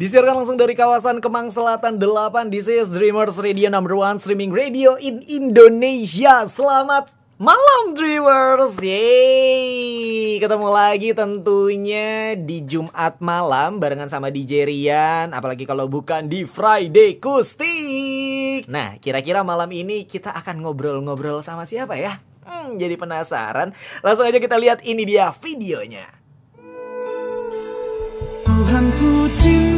Disiarkan 0.00 0.32
langsung 0.32 0.56
dari 0.56 0.72
kawasan 0.72 1.20
Kemang 1.20 1.52
Selatan 1.52 2.00
8 2.00 2.48
This 2.48 2.72
is 2.72 2.88
Dreamers 2.88 3.36
Radio 3.36 3.68
number 3.68 3.92
one 3.92 4.16
streaming 4.16 4.48
radio 4.48 4.96
in 4.96 5.20
Indonesia. 5.28 6.48
Selamat 6.48 7.12
malam 7.36 7.92
Dreamers. 7.92 8.80
Yeay. 8.80 10.40
Ketemu 10.40 10.68
lagi 10.72 11.12
tentunya 11.12 12.32
di 12.32 12.64
Jumat 12.64 13.20
malam 13.20 13.76
Barengan 13.76 14.08
sama 14.08 14.32
DJ 14.32 14.64
Rian 14.64 15.36
Apalagi 15.36 15.68
kalau 15.68 15.84
bukan 15.84 16.32
di 16.32 16.48
Friday 16.48 17.20
Kustik. 17.20 18.64
Nah 18.72 18.96
kira-kira 19.04 19.44
malam 19.44 19.68
ini 19.68 20.08
kita 20.08 20.32
akan 20.32 20.64
ngobrol-ngobrol 20.64 21.44
sama 21.44 21.68
siapa 21.68 22.00
ya? 22.00 22.24
Hmm, 22.48 22.80
jadi 22.80 22.96
penasaran. 22.96 23.76
Langsung 24.00 24.24
aja 24.24 24.40
kita 24.40 24.56
lihat 24.56 24.80
ini 24.80 25.04
dia 25.04 25.28
videonya 25.44 26.19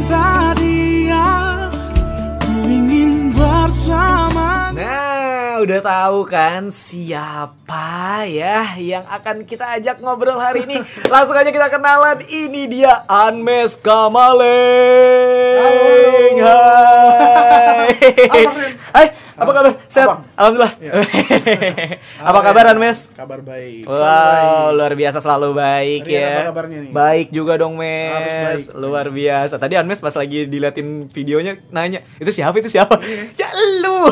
cinta 0.03 0.51
dia 0.59 1.27
Ku 2.43 2.51
ingin 2.67 3.31
bersama 3.31 4.75
Nah, 4.75 5.61
udah 5.61 5.79
tahu 5.79 6.25
kan 6.27 6.73
siapa 6.73 8.25
ya 8.25 8.73
yang 8.81 9.05
akan 9.05 9.45
kita 9.45 9.69
ajak 9.77 10.01
ngobrol 10.01 10.41
hari 10.41 10.65
ini? 10.65 10.81
Langsung 11.13 11.37
aja 11.37 11.53
kita 11.53 11.69
kenalan. 11.69 12.25
Ini 12.25 12.65
dia 12.65 13.05
Anmes 13.05 13.77
Kamaleng. 13.77 14.41
Halo, 15.61 16.41
Hai. 16.41 17.93
Hai, 18.97 19.07
apa 19.33 19.51
kabar? 19.51 19.71
Sehat? 19.87 20.07
Abang. 20.07 20.21
Alhamdulillah. 20.33 20.73
Ya. 20.77 20.91
apa 22.21 22.39
kabar 22.41 22.63
Anmes? 22.69 23.09
Kabar 23.11 23.39
baik 23.41 23.83
Wow, 23.83 23.97
baik. 23.97 24.77
luar 24.77 24.93
biasa 24.93 25.17
selalu 25.19 25.49
baik 25.53 26.01
Rian, 26.03 26.21
ya. 26.21 26.29
apa 26.35 26.47
kabarnya 26.49 26.77
nih? 26.79 26.91
Baik 26.91 27.27
juga 27.29 27.53
dong, 27.57 27.73
Mes. 27.75 28.13
Harus 28.13 28.35
baik. 28.37 28.65
Luar 28.75 29.07
biasa. 29.09 29.55
Tadi 29.57 29.73
Anmes 29.73 29.97
pas 29.97 30.13
lagi 30.13 30.45
diliatin 30.45 31.09
videonya 31.09 31.57
nanya, 31.69 32.05
"Itu 32.17 32.29
siapa? 32.29 32.53
Itu 32.55 32.69
siapa?" 32.69 33.01
Iya. 33.01 33.33
ya 33.35 33.49
lu. 33.81 34.05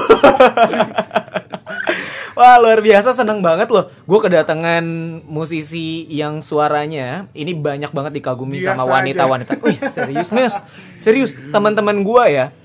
Wah, 2.31 2.57
luar 2.57 2.79
biasa 2.79 3.11
seneng 3.11 3.43
banget 3.43 3.67
loh. 3.69 3.91
Gue 4.07 4.17
kedatangan 4.17 4.81
musisi 5.27 6.07
yang 6.07 6.39
suaranya 6.39 7.27
ini 7.33 7.51
banyak 7.53 7.91
banget 7.91 8.17
dikagumi 8.17 8.57
Biasa 8.57 8.79
sama 8.79 8.83
wanita-wanita. 8.87 9.59
Wih, 9.61 9.77
serius, 9.91 10.31
Mes. 10.31 10.55
Serius, 10.95 11.31
teman-teman 11.51 12.01
gua 12.01 12.31
ya. 12.31 12.55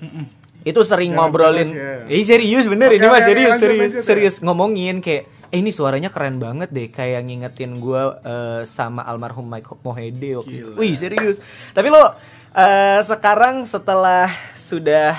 Itu 0.67 0.83
sering 0.83 1.15
Jangan 1.15 1.31
ngobrolin. 1.31 1.69
ya. 1.71 2.11
Eh, 2.11 2.27
serius 2.27 2.67
bener 2.67 2.91
Oke, 2.91 2.99
ini 2.99 3.07
mah 3.07 3.23
oke, 3.23 3.29
serius, 3.31 3.51
lanjut, 3.55 3.63
serius, 3.63 3.81
lanjut 3.87 4.01
ya. 4.03 4.03
serius 4.03 4.35
ngomongin 4.43 4.99
kayak 4.99 5.23
eh 5.47 5.63
ini 5.63 5.71
suaranya 5.71 6.11
keren 6.11 6.43
banget 6.43 6.75
deh 6.75 6.91
kayak 6.91 7.23
ngingetin 7.23 7.79
gua 7.79 8.19
eh, 8.21 8.63
sama 8.67 9.07
almarhum 9.07 9.47
Mike 9.47 9.79
Mohede 9.79 10.43
waktu 10.43 10.55
itu. 10.67 10.71
Gila. 10.75 10.81
Wih 10.83 10.95
serius. 10.99 11.39
Tapi 11.71 11.87
lo 11.87 12.03
eh, 12.51 12.99
sekarang 13.07 13.63
setelah 13.63 14.27
sudah 14.59 15.15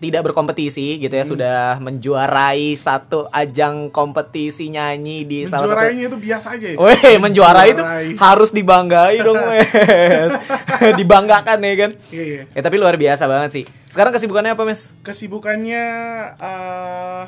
tidak 0.00 0.24
berkompetisi 0.24 0.96
gitu 0.96 1.12
Hmm. 1.12 1.20
ya 1.20 1.24
sudah 1.24 1.58
menjuarai 1.78 2.72
satu 2.72 3.28
ajang 3.28 3.88
kompetisi 3.88 4.66
nyanyi 4.66 5.22
di 5.22 5.38
salah 5.44 5.60
satu 5.60 5.68
Menjuarainya 5.70 6.04
itu 6.08 6.18
biasa 6.18 6.46
aja 6.56 6.66
ya? 6.72 6.76
Weh, 6.76 7.16
menjuarai 7.16 7.68
itu 7.70 7.82
harus 8.16 8.50
dibanggai 8.50 9.20
dong, 9.20 9.36
Mes. 9.46 10.32
Dibanggakan 11.00 11.58
ya 11.60 11.74
kan? 11.76 11.90
Iya, 12.08 12.24
iya 12.24 12.42
Ya 12.50 12.60
tapi 12.60 12.76
luar 12.76 12.96
biasa 12.96 13.28
banget 13.28 13.50
sih. 13.52 13.64
Sekarang 13.86 14.10
kesibukannya 14.10 14.56
apa, 14.56 14.64
Mes? 14.64 14.96
Kesibukannya 15.00 15.84
eh, 16.34 17.22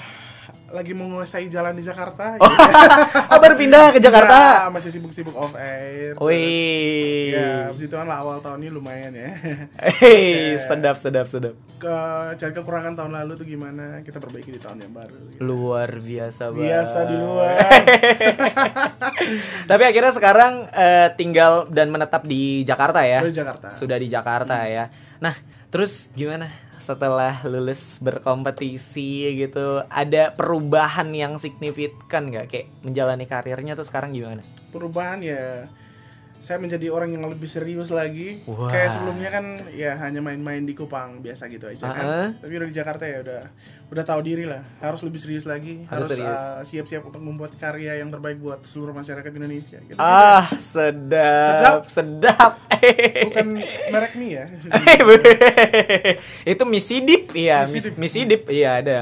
Lagi 0.72 0.90
menguasai 0.90 1.46
jalan 1.46 1.76
di 1.76 1.84
Jakarta 1.84 2.40
Oh, 2.40 2.48
oh 3.32 3.38
baru 3.38 3.54
pindah 3.54 3.92
ke 3.92 4.00
Jakarta. 4.00 4.64
Ya, 4.64 4.72
Masih 4.72 4.88
sibuk-sibuk 4.88 5.36
off 5.36 5.52
air 5.54 6.16
Wih. 6.16 7.30
Ya, 7.30 7.68
itu 7.68 7.92
kan 7.92 8.08
lah 8.08 8.24
awal 8.24 8.40
tahun 8.40 8.64
ini 8.64 8.72
lumayan 8.72 9.12
ya 9.12 9.36
Hei, 10.00 10.56
sedap, 10.56 10.96
sedap, 10.96 11.28
sedap. 11.28 11.52
ke 11.76 11.96
cari 12.38 12.52
kekurangan 12.54 12.94
tahun 12.94 13.12
lalu 13.12 13.32
tuh 13.36 13.44
gimana 13.44 14.00
kita 14.00 14.16
perbaiki 14.16 14.54
di 14.54 14.60
tahun 14.62 14.80
yang 14.80 14.94
baru 14.94 15.18
gitu. 15.28 15.40
Luar 15.42 15.90
biasa 15.98 16.48
banget. 16.48 16.62
biasa 16.64 16.98
di 17.04 17.16
luar 17.18 17.52
Tapi 19.70 19.82
akhirnya 19.82 20.12
sekarang 20.14 20.52
eh, 20.70 21.08
tinggal 21.14 21.66
dan 21.68 21.90
menetap 21.90 22.22
di 22.24 22.62
Jakarta 22.62 23.02
ya. 23.02 23.20
Dari 23.20 23.34
Jakarta. 23.34 23.68
Sudah 23.74 23.98
di 23.98 24.08
Jakarta 24.08 24.56
ya. 24.64 24.88
Nah, 25.18 25.34
terus 25.68 26.08
gimana 26.14 26.48
setelah 26.82 27.38
lulus 27.46 28.02
berkompetisi 28.02 29.38
gitu? 29.38 29.86
Ada 29.86 30.34
perubahan 30.34 31.14
yang 31.14 31.38
signifikan 31.38 32.34
nggak 32.34 32.46
kayak 32.50 32.66
menjalani 32.82 33.30
karirnya 33.30 33.78
tuh 33.78 33.86
sekarang 33.86 34.10
gimana? 34.10 34.42
perubahan 34.72 35.20
ya 35.20 35.68
saya 36.42 36.58
menjadi 36.58 36.90
orang 36.90 37.14
yang 37.14 37.22
lebih 37.30 37.46
serius 37.46 37.94
lagi. 37.94 38.42
Wah. 38.50 38.66
kayak 38.66 38.90
sebelumnya 38.98 39.30
kan 39.30 39.44
ya 39.70 39.94
hanya 40.02 40.18
main-main 40.18 40.66
di 40.66 40.74
Kupang 40.74 41.22
biasa 41.22 41.46
gitu 41.46 41.70
aja 41.70 41.86
kan. 41.86 42.02
Uh-uh. 42.02 42.28
tapi 42.42 42.52
udah 42.58 42.66
di 42.66 42.74
Jakarta 42.74 43.06
ya 43.06 43.22
udah 43.22 43.42
udah 43.94 44.04
tahu 44.04 44.20
diri 44.26 44.42
lah. 44.42 44.66
Harus 44.82 45.06
lebih 45.06 45.22
serius 45.22 45.46
lagi. 45.46 45.86
Harus 45.86 46.18
harus, 46.18 46.18
uh, 46.18 46.66
siap-siap 46.66 47.06
untuk 47.06 47.22
membuat 47.22 47.54
karya 47.54 48.02
yang 48.02 48.10
terbaik 48.10 48.42
buat 48.42 48.66
seluruh 48.66 48.90
masyarakat 48.90 49.30
Indonesia 49.30 49.78
gitu. 49.86 49.96
Ah, 50.02 50.50
sedap, 50.58 51.86
sedap. 51.86 52.58
bukan 53.30 53.62
merek 53.94 54.18
mie 54.18 54.42
ya? 54.42 54.44
Itu 56.52 56.66
misi 56.66 56.98
dip 57.06 57.30
iya 57.38 57.62
Misi 57.62 57.78
misi, 57.78 57.88
Dip. 57.88 57.96
misi 58.02 58.20
dip 58.26 58.42
iya 58.50 58.82
ada 58.82 58.98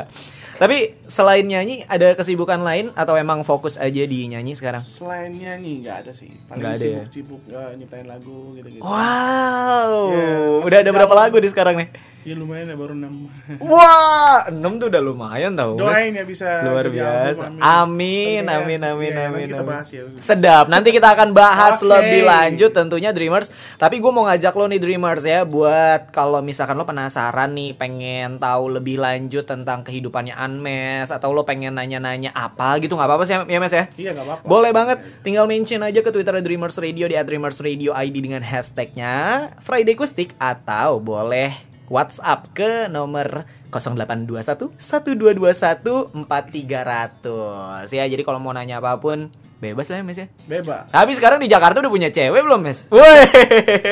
tapi 0.61 1.01
selain 1.09 1.49
nyanyi 1.49 1.89
ada 1.89 2.13
kesibukan 2.13 2.61
lain 2.61 2.93
atau 2.93 3.17
emang 3.17 3.41
fokus 3.49 3.81
aja 3.81 4.05
di 4.05 4.29
nyanyi 4.29 4.53
sekarang? 4.53 4.85
Selain 4.85 5.33
nyanyi 5.33 5.81
nggak 5.81 5.97
ada 6.05 6.13
sih. 6.13 6.29
Paling 6.45 6.61
Nggak 6.61 6.73
ada 6.77 6.85
ya? 6.85 7.01
sibuk-sibuk 7.01 7.41
uh, 7.49 7.73
nyiptain 7.81 8.05
lagu 8.05 8.53
gitu-gitu. 8.53 8.85
Wow. 8.85 10.13
Ya, 10.13 10.29
udah 10.61 10.79
ada 10.85 10.91
berapa 10.93 11.15
lagu 11.17 11.41
di 11.41 11.49
sekarang 11.49 11.81
nih 11.81 11.89
ya 12.23 12.35
lumayan 12.37 12.69
ya 12.69 12.77
baru 12.77 12.93
enam 12.93 13.27
wah 13.65 14.47
enam 14.53 14.77
tuh 14.77 14.93
udah 14.93 15.03
lumayan 15.03 15.53
tau 15.57 15.77
doain 15.81 16.13
ya 16.13 16.25
bisa 16.29 16.65
luar 16.69 16.85
jadi 16.87 16.97
biasa 17.01 17.45
album, 17.49 17.65
amin 17.65 18.45
amin 18.45 18.81
amin 18.85 19.13
ya, 19.13 19.25
amin 19.29 19.41
nanti 19.41 19.49
kita 19.49 19.65
amin. 19.65 19.71
bahas 19.73 19.89
ya 19.89 20.03
Sedap. 20.21 20.67
Nanti 20.69 20.93
kita 20.93 21.09
akan 21.17 21.33
bahas 21.33 21.81
Oke. 21.81 21.89
lebih 21.89 22.23
lanjut 22.29 22.71
tentunya 22.71 23.11
Dreamers. 23.11 23.49
Tapi 23.81 23.99
gue 23.99 24.13
mau 24.13 24.29
ngajak 24.29 24.53
lo 24.53 24.69
nih 24.69 24.81
Dreamers 24.83 25.25
ya 25.25 25.49
buat 25.49 26.13
kalau 26.13 26.45
misalkan 26.45 26.77
lo 26.77 26.85
penasaran 26.85 27.51
nih 27.57 27.73
pengen 27.75 28.37
tahu 28.37 28.77
lebih 28.77 29.01
lanjut 29.01 29.49
tentang 29.49 29.81
kehidupannya 29.81 30.37
Anmes 30.37 31.09
atau 31.09 31.33
lo 31.33 31.49
pengen 31.49 31.73
nanya-nanya 31.79 32.37
apa 32.37 32.77
gitu 32.83 32.95
nggak 32.99 33.09
apa-apa 33.09 33.25
sih 33.25 33.35
ya 33.37 33.59
Mes 33.59 33.73
ya. 33.73 33.85
iya 33.97 34.11
nggak 34.13 34.27
apa-apa 34.27 34.45
Boleh 34.45 34.71
banget, 34.71 34.99
tinggal 35.25 35.49
mention 35.49 35.81
aja 35.81 36.01
ke 36.05 36.11
Twitter 36.13 36.37
Dreamers 36.41 36.77
Radio 36.77 37.09
di 37.09 37.17
@dreamersradio 37.17 37.97
ID 37.97 38.17
dengan 38.21 38.43
hashtagnya 38.45 39.49
Friday 39.65 39.97
Kustik 39.97 40.37
atau 40.37 41.01
boleh 41.01 41.70
WhatsApp 41.91 42.55
ke 42.55 42.87
nomor 42.87 43.43
0821 43.75 44.79
1221 44.79 46.15
4300 46.15 47.91
ya. 47.91 48.05
Jadi 48.07 48.23
kalau 48.23 48.39
mau 48.39 48.55
nanya 48.55 48.79
apa 48.79 48.95
pun 49.03 49.31
bebas 49.61 49.93
lah 49.93 50.01
ya 50.01 50.05
Mes 50.07 50.17
ya. 50.17 50.27
bebas 50.49 50.89
Tapi 50.89 51.13
sekarang 51.13 51.37
di 51.37 51.51
Jakarta 51.51 51.85
udah 51.85 51.93
punya 51.93 52.09
cewek 52.09 52.41
belum 52.41 52.65
Mes? 52.65 52.89
Woi, 52.89 53.21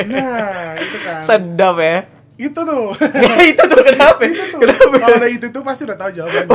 nah 0.08 0.72
itu 0.80 0.96
kan 1.04 1.20
sedap 1.28 1.76
ya. 1.76 2.08
itu 2.38 2.54
tuh 2.54 2.94
itu 3.50 3.62
tuh 3.66 3.82
kenapa? 3.82 4.22
Kenapa? 4.62 4.94
kalau 5.02 5.16
ada 5.18 5.26
itu 5.26 5.50
tuh 5.50 5.58
pasti 5.66 5.82
udah 5.90 5.98
tahu 5.98 6.10
jawabannya 6.14 6.54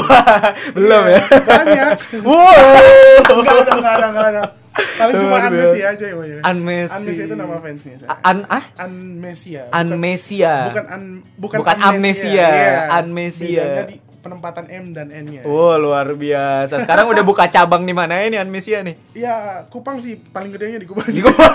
belum 0.80 1.04
ya? 1.12 1.22
banyak 1.44 1.88
Wow. 2.24 3.44
enggak 3.44 3.58
ada 3.68 3.72
enggak 3.76 3.94
ada 4.00 4.08
enggak 4.08 4.28
ada 4.32 4.63
paling 4.74 5.16
cuma 5.16 5.36
Anmesia 5.40 5.86
aja 5.90 6.06
yang 6.06 6.42
Anmesi. 6.42 6.92
Anmesia 6.92 7.24
itu 7.26 7.36
nama 7.36 7.56
fansnya 7.58 7.96
saya 7.96 8.10
An 8.20 8.38
ah? 8.48 8.64
Anmesia 8.76 9.62
bukan- 9.66 9.76
Anmesia. 9.76 10.54
bukan 10.68 10.86
an 10.88 11.02
bukan, 11.36 11.58
Bukan 11.62 11.78
amnesia, 11.80 12.48
Iya. 12.50 12.72
amnesia. 12.96 13.64
Bedanya 13.64 13.86
di 13.86 13.98
penempatan 14.24 14.66
M 14.72 14.84
dan 14.90 15.12
N-nya 15.12 15.44
Wow, 15.44 15.78
luar 15.78 16.10
biasa. 16.10 16.80
Sekarang 16.80 17.06
udah 17.06 17.22
buka 17.22 17.46
cabang 17.46 17.84
di 17.84 17.92
mana 17.92 18.18
ini 18.18 18.36
Anmesia 18.36 18.80
nih? 18.80 18.96
Iya, 19.14 19.62
Kupang 19.68 20.00
sih 20.00 20.16
paling 20.16 20.50
gedenya 20.50 20.80
di 20.80 20.88
Kupang. 20.88 21.06
Di 21.06 21.20
Kupang. 21.20 21.44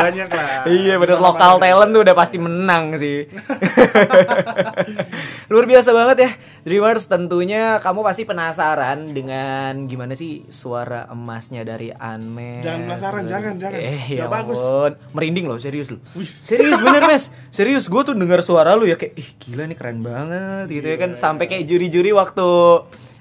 Banyak 0.00 0.28
lah. 0.28 0.64
Iya 0.64 0.96
bener 0.96 1.18
lokal 1.18 1.58
talent 1.58 1.90
tuh 1.92 2.00
udah 2.00 2.14
pasti 2.14 2.36
menang 2.36 2.96
sih 2.96 3.24
Luar 5.48 5.64
biasa 5.66 5.90
banget 5.92 6.16
ya 6.18 6.30
Dreamers 6.62 7.10
tentunya 7.10 7.82
kamu 7.82 8.06
pasti 8.06 8.22
penasaran 8.22 9.10
dengan 9.10 9.90
gimana 9.90 10.14
sih 10.14 10.46
suara 10.46 11.10
emasnya 11.10 11.66
dari 11.66 11.90
Anmes 11.90 12.62
Jangan 12.62 12.80
penasaran, 12.86 13.22
jangan, 13.26 13.54
jangan. 13.58 13.78
Eh 13.82 14.22
ya 14.22 14.30
bagus. 14.30 14.62
ampun. 14.62 14.92
Merinding 15.10 15.50
loh 15.50 15.58
serius 15.58 15.90
loh 15.90 15.98
Wis. 16.14 16.30
Serius 16.46 16.78
bener 16.84 17.02
mes 17.10 17.34
Serius 17.50 17.90
gue 17.90 18.02
tuh 18.06 18.14
denger 18.14 18.46
suara 18.46 18.78
lu 18.78 18.86
ya 18.86 18.94
kayak 18.94 19.18
Ih 19.18 19.30
gila 19.42 19.66
nih 19.66 19.74
keren 19.74 20.06
banget 20.06 20.70
gitu 20.70 20.86
ya 20.86 20.98
kan 21.02 21.18
Sampai 21.18 21.50
kayak 21.50 21.66
juri-juri 21.66 22.14
waktu 22.14 22.46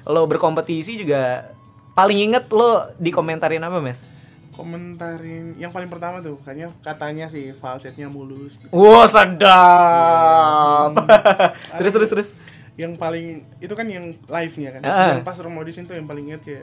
lo 0.06 0.22
berkompetisi 0.30 1.02
juga 1.02 1.50
Paling 1.92 2.32
inget 2.32 2.48
lo 2.56 2.88
dikomentarin 2.98 3.60
apa 3.62 3.84
mes? 3.84 4.08
Komentarin 4.56 5.56
yang 5.60 5.76
paling 5.76 5.92
pertama 5.92 6.24
tuh 6.24 6.40
kayaknya 6.44 6.72
katanya 6.84 7.28
sih 7.28 7.52
falsetnya 7.60 8.08
mulus. 8.08 8.60
gitu. 8.60 8.72
Wow 8.72 9.04
sedap. 9.08 10.96
terus 11.80 11.92
terus 11.92 12.10
terus. 12.12 12.30
Yang 12.76 12.92
paling 12.96 13.26
itu 13.58 13.74
kan 13.74 13.86
yang 13.86 14.06
live-nya 14.22 14.70
kan. 14.76 14.82
Ah. 14.82 15.08
Yang 15.14 15.24
pas 15.24 15.38
rumah 15.40 15.60
audition 15.60 15.84
tuh 15.84 15.94
yang 15.94 16.06
paling 16.06 16.28
inget 16.28 16.44
ya 16.46 16.62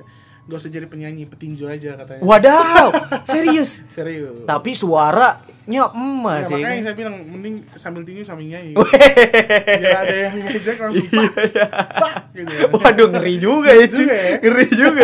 gak 0.49 0.65
usah 0.65 0.73
jadi 0.73 0.89
penyanyi 0.89 1.29
petinju 1.29 1.69
aja 1.69 1.93
katanya 1.93 2.25
Wadaw, 2.25 2.89
serius. 3.29 3.85
serius 3.93 4.49
Tapi 4.49 4.73
suaranya 4.73 5.93
emas 5.93 6.49
ya, 6.49 6.57
sih. 6.57 6.57
makanya 6.57 6.83
saya 6.83 6.97
bilang 6.97 7.21
mending 7.21 7.69
sambil 7.77 8.01
tinju 8.01 8.25
sambil 8.25 8.49
nyanyi 8.49 8.73
biar 8.73 10.09
ada 10.09 10.15
yang 10.25 10.41
ngejek 10.41 10.81
langsung 10.81 11.05
pak 11.05 11.33
pak 12.01 12.13
gitu 12.33 12.49
ya. 12.49 12.65
Waduh 12.73 13.09
ngeri 13.13 13.35
juga 13.37 13.71
ya, 13.77 13.85
juga 13.85 14.15
ya. 14.17 14.33
Ngeri 14.41 14.67
juga. 14.73 15.03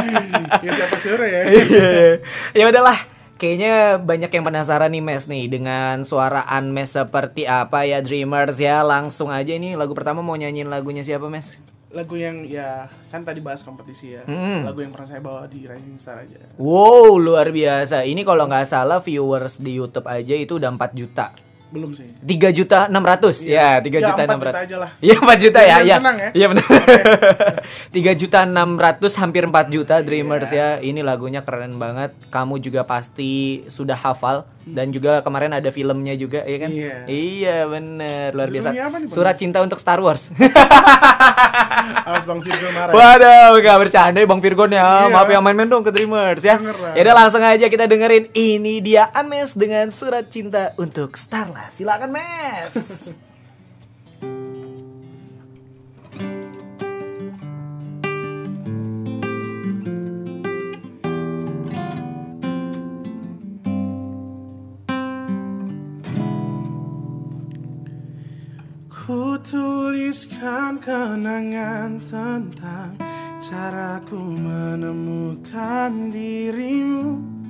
ya 0.66 0.70
siapa 0.74 0.96
suruh 0.98 1.28
ya 1.30 1.42
Iya. 1.46 1.90
ya 2.50 2.64
udahlah. 2.66 2.98
Kayaknya 3.42 3.98
banyak 3.98 4.30
yang 4.30 4.44
penasaran 4.46 4.94
nih 4.94 5.02
Mes 5.02 5.26
nih 5.26 5.50
dengan 5.50 6.06
suara 6.06 6.46
Unmes 6.46 6.94
seperti 6.94 7.42
apa 7.42 7.82
ya 7.82 7.98
Dreamers 7.98 8.54
ya. 8.54 8.86
Langsung 8.86 9.34
aja 9.34 9.50
nih 9.50 9.74
lagu 9.74 9.98
pertama 9.98 10.22
mau 10.22 10.38
nyanyiin 10.38 10.70
lagunya 10.70 11.02
siapa 11.02 11.26
Mes? 11.26 11.58
lagu 11.92 12.16
yang 12.16 12.48
ya 12.48 12.88
kan 13.12 13.20
tadi 13.20 13.44
bahas 13.44 13.60
kompetisi 13.60 14.16
ya 14.16 14.24
Mm. 14.24 14.64
lagu 14.64 14.80
yang 14.80 14.96
pernah 14.96 15.12
saya 15.12 15.20
bawa 15.20 15.44
di 15.44 15.68
Rising 15.68 16.00
Star 16.00 16.24
aja 16.24 16.40
Wow 16.56 17.20
luar 17.20 17.52
biasa. 17.52 18.08
Ini 18.08 18.24
kalau 18.24 18.48
nggak 18.48 18.64
salah 18.64 19.04
viewers 19.04 19.60
di 19.60 19.76
YouTube 19.76 20.08
aja 20.08 20.32
itu 20.32 20.56
udah 20.56 20.72
4 20.72 20.96
juta. 20.96 21.36
Belum 21.72 21.90
sih. 21.92 22.04
Tiga 22.20 22.48
juta 22.48 22.84
enam 22.84 23.00
ratus? 23.00 23.40
Ya 23.42 23.80
tiga 23.80 23.98
Ya, 23.98 24.06
juta 24.06 24.22
4 24.22 24.28
enam 24.28 24.40
ratus. 24.42 24.60
aja 24.60 24.76
lah. 24.78 24.90
Iya 24.98 25.14
empat 25.16 25.38
juta 25.40 25.60
ya 25.60 25.76
Biar 25.78 25.80
ya 25.82 25.96
ya. 25.96 26.28
iya 26.30 26.46
benar. 26.46 26.66
Tiga 27.94 28.12
juta 28.12 28.38
enam 28.42 28.70
ratus 28.76 29.12
hampir 29.14 29.42
4 29.42 29.50
juta 29.68 29.94
Dreamers 29.98 30.48
Iya. 30.48 30.76
ya. 30.76 30.84
Ini 30.84 31.00
lagunya 31.00 31.40
keren 31.40 31.76
banget. 31.76 32.12
Kamu 32.28 32.56
juga 32.58 32.84
pasti 32.84 33.32
sudah 33.66 33.96
hafal. 33.96 34.44
Dan 34.62 34.88
juga 34.88 35.18
kemarin 35.20 35.50
ada 35.50 35.66
filmnya 35.68 36.14
juga 36.14 36.44
ya 36.44 36.56
kan? 36.56 36.70
Iya. 36.70 36.96
iya 37.04 37.56
bener 37.66 38.30
luar 38.30 38.46
biasa. 38.46 38.70
nih, 38.70 38.78
surat 39.08 39.34
cinta 39.34 39.58
untuk 39.58 39.74
Star 39.76 39.98
Wars. 39.98 40.30
Awas 42.04 42.22
bang 42.22 42.38
Virgo 42.38 42.68
marah. 42.70 42.92
Waduh, 42.92 43.58
gak 43.58 43.78
bercanda 43.80 44.18
ya 44.18 44.26
Bang 44.28 44.38
Virgon 44.38 44.70
ya. 44.70 44.78
Iya. 44.78 45.10
Maaf 45.10 45.28
ya 45.28 45.40
main-main 45.40 45.66
dong 45.66 45.82
ke 45.82 45.90
Dreamers 45.90 46.40
ya. 46.40 46.58
Lah. 46.58 46.94
Yaudah 46.94 47.14
langsung 47.16 47.42
aja 47.42 47.66
kita 47.66 47.86
dengerin 47.86 48.30
ini 48.32 48.78
dia 48.78 49.10
Ames 49.12 49.50
dengan 49.52 49.90
surat 49.90 50.28
cinta 50.28 50.70
untuk 50.76 51.18
Silakan 51.70 52.10
Mes. 52.10 52.74
Ku 69.02 69.34
tuliskan 69.42 70.78
kenangan 70.78 71.98
tentang 72.06 72.94
caraku 73.42 74.14
menemukan 74.16 76.14
dirimu 76.14 77.41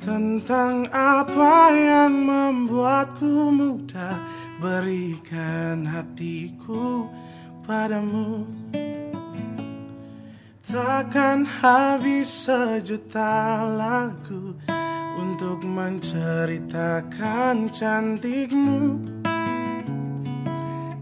Tentang 0.00 0.88
apa 0.96 1.68
yang 1.76 2.24
membuatku 2.24 3.52
mudah 3.52 4.16
berikan 4.56 5.84
hatiku 5.84 7.04
padamu. 7.68 8.48
Takkan 10.64 11.44
habis 11.44 12.48
sejuta 12.48 13.60
lagu 13.76 14.56
untuk 15.20 15.68
menceritakan 15.68 17.68
cantikmu. 17.68 19.04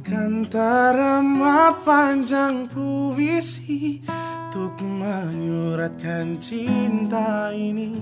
Kan 0.03 0.43
teramat 0.51 1.85
panjang 1.85 2.65
puisi 2.67 4.03
Untuk 4.49 4.81
menyuratkan 4.81 6.41
cinta 6.41 7.53
ini 7.53 8.01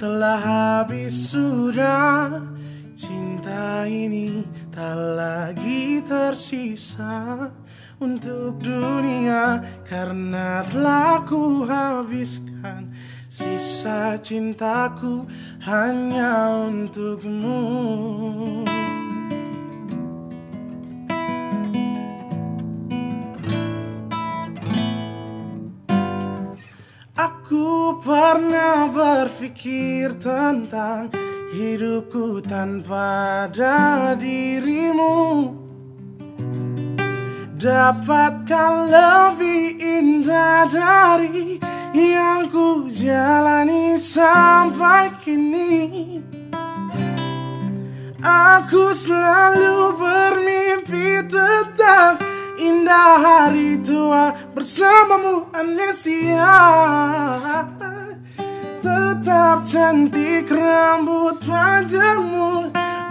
Telah 0.00 0.40
habis 0.40 1.12
sudah 1.28 2.40
Cinta 2.96 3.84
ini 3.84 4.48
tak 4.72 4.96
lagi 4.96 6.00
tersisa 6.00 7.52
Untuk 8.00 8.64
dunia 8.64 9.60
Karena 9.84 10.64
telah 10.72 11.20
ku 11.28 11.68
habiskan 11.68 12.96
Sisa 13.28 14.16
cintaku 14.16 15.28
hanya 15.68 16.48
untukmu 16.64 17.60
pernah 28.00 28.88
berpikir 28.88 30.16
tentang 30.16 31.12
hidupku 31.52 32.40
tanpa 32.40 33.44
ada 33.46 34.16
dirimu. 34.16 35.52
Dapatkah 37.60 38.88
lebih 38.88 39.76
indah 39.76 40.64
dari 40.72 41.60
yang 41.92 42.48
ku 42.48 42.88
jalani 42.88 44.00
sampai 44.00 45.12
kini? 45.20 46.24
Aku 48.24 48.96
selalu 48.96 49.92
bermimpi 49.96 51.20
tetap 51.28 52.29
indah 52.60 53.16
hari 53.16 53.80
tua 53.80 54.36
bersamamu 54.52 55.48
amnesia 55.56 56.52
Tetap 58.84 59.64
cantik 59.64 60.52
rambut 60.52 61.40
panjangmu 61.40 62.68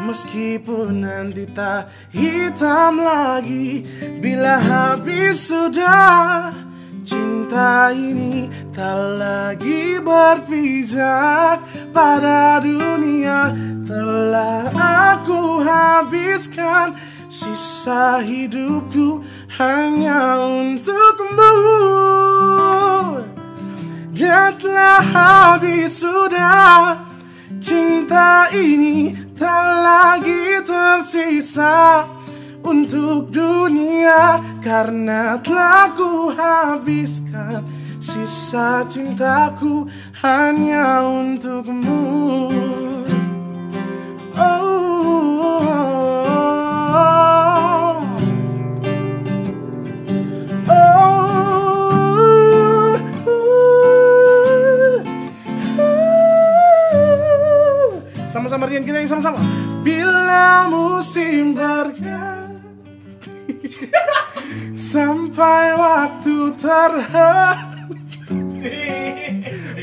Meskipun 0.10 1.06
nanti 1.06 1.46
tak 1.54 1.94
hitam 2.10 2.98
lagi. 2.98 3.86
Bila 4.22 4.58
habis 4.58 5.50
sudah 5.50 6.50
Cinta 7.06 7.90
ini 7.90 8.46
tak 8.70 9.18
lagi 9.18 9.98
berpijak. 9.98 11.62
Pada 11.90 12.62
dunia 12.62 13.54
Telah 13.86 14.70
aku 14.78 15.62
habiskan 15.62 16.98
sisa 17.30 18.26
hidupku 18.26 19.22
hanya 19.60 20.40
untukmu 20.40 21.54
Dan 24.16 24.56
telah 24.56 25.04
habis 25.04 26.00
sudah 26.00 27.04
Cinta 27.60 28.48
ini 28.56 29.12
tak 29.36 29.68
lagi 29.84 30.64
tersisa 30.64 32.08
untuk 32.64 33.36
dunia 33.36 34.40
karena 34.64 35.36
telah 35.44 35.92
ku 35.92 36.32
habiskan 36.32 37.68
sisa 38.00 38.88
cintaku 38.88 39.86
hanya 40.24 41.04
untukmu. 41.04 42.89
Sama-sama 58.30 58.70
Rian 58.70 58.86
kita 58.86 59.02
yang 59.02 59.10
sama-sama. 59.10 59.42
Bila 59.82 60.70
musim 60.70 61.58
berganti 61.58 62.62
sampai 64.94 65.74
waktu 65.74 66.54
terhenti, 66.62 67.74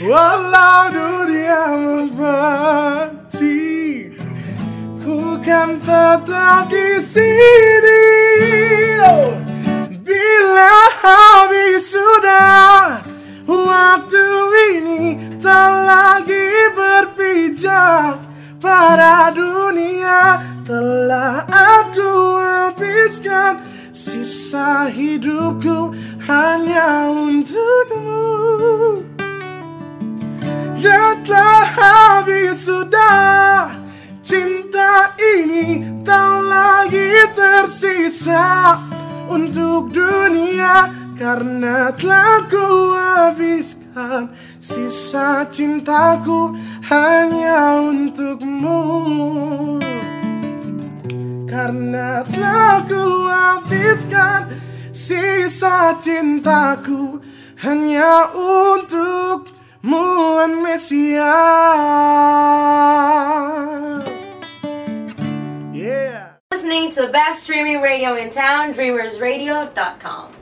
walau 0.07 0.95
dunia 0.95 1.75
membenci, 1.75 3.59
ku 5.03 5.43
kan 5.43 5.83
tetap 5.83 6.71
di 6.71 7.03
sini. 7.03 8.07
Bila 10.07 10.79
habis 11.03 11.91
sudah 11.91 13.03
waktu 13.51 14.27
ini 14.79 15.19
tak 15.43 15.71
lagi 15.83 16.47
berpijak 16.79 18.36
pada 18.67 19.31
dunia 19.31 20.43
telah 20.67 21.47
aku 21.47 22.35
habiskan. 22.43 23.63
Sisa 23.95 24.91
hidupku 24.91 25.95
hanya 26.27 27.07
untukmu. 27.15 28.27
Dan 30.83 31.23
telah 31.23 31.67
habis 31.79 32.67
sudah. 32.67 33.71
Cinta 34.27 35.15
ini 35.15 35.87
tak 36.03 36.35
lagi 36.51 37.23
tersisa 37.39 38.83
untuk 39.31 39.95
dunia. 39.95 40.91
Karena 41.17 41.95
telah 41.97 42.45
ku 42.51 42.93
habiskan 42.93 44.29
Sisa 44.67 45.47
cintaku 45.47 46.59
hanya 46.91 47.87
untukmu. 47.87 48.83
Karena 51.47 52.27
telah 52.27 52.83
ku 52.83 53.31
habiskan 53.31 54.59
Sisa 54.91 55.95
cintaku 56.03 57.23
hanya 57.63 58.27
untukmu 58.35 60.03
Amnesia 60.43 61.31
Yeah. 65.71 66.43
Listening 66.51 66.91
to 66.91 67.07
the 67.07 67.13
best 67.15 67.47
streaming 67.47 67.79
radio 67.79 68.19
in 68.19 68.35
town, 68.35 68.75
dreamersradio.com. 68.75 70.36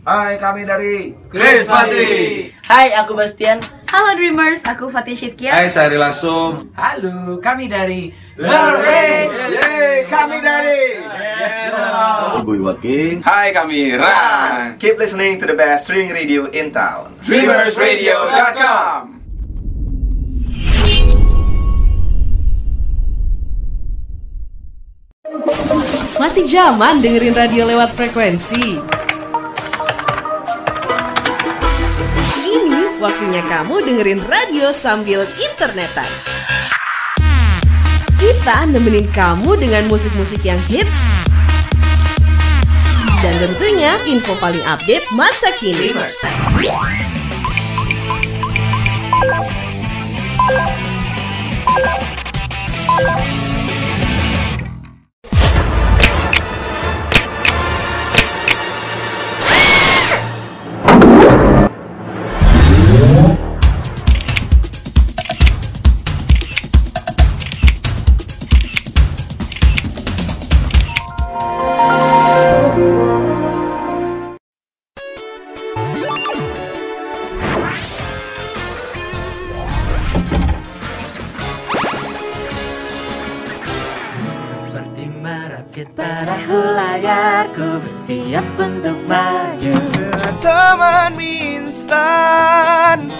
Hai, 0.00 0.40
kami 0.40 0.64
dari 0.64 1.12
Grace 1.28 1.68
Party. 1.68 2.48
Hai, 2.64 2.88
aku 2.96 3.12
Bastian. 3.12 3.60
Halo 3.92 4.16
Dreamers, 4.16 4.64
aku 4.64 4.88
Fatih 4.88 5.12
Shitkia. 5.12 5.52
Hai, 5.52 5.68
saya 5.68 5.92
Ari 5.92 6.00
Langsung. 6.00 6.72
Halo, 6.72 7.36
kami 7.36 7.68
dari 7.68 8.08
Yeay, 8.40 10.08
kami 10.08 10.40
dari 10.40 11.04
Ibu 12.40 12.64
Iwaki. 12.64 13.20
Hai, 13.20 13.52
kami 13.52 13.92
Ran. 13.92 14.80
Keep 14.80 14.96
listening 14.96 15.36
to 15.36 15.44
the 15.44 15.52
best 15.52 15.84
streaming 15.84 16.16
radio 16.16 16.48
in 16.48 16.72
town. 16.72 17.12
Dreamersradio.com. 17.20 19.20
Masih 26.16 26.48
zaman 26.48 27.04
dengerin 27.04 27.36
radio 27.36 27.68
lewat 27.68 27.92
frekuensi. 27.92 28.80
Waktunya 33.00 33.40
kamu 33.48 33.80
dengerin 33.80 34.20
radio 34.28 34.68
sambil 34.76 35.24
internetan. 35.40 36.06
Kita 38.20 38.68
nemenin 38.68 39.08
kamu 39.16 39.56
dengan 39.56 39.88
musik-musik 39.88 40.44
yang 40.44 40.60
hits 40.68 41.00
dan 43.24 43.32
tentunya 43.40 43.96
info 44.04 44.36
paling 44.36 44.60
update 44.68 45.08
masa 45.16 45.48
kini. 45.56 45.96
Perahu 86.00 86.58
layarku 86.72 87.84
bersiap 87.84 88.46
untuk 88.56 88.96
maju. 89.04 89.76
Teman 90.40 91.20
instan 91.20 93.12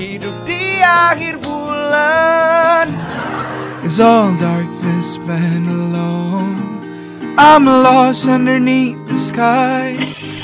Hidup 0.00 0.36
di 0.48 0.80
akhir 0.80 1.36
bulan. 1.44 2.88
Is 3.84 4.00
all 4.00 4.32
darkness 4.40 5.20
been 5.28 5.68
alone? 5.68 6.80
I'm 7.36 7.68
lost 7.68 8.24
underneath 8.24 8.96
the 9.08 9.16
sky. 9.16 9.96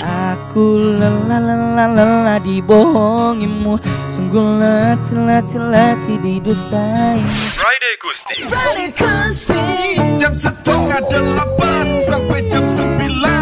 Aku 0.02 0.76
lelah 0.99 1.38
lelah 1.38 1.88
lelah 1.95 2.38
dibohongimu 2.43 3.79
Sungguh 4.11 4.59
letih 4.59 5.14
letih 5.23 5.62
letih 5.62 6.19
didustai 6.19 7.23
Friday 7.55 7.95
Gusti 8.91 9.72
Jam 10.23 10.31
setengah 10.38 11.02
delapan 11.11 11.99
Sampai 11.99 12.47
jam 12.47 12.62
sembilan 12.71 13.41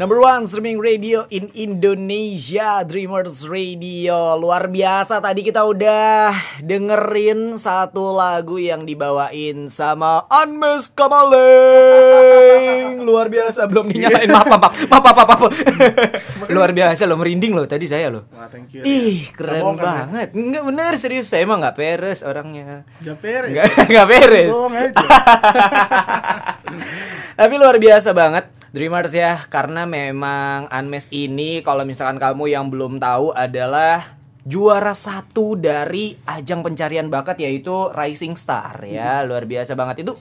Number 0.00 0.16
one 0.16 0.48
streaming 0.48 0.80
radio 0.80 1.28
in 1.28 1.52
Indonesia 1.52 2.80
Dreamers 2.88 3.44
Radio. 3.44 4.32
Luar 4.40 4.64
biasa 4.72 5.20
tadi 5.20 5.44
kita 5.44 5.60
udah 5.60 6.32
dengerin 6.64 7.60
satu 7.60 8.16
lagu 8.16 8.56
yang 8.56 8.88
dibawain 8.88 9.68
sama 9.68 10.24
Anmes 10.32 10.88
Kamaleng. 10.88 11.44
Luar 13.04 13.28
biasa 13.28 13.68
belum 13.68 13.92
dinyalain. 13.92 14.24
Maaf 14.32 14.48
maaf 14.48 14.72
maaf. 14.72 14.88
Maaf, 14.88 15.28
maaf. 15.36 15.52
Luar 16.56 16.72
biasa 16.72 17.04
loh 17.04 17.20
merinding 17.20 17.52
loh 17.52 17.68
tadi 17.68 17.84
saya 17.84 18.08
loh. 18.08 18.24
Wah 18.32 18.48
thank 18.48 18.72
you. 18.72 18.80
Ih 18.80 19.28
Nggak 19.36 19.36
keren 19.36 19.60
kan, 19.60 19.76
ya? 19.76 19.84
banget. 19.84 20.32
Enggak 20.32 20.64
bener 20.64 20.96
serius. 20.96 21.28
Saya 21.28 21.44
emang 21.44 21.60
gak 21.60 21.76
peres 21.76 22.24
orangnya. 22.24 22.88
Nggak 23.04 23.20
nggak 23.84 24.06
beres 24.16 24.48
Bohong 24.48 24.80
aja. 24.80 24.96
Tapi 27.44 27.54
luar 27.60 27.76
biasa 27.76 28.16
banget 28.16 28.59
Dreamers 28.70 29.12
ya 29.14 29.44
Karena 29.50 29.86
memang 29.86 30.70
Unmesh 30.70 31.10
ini 31.10 31.62
Kalau 31.66 31.82
misalkan 31.82 32.22
kamu 32.22 32.50
yang 32.50 32.70
belum 32.70 33.02
tahu 33.02 33.34
adalah 33.34 34.20
Juara 34.40 34.96
satu 34.96 35.52
dari 35.52 36.16
ajang 36.24 36.64
pencarian 36.64 37.12
bakat 37.12 37.44
yaitu 37.44 37.92
Rising 37.92 38.40
Star 38.40 38.80
ya. 38.88 39.20
Luar 39.28 39.44
biasa 39.44 39.76
banget. 39.76 40.00
Itu 40.08 40.16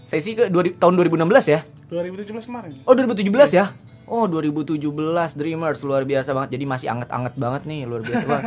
Sesi 0.00 0.32
ke 0.32 0.48
dua, 0.48 0.64
tahun 0.74 0.96
2016 0.96 1.28
ya? 1.44 1.60
2017 1.92 2.48
kemarin. 2.48 2.72
Oh 2.88 2.96
2017 2.96 3.30
ya? 3.52 3.76
Oh 4.08 4.24
2017 4.24 4.80
Dreamers. 5.36 5.84
Luar 5.84 6.08
biasa 6.08 6.32
banget. 6.32 6.56
Jadi 6.56 6.64
masih 6.64 6.88
anget-anget 6.88 7.34
banget 7.36 7.62
nih 7.68 7.80
luar 7.84 8.00
biasa 8.00 8.24
banget. 8.24 8.44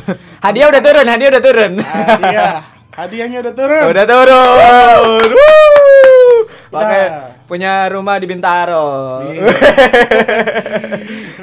Hadiah 0.48 0.66
udah 0.72 0.80
turun 0.80 1.06
Hadiah 1.06 1.28
udah 1.28 1.42
turun. 1.44 1.72
Hadiah. 1.84 2.52
Hadiahnya 2.94 3.38
udah 3.44 3.54
turun. 3.54 3.84
Udah 3.92 4.04
turun. 4.08 5.22
Wuh. 6.72 7.33
Punya 7.44 7.88
rumah 7.92 8.16
di 8.16 8.26
Bintaro. 8.26 9.20
Iya. 9.28 9.44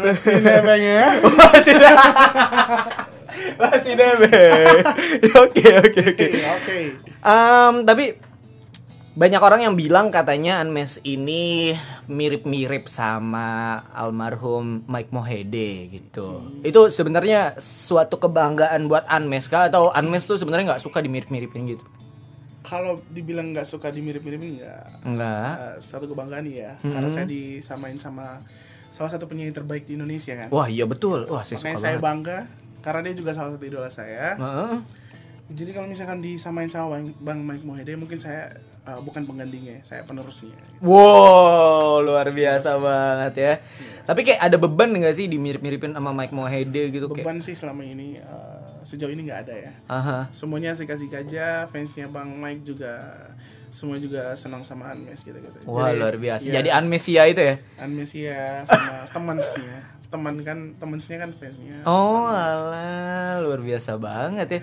Masih 0.02 0.42
nebengnya 0.42 1.22
Masih 1.22 1.76
Masih 3.62 3.94
nebeng. 3.94 4.82
Oke 5.46 5.66
oke 5.78 6.02
oke. 6.02 6.28
Oke 6.28 6.28
oke 6.42 6.78
tapi 7.86 8.06
banyak 9.12 9.44
orang 9.44 9.62
yang 9.68 9.76
bilang 9.76 10.08
katanya 10.08 10.64
Unmesh 10.64 11.04
ini 11.04 11.76
mirip-mirip 12.08 12.88
sama 12.88 13.84
almarhum 13.92 14.88
Mike 14.88 15.12
Mohede 15.12 15.92
gitu. 15.92 16.48
Itu 16.64 16.88
sebenarnya 16.88 17.60
suatu 17.60 18.16
kebanggaan 18.16 18.88
buat 18.88 19.04
Unmesh 19.12 19.52
kah 19.52 19.68
atau 19.68 19.92
Unmesh 19.92 20.32
tuh 20.32 20.40
sebenarnya 20.40 20.76
nggak 20.76 20.84
suka 20.88 21.04
dimirip-miripin 21.04 21.76
gitu? 21.76 21.84
Kalau 22.72 23.04
dibilang 23.06 23.52
nggak 23.52 23.68
suka 23.68 23.92
dimirip-miripin 23.92 24.64
nggak 24.64 25.04
Enggak. 25.04 25.52
Eh, 25.60 25.76
Satu 25.78 26.08
kebanggaan 26.08 26.48
ya 26.48 26.80
Karena 26.80 27.12
saya 27.12 27.28
disamain 27.28 28.00
sama 28.00 28.40
Salah 28.88 29.08
satu 29.10 29.28
penyanyi 29.28 29.52
terbaik 29.52 29.84
di 29.84 29.94
Indonesia 29.94 30.32
kan 30.34 30.48
Wah 30.48 30.66
iya 30.66 30.88
betul. 30.88 31.28
Wah 31.28 31.44
saya 31.44 31.60
Makanya 31.60 31.76
suka 31.76 31.84
saya 31.84 31.92
banget. 31.94 32.02
bangga 32.02 32.40
Karena 32.80 33.00
dia 33.04 33.14
juga 33.14 33.32
salah 33.32 33.52
satu 33.52 33.64
idola 33.66 33.88
saya 33.88 34.36
Heeh. 34.36 34.76
Jadi 35.52 35.70
kalau 35.70 35.84
misalkan 35.86 36.20
disamain 36.20 36.66
sama 36.66 36.96
Bang, 36.96 37.12
Bang 37.20 37.40
Mike 37.42 37.62
Mohede 37.62 38.00
Mungkin 38.00 38.16
saya 38.18 38.48
eh, 38.82 39.00
bukan 39.00 39.24
penggantinya 39.24 39.76
Saya 39.84 40.02
penerusnya 40.02 40.56
Wow, 40.80 42.00
luar 42.02 42.30
biasa 42.30 42.76
banget 42.78 43.34
ya. 43.38 43.54
Tapi 44.02 44.24
kayak 44.24 44.42
ada 44.42 44.56
beban 44.56 44.90
nggak 44.90 45.12
sih 45.12 45.28
dimirip-miripin 45.28 45.92
sama 45.92 46.10
Mike 46.10 46.32
Mohede 46.32 46.88
gitu 46.90 47.06
kayak? 47.06 47.20
Beban 47.22 47.38
sih 47.38 47.52
selama 47.52 47.84
ini 47.84 48.16
eh, 48.16 48.60
Sejauh 48.92 49.08
ini 49.08 49.24
nggak 49.24 49.40
ada 49.42 49.56
ya 49.58 49.72
Aha. 49.88 50.28
Semuanya 50.30 50.76
asik-asik 50.76 51.08
aja 51.10 51.64
Fansnya 51.66 52.06
Bang 52.06 52.36
Mike 52.36 52.68
juga 52.68 53.00
semua 53.72 53.96
juga 53.96 54.36
senang 54.36 54.68
sama 54.68 54.92
Anmes 54.92 55.24
gitu 55.24 55.32
gitu. 55.34 55.58
Wah, 55.64 55.96
luar 55.96 56.20
biasa. 56.20 56.44
ya, 56.44 56.60
Jadi 56.60 56.70
Anmesia 56.70 57.24
itu 57.24 57.40
ya? 57.40 57.56
Anmes 57.80 58.12
ya 58.12 58.68
sama 58.68 59.08
temansnya. 59.16 59.80
Teman 60.12 60.44
kan 60.44 60.76
temansnya 60.76 61.18
kan 61.18 61.32
fansnya. 61.32 61.80
Oh, 61.82 62.28
alah, 62.28 63.40
luar 63.40 63.64
biasa 63.64 63.96
banget 63.96 64.48
ya. 64.50 64.60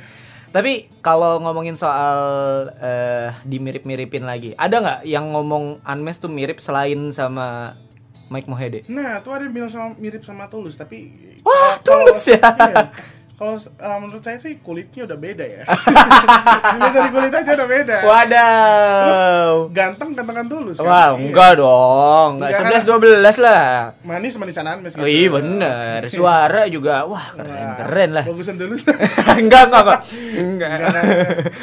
Tapi 0.49 0.93
kalau 1.01 1.41
ngomongin 1.41 1.73
soal 1.73 2.21
eh, 2.77 3.33
dimirip-miripin 3.43 4.25
lagi, 4.25 4.53
ada 4.55 4.77
nggak 4.77 5.01
yang 5.05 5.33
ngomong 5.33 5.81
Anmes 5.83 6.21
tuh 6.21 6.29
mirip 6.29 6.61
selain 6.61 7.09
sama 7.09 7.81
Mike 8.29 8.45
Mohede? 8.45 8.85
Nah, 8.89 9.21
tuh 9.21 9.33
ada 9.33 9.45
yang 9.45 9.57
bilang 9.57 9.73
sama 9.73 9.97
mirip 9.97 10.21
sama 10.21 10.53
Tulus, 10.53 10.77
tapi 10.77 11.17
Wah, 11.41 11.81
kalau- 11.81 12.13
Tulus 12.13 12.29
ya? 12.29 12.41
iya. 12.45 12.85
Kalau 13.39 13.55
uh, 13.55 13.99
menurut 14.03 14.19
saya 14.19 14.35
sih 14.43 14.59
kulitnya 14.59 15.07
udah 15.07 15.15
beda 15.15 15.47
ya. 15.47 15.63
Dilihat 16.75 16.91
dari 16.91 17.11
kulit 17.15 17.31
aja 17.31 17.51
udah 17.55 17.69
beda. 17.71 17.97
Wadaw. 18.03 19.53
Ganteng 19.71 20.11
gantengan 20.19 20.47
Tulus 20.51 20.83
kan. 20.83 20.91
Wah, 20.91 21.09
Iya. 21.15 21.23
enggak 21.23 21.53
dong. 21.63 22.31
Enggak 22.43 22.51
Enggak, 22.59 22.83
11 22.83 23.39
12 23.39 23.39
lah. 23.39 23.95
Manis 24.03 24.35
manisan 24.43 24.67
gitu. 24.83 24.99
Oh, 24.99 25.07
iya 25.07 25.31
bener. 25.31 26.01
Suara 26.19 26.67
juga 26.67 27.07
wah 27.07 27.31
keren 27.31 27.55
Wah, 27.55 27.75
keren 27.79 28.11
lah. 28.11 28.25
Bagusan 28.27 28.59
Tulus. 28.59 28.83
enggak 29.39 29.71
enggak 29.71 29.83
enggak. 29.87 30.01
Enggak. 30.35 30.71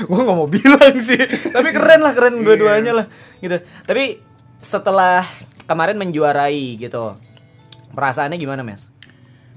Gua 0.08 0.20
nggak 0.24 0.38
mau 0.39 0.48
bilang 0.48 0.96
sih. 1.03 1.20
Tapi 1.51 1.75
keren 1.75 2.00
lah 2.00 2.15
keren 2.15 2.39
dua-duanya 2.39 3.03
lah 3.03 3.05
gitu. 3.44 3.60
Tapi 3.84 4.24
setelah 4.63 5.27
kemarin 5.67 6.00
menjuarai 6.00 6.79
gitu. 6.79 7.20
Perasaannya 7.91 8.39
gimana, 8.39 8.63
Mes? 8.63 8.95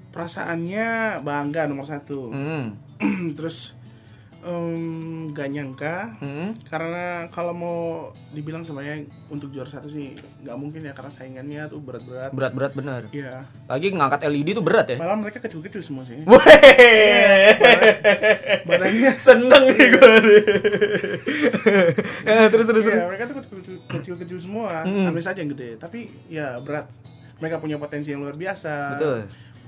Perasaannya 0.09 0.87
bangga 1.21 1.65
nomor 1.65 1.85
satu. 1.85 2.29
Hmm. 2.29 2.75
Terus 3.37 3.75
em, 4.39 4.79
gak 5.29 5.51
nyangka 5.51 6.15
Hmm. 6.17 6.55
karena 6.65 7.05
kalau 7.29 7.51
mau 7.51 7.79
dibilang 8.31 8.63
sebenarnya 8.63 9.03
untuk 9.29 9.51
juara 9.51 9.67
satu 9.69 9.87
sih 9.87 10.15
nggak 10.39 10.55
mungkin 10.55 10.81
ya 10.81 10.95
karena 10.95 11.11
saingannya 11.11 11.63
tuh 11.67 11.79
berat-berat. 11.79 12.31
Berat-berat 12.31 12.73
bener. 12.73 13.03
Iya. 13.11 13.45
Lagi 13.67 13.91
ngangkat 13.91 14.23
LED 14.25 14.55
tuh 14.55 14.63
berat 14.63 14.87
ya. 14.89 14.97
Malah 14.97 15.19
mereka 15.19 15.39
kecil-kecil 15.41 15.83
semua 15.83 16.03
sih. 16.03 16.23
Badannya 18.65 19.11
seneng 19.27 19.65
nih 19.69 19.89
gue. 19.91 20.13
Ya, 22.25 22.47
terus 22.49 22.67
terus 22.67 22.83
terus. 22.83 22.95
Iya, 22.95 23.07
mereka 23.07 23.25
tuh 23.27 23.37
kecil- 23.41 23.83
kecil-kecil 23.89 24.39
semua. 24.41 24.85
Mm. 24.85 25.09
Anmes 25.09 25.27
aja 25.27 25.39
yang 25.39 25.51
gede, 25.51 25.77
tapi 25.77 26.09
ya 26.29 26.59
berat. 26.61 26.87
Mereka 27.39 27.59
punya 27.59 27.77
potensi 27.77 28.11
yang 28.11 28.19
luar 28.21 28.35
biasa. 28.35 28.99
Betul. 28.99 29.19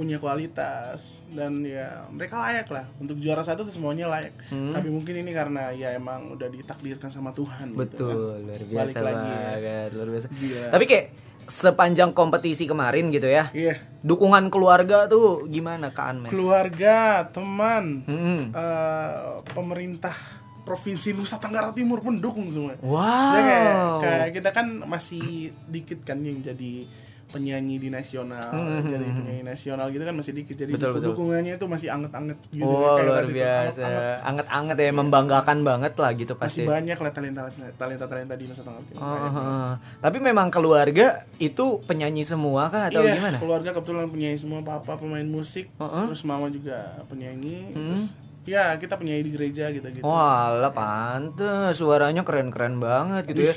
Punya 0.01 0.17
kualitas 0.17 1.21
dan 1.29 1.61
ya 1.61 2.09
mereka 2.09 2.41
layak 2.41 2.73
lah 2.73 2.89
untuk 2.97 3.21
juara 3.21 3.45
satu 3.45 3.69
tuh 3.69 3.75
semuanya 3.77 4.09
layak. 4.09 4.33
Hmm. 4.49 4.73
Tapi 4.73 4.89
mungkin 4.89 5.13
ini 5.13 5.29
karena 5.29 5.77
ya 5.77 5.93
emang 5.93 6.33
udah 6.33 6.49
ditakdirkan 6.49 7.13
sama 7.13 7.37
Tuhan. 7.37 7.77
gitu 7.77 7.85
Betul, 7.85 8.09
kan. 8.09 8.49
luar 8.49 8.63
Balik 8.65 8.69
biasa 8.73 8.99
lagi 9.05 9.29
ya. 9.29 9.37
banget, 9.45 9.89
luar 9.93 10.09
biasa. 10.09 10.27
Gila. 10.33 10.67
Tapi 10.73 10.85
kayak 10.89 11.07
sepanjang 11.45 12.11
kompetisi 12.15 12.65
kemarin 12.65 13.13
gitu 13.13 13.29
ya. 13.29 13.53
Iya. 13.53 13.77
Dukungan 14.01 14.49
keluarga 14.49 15.05
tuh 15.05 15.45
gimana 15.45 15.93
ke 15.93 16.01
Anmes? 16.01 16.33
keluarga, 16.33 17.27
teman, 17.29 18.01
Mm-mm. 18.09 18.57
eh, 18.57 19.37
pemerintah 19.53 20.15
provinsi 20.63 21.11
Nusa 21.11 21.43
Tenggara 21.43 21.75
Timur 21.75 21.99
pun 21.99 22.23
dukung 22.23 22.47
semua. 22.49 22.79
Wow. 22.79 23.35
Jadi 23.35 23.43
kayak, 23.43 23.75
kayak 24.01 24.29
kita 24.39 24.51
kan 24.55 24.67
masih 24.87 25.51
dikit 25.67 26.07
kan 26.07 26.23
yang 26.23 26.39
jadi 26.39 26.87
penyanyi 27.31 27.77
di 27.77 27.89
nasional, 27.89 28.51
Mhm. 28.51 28.87
jadi 28.87 29.07
penyanyi 29.09 29.43
nasional 29.45 29.87
gitu 29.89 30.03
kan 30.03 30.13
masih 30.13 30.33
dikit. 30.33 30.57
Jadi 30.57 30.71
Betul, 30.71 30.91
betul. 30.93 31.07
dukungannya 31.11 31.55
itu 31.55 31.67
masih 31.67 31.89
anget-anget 31.89 32.39
gitu. 32.49 32.67
Wow, 32.67 32.97
Kayak 32.97 33.07
luar 33.07 33.27
biasa. 33.27 33.83
anget-anget. 34.23 34.77
Ya, 34.77 34.91
membanggakan 34.91 35.59
banget 35.61 35.93
lah 35.95 36.11
gitu 36.13 36.33
Masih 36.35 36.41
pasti. 36.41 36.61
banyak 36.65 36.97
lah 36.97 37.11
talenta 37.11 37.43
talenta 37.75 38.05
talenta 38.05 38.35
di 38.35 38.45
Tenggara 38.45 38.83
Timur. 38.83 39.01
Oh, 39.01 39.15
oh, 39.15 39.33
oh. 39.33 39.71
Tapi 39.99 40.19
memang 40.19 40.49
keluarga 40.49 41.07
itu 41.37 41.67
penyanyi 41.81 42.23
semua 42.23 42.67
kah 42.67 42.89
atau 42.89 43.01
iya, 43.01 43.15
gimana? 43.15 43.37
keluarga 43.37 43.71
kebetulan 43.73 44.07
penyanyi 44.07 44.37
semua, 44.37 44.61
papa 44.61 44.95
pemain 44.95 45.23
musik, 45.23 45.71
Uh-uh. 45.77 46.07
terus 46.07 46.23
mama 46.23 46.47
juga 46.47 46.99
penyanyi, 47.07 47.71
Hmm. 47.71 47.95
terus 47.95 48.13
ya 48.43 48.75
kita 48.75 48.97
penyanyi 48.97 49.23
di 49.23 49.33
gereja 49.33 49.69
gitu 49.69 49.85
gitu. 49.87 50.03
Walah 50.03 50.73
pantes 50.73 51.77
suaranya 51.77 52.21
keren-keren 52.21 52.77
banget 52.77 53.29
gitu 53.29 53.47
ya. 53.47 53.55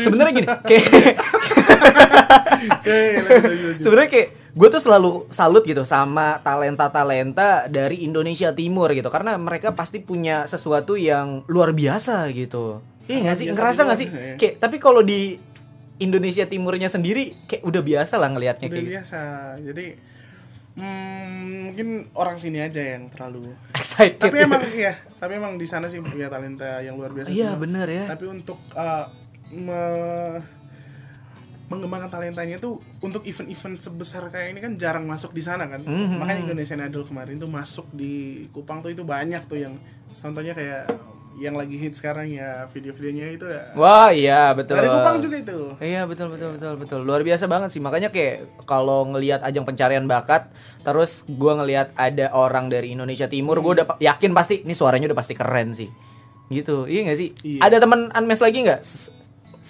Sebenarnya 0.00 0.32
gini, 0.34 0.46
kayak 0.60 0.84
sebenarnya 3.82 4.10
kayak 4.10 4.28
gue 4.52 4.68
tuh 4.68 4.82
selalu 4.82 5.10
salut 5.30 5.62
gitu 5.62 5.82
sama 5.82 6.38
talenta-talenta 6.42 7.66
dari 7.66 8.02
Indonesia 8.02 8.50
Timur 8.50 8.90
gitu 8.90 9.06
karena 9.08 9.38
mereka 9.38 9.70
pasti 9.70 9.98
punya 9.98 10.44
sesuatu 10.44 10.98
yang 10.98 11.46
luar 11.46 11.70
biasa 11.70 12.26
gitu. 12.34 12.82
Iya 13.06 13.16
nggak 13.24 13.36
sih? 13.38 13.44
Ngerasa 13.48 13.80
nggak 13.86 13.98
sih? 13.98 14.08
ya. 14.08 14.34
Kayak 14.36 14.54
tapi 14.58 14.76
kalau 14.76 15.00
di 15.00 15.38
Indonesia 15.98 16.44
Timurnya 16.44 16.86
sendiri 16.86 17.34
kayak 17.46 17.62
udah 17.62 17.80
biasa 17.80 18.14
lah 18.16 18.28
ngelihatnya 18.30 18.66
Udah 18.66 18.74
kayak 18.74 18.84
gitu. 18.84 18.94
biasa. 18.98 19.20
Jadi 19.62 19.84
hmm, 20.78 21.46
mungkin 21.68 21.86
orang 22.14 22.36
sini 22.38 22.58
aja 22.58 22.78
yang 22.78 23.10
terlalu 23.10 23.50
excited. 23.74 24.18
tapi 24.18 24.36
emang 24.38 24.62
iya 24.70 24.94
tapi 25.18 25.34
emang 25.34 25.54
di 25.54 25.66
sana 25.66 25.86
sih 25.86 25.98
punya 25.98 26.26
talenta 26.26 26.78
yang 26.78 26.94
luar 26.94 27.10
biasa 27.10 27.30
Iya, 27.30 27.54
bener 27.54 27.86
ya. 27.86 28.04
tapi 28.06 28.24
untuk 28.26 28.58
uh, 28.74 29.06
me- 29.50 30.57
mengembangkan 31.68 32.08
talentanya 32.08 32.56
tuh 32.56 32.80
untuk 33.04 33.22
event-event 33.28 33.76
sebesar 33.80 34.32
kayak 34.32 34.56
ini 34.56 34.60
kan 34.64 34.72
jarang 34.80 35.04
masuk 35.04 35.36
di 35.36 35.44
sana 35.44 35.68
kan. 35.68 35.84
Mhm. 35.84 36.16
makanya 36.16 36.40
Indonesian 36.48 36.80
Idol 36.80 37.04
kemarin 37.04 37.36
tuh 37.36 37.48
masuk 37.48 37.86
di 37.92 38.44
Kupang 38.50 38.80
tuh 38.80 38.90
itu 38.92 39.04
banyak 39.04 39.44
tuh 39.44 39.60
yang 39.60 39.76
contohnya 40.16 40.56
kayak 40.56 40.88
yang 41.38 41.54
lagi 41.54 41.78
hit 41.78 41.94
sekarang 41.94 42.26
ya 42.34 42.66
video-videonya 42.74 43.26
itu 43.30 43.46
ya. 43.46 43.70
Wah 43.78 44.10
iya 44.10 44.50
betul. 44.58 44.74
dari 44.74 44.90
Kupang 44.90 45.22
juga 45.22 45.36
itu. 45.38 45.58
Iya 45.78 46.02
betul 46.10 46.34
betul 46.34 46.58
betul 46.58 46.74
betul. 46.74 47.00
Luar 47.06 47.22
biasa 47.22 47.46
banget 47.46 47.70
sih. 47.70 47.78
Makanya 47.78 48.10
kayak 48.10 48.66
kalau 48.66 49.06
ngelihat 49.06 49.46
ajang 49.46 49.62
pencarian 49.62 50.10
bakat 50.10 50.50
terus 50.82 51.22
gua 51.30 51.54
ngelihat 51.62 51.94
ada 51.94 52.34
orang 52.34 52.66
dari 52.66 52.90
Indonesia 52.90 53.30
Timur 53.30 53.62
gua 53.62 53.72
udah 53.82 53.86
yakin 54.02 54.34
pasti 54.34 54.66
ini 54.66 54.74
suaranya 54.74 55.06
udah 55.14 55.18
pasti 55.18 55.38
keren 55.38 55.78
sih. 55.78 55.86
Gitu. 56.50 56.90
Iya 56.90 57.00
gak 57.06 57.18
sih? 57.22 57.30
Iya. 57.46 57.60
ada 57.70 57.76
teman 57.78 58.10
Anmes 58.10 58.42
lagi 58.42 58.58
nggak 58.66 58.82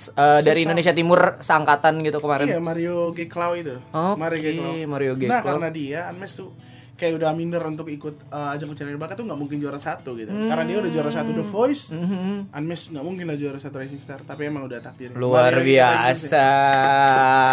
Eh, 0.09 0.41
dari 0.41 0.63
Indonesia 0.63 0.91
Timur 0.91 1.21
seangkatan 1.39 1.99
gitu 2.01 2.19
kemarin 2.19 2.47
Iya 2.47 2.59
Mario 2.59 3.11
G. 3.11 3.27
Clow 3.27 3.53
itu. 3.53 3.75
Oke, 3.89 4.15
Mario 4.17 4.39
G. 4.39 4.47
Clow. 4.55 4.75
Mario 4.87 5.13
G. 5.15 5.23
Nah 5.25 5.41
Clow. 5.41 5.49
karena 5.53 5.69
dia 5.69 6.01
Anmes 6.07 6.33
tuh 6.33 6.51
kayak 6.95 7.15
udah 7.15 7.31
minder 7.31 7.63
untuk 7.63 7.87
ikut 7.87 8.27
uh, 8.29 8.51
ajang 8.51 8.69
pencarian 8.69 8.99
bakat 8.99 9.15
tuh 9.15 9.23
nggak 9.23 9.39
mungkin 9.39 9.59
juara 9.59 9.79
satu 9.79 10.15
gitu. 10.15 10.31
Karena 10.31 10.63
dia 10.63 10.77
udah 10.77 10.91
juara 10.91 11.07
satu 11.09 11.31
The 11.31 11.45
Voice. 11.45 11.91
Mhm. 11.91 12.51
Anmes 12.51 12.91
nggak 12.91 13.05
mungkin 13.05 13.25
lah 13.25 13.35
juara 13.35 13.55
satu 13.57 13.75
Rising 13.77 13.99
Star. 14.01 14.21
Tapi 14.21 14.43
emang 14.45 14.67
udah 14.67 14.79
takdir. 14.81 15.15
luar 15.15 15.51
Mario 15.53 15.63
biasa 15.65 16.47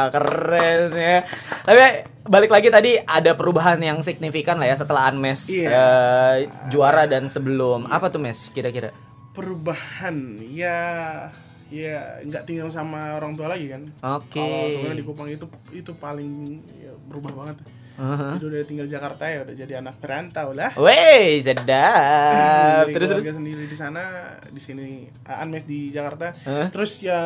keren 0.09 0.89
ya 0.91 1.19
tapi 1.61 1.79
balik 2.23 2.49
lagi 2.49 2.69
tadi 2.69 2.91
ada 2.97 3.33
perubahan 3.33 3.77
yang 3.79 4.01
signifikan 4.01 4.57
lah 4.57 4.65
ya 4.65 4.75
setelah 4.75 5.09
Anmes 5.09 5.45
Iya. 5.45 5.69
eh, 5.69 6.35
juara 6.69 7.05
dan 7.05 7.27
sebelum 7.27 7.85
apa 7.85 8.09
tuh 8.09 8.17
Mes 8.17 8.49
kira-kira 8.49 8.89
Perubahan 9.29 10.15
ya 10.47 11.27
ya 11.73 12.21
nggak 12.21 12.45
tinggal 12.45 12.69
sama 12.69 13.17
orang 13.17 13.33
tua 13.33 13.49
lagi 13.49 13.69
kan. 13.69 13.81
Oke. 14.21 14.37
Kalau 14.37 14.69
sebenarnya 14.69 14.99
di 15.01 15.05
Kupang 15.05 15.29
itu 15.29 15.45
itu 15.73 15.91
paling 15.97 16.61
ya, 16.77 16.93
berubah 17.09 17.31
banget. 17.33 17.57
Uh-huh. 17.95 18.35
Itu 18.35 18.51
udah 18.51 18.59
tinggal 18.67 18.87
Jakarta 18.91 19.23
ya 19.23 19.47
udah 19.47 19.55
jadi 19.55 19.73
anak 19.79 19.95
perantau 20.03 20.51
lah. 20.51 20.75
Wey, 20.75 21.39
sedap. 21.39 22.91
Terus 22.91 23.07
terus. 23.07 23.23
sendiri 23.31 23.65
di 23.71 23.77
sana, 23.77 24.35
di 24.51 24.59
sini 24.59 25.07
Anmes 25.23 25.63
di 25.63 25.95
Jakarta. 25.95 26.35
Hah? 26.43 26.67
Terus 26.75 26.99
ya 26.99 27.21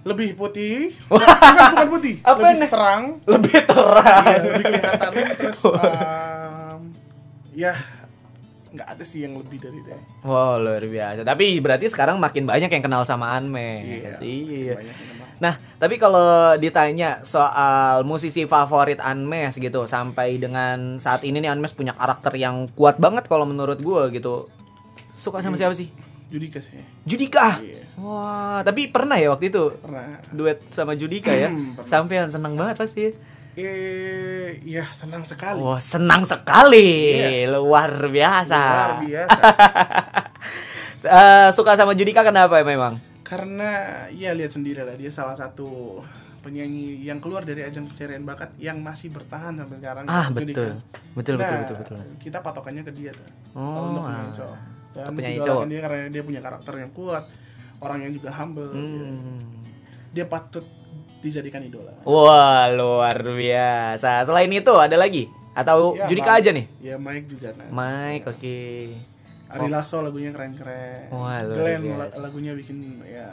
lebih 0.00 0.32
putih, 0.32 0.92
bukan, 1.12 1.28
bukan 1.28 1.88
putih, 1.92 2.14
Apa 2.24 2.40
lebih 2.40 2.56
nih? 2.56 2.70
terang, 2.72 3.02
Lebih 3.28 3.58
terang. 3.68 4.24
ya, 4.24 4.38
lebih 4.40 4.64
kelihatan. 4.64 5.10
Terus 5.36 5.60
um, 5.68 6.80
ya 7.52 7.72
nggak 8.70 8.86
ada 8.86 9.02
sih 9.02 9.22
yang 9.22 9.34
lebih 9.34 9.58
dari 9.58 9.78
itu. 9.78 9.90
ya. 9.90 9.98
Wow, 10.22 10.58
luar 10.58 10.80
biasa. 10.80 11.20
Tapi 11.22 11.58
berarti 11.58 11.86
sekarang 11.86 12.16
makin 12.16 12.46
banyak 12.46 12.70
yang 12.70 12.80
kenal 12.80 13.02
sama 13.02 13.34
Anmes. 13.34 13.82
Iya, 13.82 14.10
Iya. 14.22 14.74
kenal. 14.78 15.18
Nah, 15.40 15.54
tapi 15.76 15.96
kalau 15.96 16.20
ditanya 16.54 17.24
soal 17.24 18.04
musisi 18.04 18.44
favorit 18.44 19.00
Anmes 19.00 19.56
gitu, 19.56 19.88
sampai 19.88 20.36
dengan 20.36 20.96
saat 20.96 21.24
ini 21.24 21.40
nih 21.40 21.50
Anmes 21.50 21.72
punya 21.72 21.90
karakter 21.90 22.36
yang 22.36 22.68
kuat 22.72 22.96
banget 22.96 23.24
kalau 23.24 23.42
menurut 23.42 23.80
gua 23.80 24.06
gitu. 24.08 24.46
Suka 25.10 25.40
sama 25.40 25.56
siapa 25.56 25.72
sih? 25.72 25.90
Judika 26.30 26.62
sih, 26.62 26.78
Judika. 27.02 27.58
Iya. 27.58 27.82
Wah, 27.98 28.62
tapi 28.62 28.86
pernah 28.86 29.18
ya 29.18 29.34
waktu 29.34 29.50
itu 29.50 29.74
pernah. 29.76 30.14
duet 30.30 30.62
sama 30.70 30.94
Judika 30.94 31.34
ya? 31.34 31.50
Sampean 31.90 32.30
seneng 32.30 32.54
banget 32.54 32.78
pasti. 32.78 33.10
Ya? 33.56 33.62
Eh, 33.66 34.48
ya 34.62 34.84
senang 34.94 35.22
sekali. 35.26 35.58
Wah, 35.58 35.80
senang 35.82 36.22
sekali. 36.22 37.16
Iya. 37.18 37.50
Luar 37.54 38.08
biasa. 38.08 38.60
Luar 38.60 38.94
biasa. 39.04 39.40
Eh, 41.00 41.48
suka 41.56 41.80
sama 41.80 41.96
Judika 41.96 42.20
kenapa 42.20 42.60
memang? 42.60 43.00
Karena 43.24 44.04
ya 44.12 44.36
lihat 44.36 44.52
sendiri 44.52 44.84
lah 44.84 44.92
dia 45.00 45.08
salah 45.08 45.32
satu 45.32 45.96
penyanyi 46.44 47.00
yang 47.00 47.16
keluar 47.24 47.40
dari 47.40 47.64
ajang 47.64 47.88
pencarian 47.88 48.20
bakat 48.20 48.52
yang 48.60 48.84
masih 48.84 49.08
bertahan 49.08 49.56
sampai 49.56 49.80
sekarang. 49.80 50.04
Ah, 50.04 50.28
betul. 50.28 50.76
Betul, 51.16 51.40
betul, 51.40 51.40
Nah, 51.40 51.60
betul, 51.64 51.76
betul. 51.80 51.96
Kita 52.20 52.44
patokannya 52.44 52.84
ke 52.84 52.92
dia 52.92 53.16
tuh. 53.16 53.24
Oh, 53.56 53.96
untuk 53.96 54.04
penyanyi 54.04 54.28
ah. 54.28 54.36
cowok. 54.36 54.58
Dan 54.92 55.12
penyanyi 55.16 55.38
cowok. 55.40 55.64
dia 55.72 55.80
karena 55.80 55.96
dia 56.12 56.22
punya 56.28 56.40
karakter 56.44 56.72
yang 56.76 56.92
kuat 56.92 57.24
orangnya 57.80 58.10
juga 58.12 58.28
humble 58.36 58.70
Hmm. 58.70 59.40
dia 60.12 60.28
patut 60.28 60.66
dijadikan 61.20 61.60
idola 61.60 61.92
Wah, 62.02 62.66
luar 62.68 63.16
biasa. 63.20 64.24
Selain 64.24 64.48
itu 64.48 64.72
ada 64.72 64.94
lagi 64.94 65.28
atau 65.50 65.92
Ya, 65.92 66.06
Judika 66.06 66.30
Mike- 66.30 66.40
aja 66.40 66.50
nih? 66.50 66.66
ya 66.80 66.94
Mike 66.96 67.26
juga 67.28 67.48
kan 67.52 67.68
Mike, 67.68 68.24
oke. 68.26 68.58
Ari 69.50 69.66
Lasso 69.66 69.98
lagunya 69.98 70.30
keren-keren 70.30 71.10
Wah, 71.10 71.42
luar 71.42 71.56
Glenn 71.56 71.82
biasa. 71.84 71.98
la- 71.98 72.18
lagunya 72.22 72.52
bikin 72.52 72.76
ya 73.02 73.28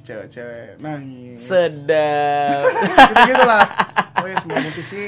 cewek-cewek 0.00 0.78
nangis 0.78 1.42
Sedap. 1.42 2.62
gitu 3.28 3.42
lah 3.42 3.66
pokoknya 4.12 4.36
semua 4.38 4.58
musisi 4.62 5.04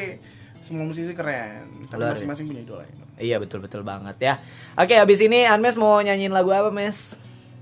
semua 0.59 0.85
musisi 0.85 1.15
keren 1.15 1.71
tapi 1.87 2.03
masing-masing 2.03 2.45
punya 2.45 2.61
idola 2.61 2.85
iya, 3.17 3.39
betul 3.39 3.59
betul 3.59 3.83
banget 3.83 4.15
ya. 4.21 4.35
Oke, 4.75 4.95
habis 4.95 5.19
ini 5.19 5.43
Anmes 5.43 5.75
mau 5.75 5.99
nyanyiin 5.99 6.31
lagu 6.31 6.51
apa, 6.51 6.69
Mes? 6.69 7.15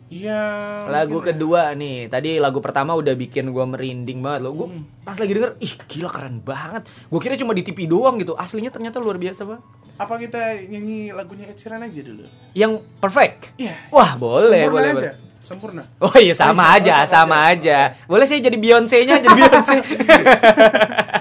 Iya 0.09 0.42
Lagu 0.87 1.19
mungkin 1.19 1.25
ya. 1.25 1.31
kedua 1.33 1.62
nih. 1.73 2.07
Tadi 2.07 2.37
lagu 2.37 2.59
pertama 2.59 2.92
udah 2.92 3.12
bikin 3.12 3.49
gua 3.49 3.64
merinding 3.64 4.19
banget 4.19 4.40
loh. 4.40 4.53
Gua 4.53 4.66
Hmm. 4.69 4.87
pas 5.01 5.14
lagi 5.14 5.31
denger, 5.31 5.59
ih 5.59 5.75
gila 5.85 6.09
keren 6.09 6.38
banget. 6.38 6.83
Gua 7.07 7.19
kira 7.19 7.35
cuma 7.35 7.51
di 7.51 7.61
TV 7.61 7.85
doang 7.85 8.16
gitu. 8.16 8.33
Aslinya 8.35 8.69
ternyata 8.69 8.97
luar 8.97 9.16
biasa, 9.16 9.42
Bang. 9.45 9.62
apa 9.97 10.14
kita 10.16 10.37
nyanyi 10.66 11.09
lagunya 11.09 11.47
Ed 11.47 11.57
Sheeran 11.57 11.81
aja 11.81 12.01
dulu 12.03 12.29
Yang 12.53 12.85
perfect. 12.97 13.57
iya 13.57 13.81
Wah, 13.88 14.12
boleh, 14.14 14.45
sempurna 14.61 14.69
boleh, 14.71 14.90
aja 14.90 15.01
boleh. 15.09 15.12
sempurna 15.38 15.83
Oh 15.99 16.16
iya 16.16 16.35
sama 16.35 16.62
Oh, 16.62 16.77
aja, 16.77 16.97
sama, 17.01 17.09
sama 17.09 17.37
aja. 17.49 17.79
Boleh 18.05 18.27
sih 18.27 18.37
jadi 18.38 18.53
Beyonce-nya, 18.55 19.16
jadi 19.16 19.33
Beyonce. 19.33 19.77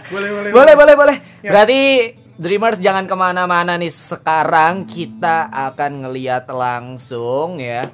boleh 0.10 0.30
boleh 0.30 0.50
boleh, 0.52 0.74
boleh, 0.76 0.94
boleh. 0.94 1.18
Ya. 1.40 1.52
Berarti 1.52 1.80
Dreamers 2.36 2.78
jangan 2.78 3.06
ke 3.06 3.16
mana-mana 3.16 3.76
nih. 3.76 3.88
Sekarang 3.88 4.84
kita 4.84 5.48
akan 5.48 6.04
ngeliat 6.04 6.44
langsung 6.50 7.56
ya. 7.58 7.88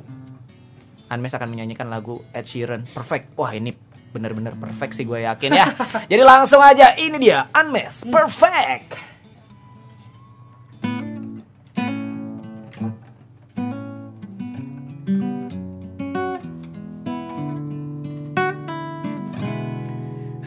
Anmes 1.12 1.36
akan 1.36 1.52
menyanyikan 1.52 1.92
lagu 1.92 2.24
Ed 2.32 2.48
Sheeran. 2.48 2.88
Perfect. 2.88 3.36
Wah 3.36 3.52
ini 3.52 3.76
bener-bener 4.16 4.56
perfect 4.56 4.96
sih 4.96 5.04
gue 5.04 5.28
yakin 5.28 5.52
ya. 5.52 5.68
Jadi 6.12 6.24
langsung 6.24 6.64
aja 6.64 6.96
ini 6.96 7.20
dia 7.20 7.52
Anmes 7.52 8.08
Perfect. 8.08 9.12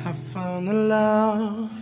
I 0.05 0.12
found 0.33 0.68
a 0.68 0.77
love 0.77 1.77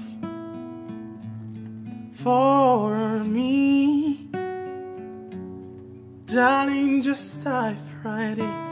for 2.18 3.22
me. 3.22 4.26
Darling, 6.26 7.02
just 7.02 7.44
dive 7.44 7.78
right 8.02 8.38
in 8.38 8.71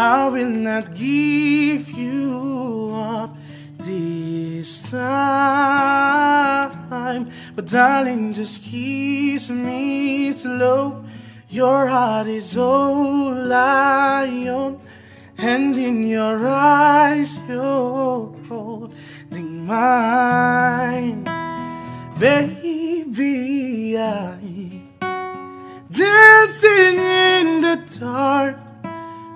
I 0.00 0.28
will 0.30 0.48
not 0.48 0.94
give 0.94 1.90
you 1.90 2.92
up 2.96 3.36
this 3.76 4.80
time. 4.90 6.70
But 7.54 7.66
darling, 7.66 8.32
just 8.32 8.62
kiss 8.62 9.50
me 9.50 10.32
slow. 10.32 11.04
Your 11.50 11.86
heart 11.88 12.28
is 12.28 12.56
all 12.56 13.52
I 13.52 14.46
own. 14.48 14.80
And 15.36 15.76
in 15.76 16.02
your 16.04 16.48
eyes, 16.48 17.38
you're 17.46 18.34
holding 18.48 19.66
mine. 19.66 21.24
Baby, 22.18 23.98
I 23.98 24.38
dancing 25.92 26.98
in 26.98 27.60
the 27.60 27.76
dark 27.98 28.69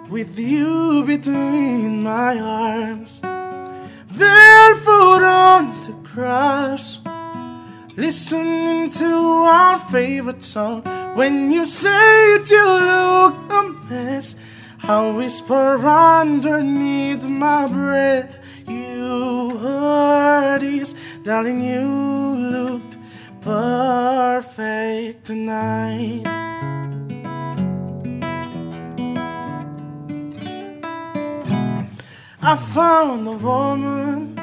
with 0.09 0.39
you 0.39 1.05
between 1.05 2.03
my 2.03 2.39
arms. 2.39 3.21
Barefoot 4.17 5.23
on 5.23 5.81
the 5.81 5.93
grass, 6.03 7.01
listening 7.97 8.91
to 8.91 9.15
our 9.47 9.79
favorite 9.91 10.45
song. 10.45 10.83
When 11.15 11.51
you 11.51 11.65
say 11.65 12.35
it, 12.35 12.51
you 12.51 12.65
look 12.65 13.35
a 13.51 13.75
mess. 13.89 14.37
I 14.83 15.11
whisper 15.11 15.79
underneath 15.79 17.25
my 17.25 17.67
breath. 17.69 18.39
You 18.69 19.57
heard 19.59 20.61
this, 20.61 20.95
darling. 21.23 21.65
You 21.65 21.81
looked 21.81 22.99
perfect 23.41 25.25
tonight. 25.27 26.44
I 32.47 32.57
found 32.57 33.27
a 33.27 33.33
woman 33.33 34.37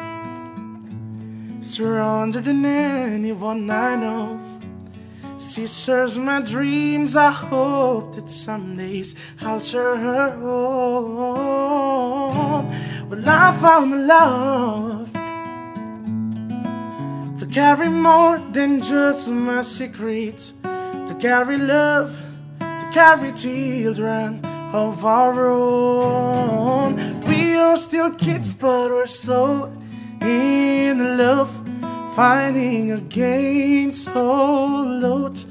stronger 1.62 2.42
than 2.42 2.66
anyone 2.66 3.70
I 3.70 3.96
know. 3.96 4.40
She 5.38 5.68
serves 5.68 6.18
my 6.18 6.42
dreams. 6.42 7.16
I 7.16 7.30
hope 7.30 8.16
that 8.16 8.32
some 8.32 8.76
days 8.76 9.14
I'll 9.42 9.60
share 9.60 9.98
her 9.98 10.32
home. 10.32 11.52
Well, 13.08 13.24
I 13.24 13.56
found 13.60 13.94
a 13.94 13.98
love 13.98 15.14
to 17.38 17.46
carry 17.46 17.90
more 17.90 18.40
than 18.52 18.82
just 18.82 19.28
my 19.30 19.62
secrets, 19.62 20.54
to 20.64 21.16
carry 21.20 21.60
love, 21.60 22.20
to 22.60 22.90
carry 22.92 23.32
children 23.34 24.51
of 24.74 25.06
our 25.06 25.50
own. 25.52 26.96
We 27.22 27.56
are 27.56 27.78
still 27.78 28.12
kids, 28.12 28.54
but 28.54 28.90
we're 28.90 29.06
so 29.06 29.72
in 30.22 31.18
love, 31.18 31.52
fighting 32.16 32.92
against 32.92 34.08
all 34.16 35.06
odds. 35.06 35.46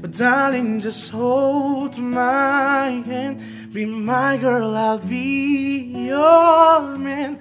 But 0.00 0.12
darling, 0.12 0.80
just 0.80 1.10
hold 1.10 1.96
my 1.98 3.02
hand. 3.06 3.40
Be 3.72 3.84
my 3.86 4.36
girl, 4.36 4.76
I'll 4.76 4.98
be 4.98 6.06
your 6.08 6.96
man. 6.96 7.38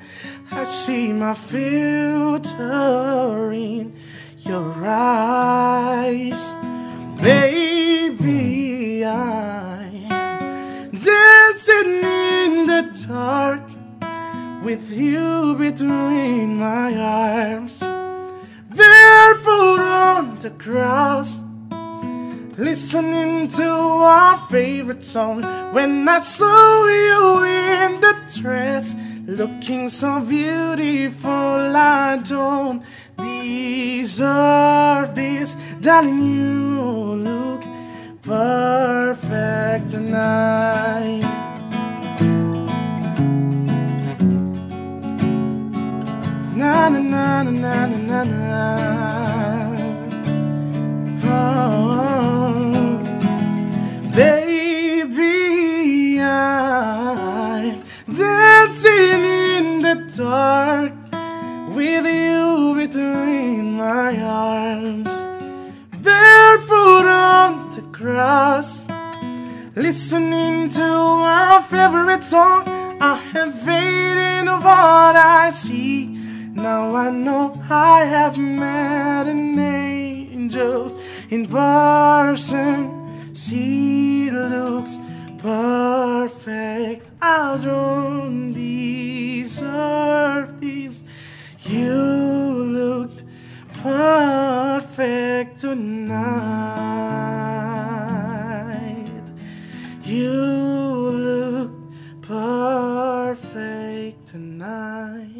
I 0.51 0.63
see 0.63 1.13
my 1.13 1.33
future 1.33 2.51
in 3.51 3.93
your 4.39 4.86
eyes. 4.86 6.55
Baby, 7.21 9.05
I'm 9.05 10.89
dancing 10.91 12.03
in 12.03 12.65
the 12.65 13.05
dark 13.07 13.62
with 14.63 14.91
you 14.91 15.55
between 15.55 16.57
my 16.57 16.95
arms. 16.95 17.79
Barefoot 18.69 19.79
on 19.79 20.39
the 20.39 20.51
grass, 20.51 21.41
listening 22.57 23.47
to 23.49 23.69
our 23.69 24.38
favorite 24.49 25.03
song. 25.03 25.41
When 25.73 26.07
I 26.07 26.19
saw 26.19 26.86
you 26.86 27.43
in 27.43 27.99
the 28.01 28.15
dress, 28.39 28.95
looking 29.28 29.90
so 29.90 30.22
beautiful, 30.22 31.76
I 31.76 32.18
don't 32.24 32.82
deserve 33.18 35.13
this. 35.16 35.56
Darling, 35.82 36.24
you 36.24 36.84
look 37.28 37.62
perfect 38.22 39.90
tonight. 39.92 41.24
Na 46.56 46.90
na 46.90 47.00
na 47.00 47.44
na 47.44 47.86
na 47.86 47.86
na 47.86 48.24
na. 48.24 49.16
dark 60.17 60.93
with 61.75 62.06
you 62.08 62.73
between 62.75 63.73
my 63.73 64.19
arms. 64.19 65.23
Barefoot 66.01 67.06
on 67.06 67.69
the 67.75 67.84
grass, 67.91 68.88
listening 69.75 70.69
to 70.69 70.88
my 71.27 71.63
favorite 71.69 72.23
song. 72.23 72.63
I 72.99 73.15
have 73.34 73.62
faded 73.62 74.47
of 74.47 74.63
what 74.63 75.15
I 75.15 75.51
see. 75.51 76.08
Now 76.56 76.95
I 76.95 77.12
know 77.12 77.53
I 77.69 78.06
have 78.06 78.39
met 78.39 79.27
an 79.27 79.60
angel 79.60 80.99
in 81.30 81.45
person. 81.45 83.36
She 83.36 84.32
looks 84.32 84.97
perfect. 85.38 87.07
I 87.21 87.60
don't 87.63 88.53
deserve 88.53 90.60
this. 90.62 91.03
You 91.65 91.93
looked 91.93 93.23
perfect 93.82 95.62
tonight. 95.62 96.15
You 100.03 100.32
looked 101.12 102.21
perfect 102.21 104.27
tonight. 104.27 105.37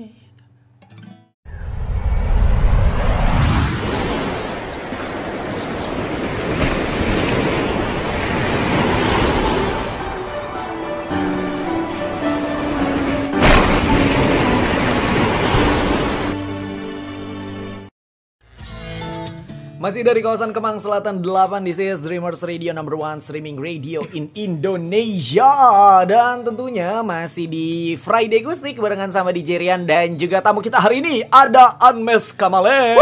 Masih 19.78 20.02
dari 20.02 20.26
kawasan 20.26 20.58
Kemang 20.58 20.82
Selatan 20.82 21.22
8 21.22 21.62
This 21.62 21.78
is 21.78 22.02
Dreamers 22.02 22.42
Radio 22.42 22.74
number 22.74 22.98
one 22.98 23.22
streaming 23.22 23.62
radio 23.62 24.02
in 24.10 24.26
Indonesia. 24.34 25.54
Dan 26.02 26.42
tentunya 26.42 27.06
masih 27.06 27.46
di 27.46 27.94
Friday 27.94 28.42
Gustik 28.42 28.82
barengan 28.82 29.14
sama 29.14 29.30
DJ 29.30 29.62
Rian 29.62 29.86
Dan 29.86 30.18
juga 30.18 30.42
tamu 30.42 30.66
kita 30.66 30.82
hari 30.82 31.06
ini 31.06 31.22
ada 31.30 31.78
Anmes 31.78 32.34
Kamaleng. 32.34 32.98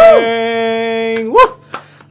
Wuh! 1.31 1.51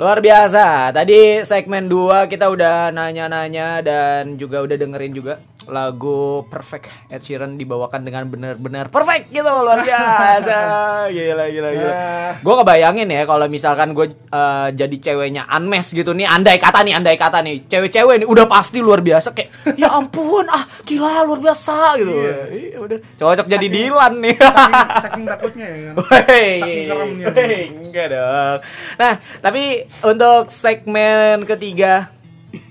Luar 0.01 0.25
biasa, 0.25 0.97
tadi 0.97 1.45
segmen 1.45 1.85
2 1.85 2.25
kita 2.33 2.49
udah 2.49 2.89
nanya-nanya 2.89 3.85
dan 3.85 4.41
juga 4.41 4.65
udah 4.65 4.81
dengerin 4.81 5.13
juga 5.13 5.45
lagu 5.67 6.21
Perfect 6.45 6.87
Ed 7.09 7.21
Sheeran 7.21 7.55
dibawakan 7.55 8.01
dengan 8.01 8.25
benar-benar 8.25 8.89
perfect 8.89 9.29
gitu 9.29 9.45
luar 9.45 9.81
biasa. 9.81 10.57
Gila 11.15 11.45
gila 11.47 11.71
gila. 11.71 11.93
Gue 12.39 12.55
ngebayangin 12.55 13.09
ya 13.09 13.23
kalau 13.23 13.47
misalkan 13.47 13.93
gue 13.93 14.07
eh, 14.11 14.69
jadi 14.73 14.97
ceweknya 15.03 15.47
Anmes 15.47 15.89
gitu 15.89 16.11
nih 16.11 16.25
andai 16.25 16.57
kata 16.57 16.81
nih 16.81 16.95
andai 16.95 17.15
kata 17.15 17.41
nih 17.41 17.65
cewek-cewek 17.65 18.21
nih 18.21 18.29
udah 18.29 18.45
pasti 18.45 18.79
luar 18.79 18.99
biasa 18.99 19.31
kayak 19.31 19.51
ya 19.75 19.91
ampun 19.91 20.45
ah 20.47 20.65
gila 20.83 21.25
luar 21.25 21.41
biasa 21.41 21.97
gitu. 21.97 22.13
Iya 22.13 22.79
udah. 22.79 22.99
Cocok 23.15 23.47
jadi 23.47 23.61
Saking- 23.63 23.73
Dilan 23.75 24.13
nih. 24.19 24.37
Saking, 24.37 24.75
saking 25.05 25.25
takutnya 25.27 25.67
ya 25.67 25.79
kan. 25.81 25.95
Wey, 26.05 26.53
Saking 26.57 26.85
seremnya. 26.85 27.27
wey, 27.31 27.63
enggak 27.71 28.07
dong. 28.09 28.59
Nah, 28.95 29.13
tapi 29.39 29.63
untuk 30.01 30.43
segmen 30.49 31.43
ketiga 31.45 32.13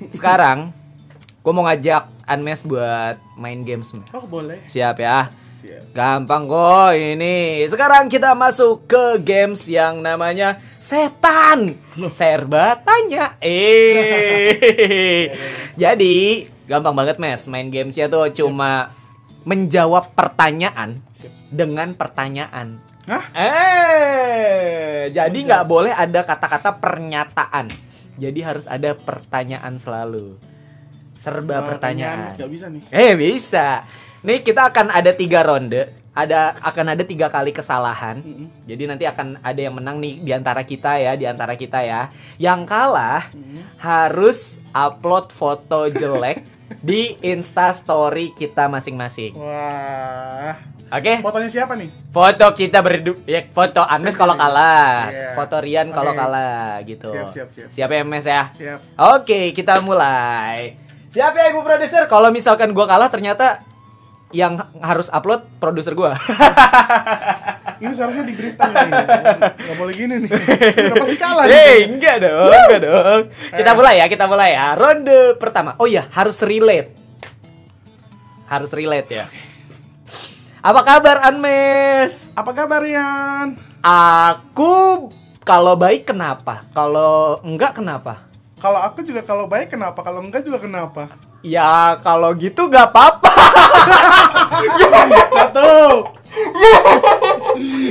sekarang, 0.10 0.72
gue 1.44 1.52
mau 1.52 1.68
ngajak 1.68 2.24
Anmes 2.24 2.64
buat 2.64 3.20
main 3.36 3.60
games. 3.68 3.92
Mes. 3.92 4.08
Oh 4.16 4.24
boleh. 4.32 4.64
Siap 4.72 4.96
ya? 5.04 5.28
Siap. 5.52 5.92
Gampang 5.92 6.48
kok 6.48 6.96
ini. 6.96 7.68
Sekarang 7.68 8.08
kita 8.08 8.32
masuk 8.32 8.88
ke 8.88 9.20
games 9.20 9.68
yang 9.68 10.00
namanya 10.00 10.56
setan. 10.80 11.76
Serba 12.08 12.80
tanya. 12.80 13.36
Eh. 13.44 15.36
Jadi, 15.84 16.48
gampang 16.64 16.96
banget 16.96 17.20
Mes. 17.20 17.44
Main 17.52 17.68
gamesnya 17.68 18.08
tuh 18.08 18.32
cuma 18.32 18.96
menjawab 19.44 20.16
pertanyaan 20.16 20.96
dengan 21.52 21.92
pertanyaan. 21.92 22.80
Hah? 23.04 23.26
Eh, 23.36 25.12
jadi 25.12 25.36
nggak 25.36 25.68
boleh 25.68 25.92
ada 25.92 26.24
kata-kata 26.24 26.80
pernyataan. 26.80 27.68
Jadi 28.16 28.40
harus 28.40 28.64
ada 28.64 28.96
pertanyaan 28.96 29.76
selalu. 29.76 30.40
Serba 31.24 31.56
Oh, 31.58 31.66
pertanyaan. 31.66 32.36
Gak 32.36 32.52
bisa 32.52 32.68
nih. 32.68 32.84
Eh 32.92 33.16
bisa. 33.16 33.88
Nih 34.22 34.44
kita 34.44 34.68
akan 34.68 34.92
ada 34.92 35.16
tiga 35.16 35.40
ronde. 35.40 35.88
Ada 36.14 36.54
akan 36.62 36.94
ada 36.94 37.02
tiga 37.02 37.26
kali 37.26 37.50
kesalahan. 37.50 38.22
Jadi 38.68 38.84
nanti 38.86 39.08
akan 39.08 39.42
ada 39.42 39.58
yang 39.58 39.74
menang 39.74 39.98
nih 39.98 40.20
di 40.20 40.30
antara 40.30 40.62
kita 40.62 40.94
ya, 40.96 41.16
di 41.16 41.26
antara 41.26 41.56
kita 41.56 41.82
ya. 41.82 42.12
Yang 42.38 42.60
kalah 42.68 43.32
harus 43.80 44.62
upload 44.70 45.32
foto 45.32 45.90
jelek 45.90 46.44
di 46.86 47.18
Insta 47.20 47.72
Story 47.72 48.30
kita 48.30 48.68
masing-masing. 48.68 49.34
Wah. 49.34 50.54
Oke? 50.94 51.26
Fotonya 51.26 51.50
siapa 51.50 51.74
nih? 51.74 51.90
Foto 52.14 52.46
kita 52.54 52.78
berdua, 52.78 53.18
ya 53.26 53.42
foto 53.50 53.82
Anmes 53.82 54.14
kalau 54.14 54.38
kalah, 54.38 55.10
Iya. 55.10 55.34
foto 55.34 55.58
Rian 55.58 55.90
kalau 55.90 56.14
Oke. 56.14 56.20
kalah 56.22 56.78
gitu. 56.86 57.10
Siap, 57.10 57.26
siap, 57.26 57.48
siap. 57.50 57.68
Siap 57.74 57.90
ya 57.90 58.02
Mes 58.06 58.22
ya? 58.24 58.44
Siap. 58.54 58.80
Oke, 59.18 59.50
kita 59.52 59.82
mulai. 59.82 60.78
Siap 61.14 61.34
ya 61.38 61.54
Ibu 61.54 61.62
produser? 61.62 62.10
Kalau 62.10 62.34
misalkan 62.34 62.74
gua 62.74 62.90
kalah 62.90 63.06
ternyata 63.14 63.62
yang 64.34 64.58
harus 64.82 65.14
upload 65.14 65.46
produser 65.62 65.94
gua. 65.94 66.18
Ini 67.84 67.94
seharusnya 67.94 68.26
di 68.26 68.34
drift 68.34 68.58
nih. 68.58 68.90
Gak 69.62 69.78
boleh 69.78 69.94
gini 69.94 70.26
nih. 70.26 70.30
Udah 70.90 70.96
pasti 70.98 71.18
kalah. 71.22 71.46
nih. 71.46 71.54
Hei, 71.54 71.78
enggak 71.86 72.18
dong, 72.18 72.50
enggak 72.50 72.82
dong. 72.82 73.22
Kita 73.54 73.72
mulai 73.78 73.96
ya, 74.02 74.06
kita 74.10 74.26
mulai 74.26 74.50
ya. 74.58 74.74
Ronde 74.74 75.38
pertama. 75.38 75.78
Oh 75.78 75.86
iya, 75.86 76.10
harus 76.10 76.42
relate. 76.42 76.98
Harus 78.50 78.74
relate 78.74 79.10
ya. 79.14 79.26
Apa 80.66 80.82
kabar 80.82 81.30
Anmes? 81.30 82.34
Apa 82.34 82.58
kabar 82.58 82.82
Rian? 82.82 83.54
Aku 83.86 85.12
kalau 85.46 85.78
baik 85.78 86.10
kenapa? 86.10 86.66
Kalau 86.74 87.38
enggak 87.46 87.78
kenapa? 87.78 88.33
Kalau 88.64 88.80
aku 88.80 89.04
juga 89.04 89.20
kalau 89.28 89.44
baik 89.44 89.76
kenapa? 89.76 90.00
Kalau 90.00 90.24
enggak 90.24 90.48
juga 90.48 90.64
kenapa? 90.64 91.12
Ya 91.44 92.00
kalau 92.00 92.32
gitu 92.32 92.72
gak 92.72 92.96
apa-apa. 92.96 93.28
Satu. 95.36 96.08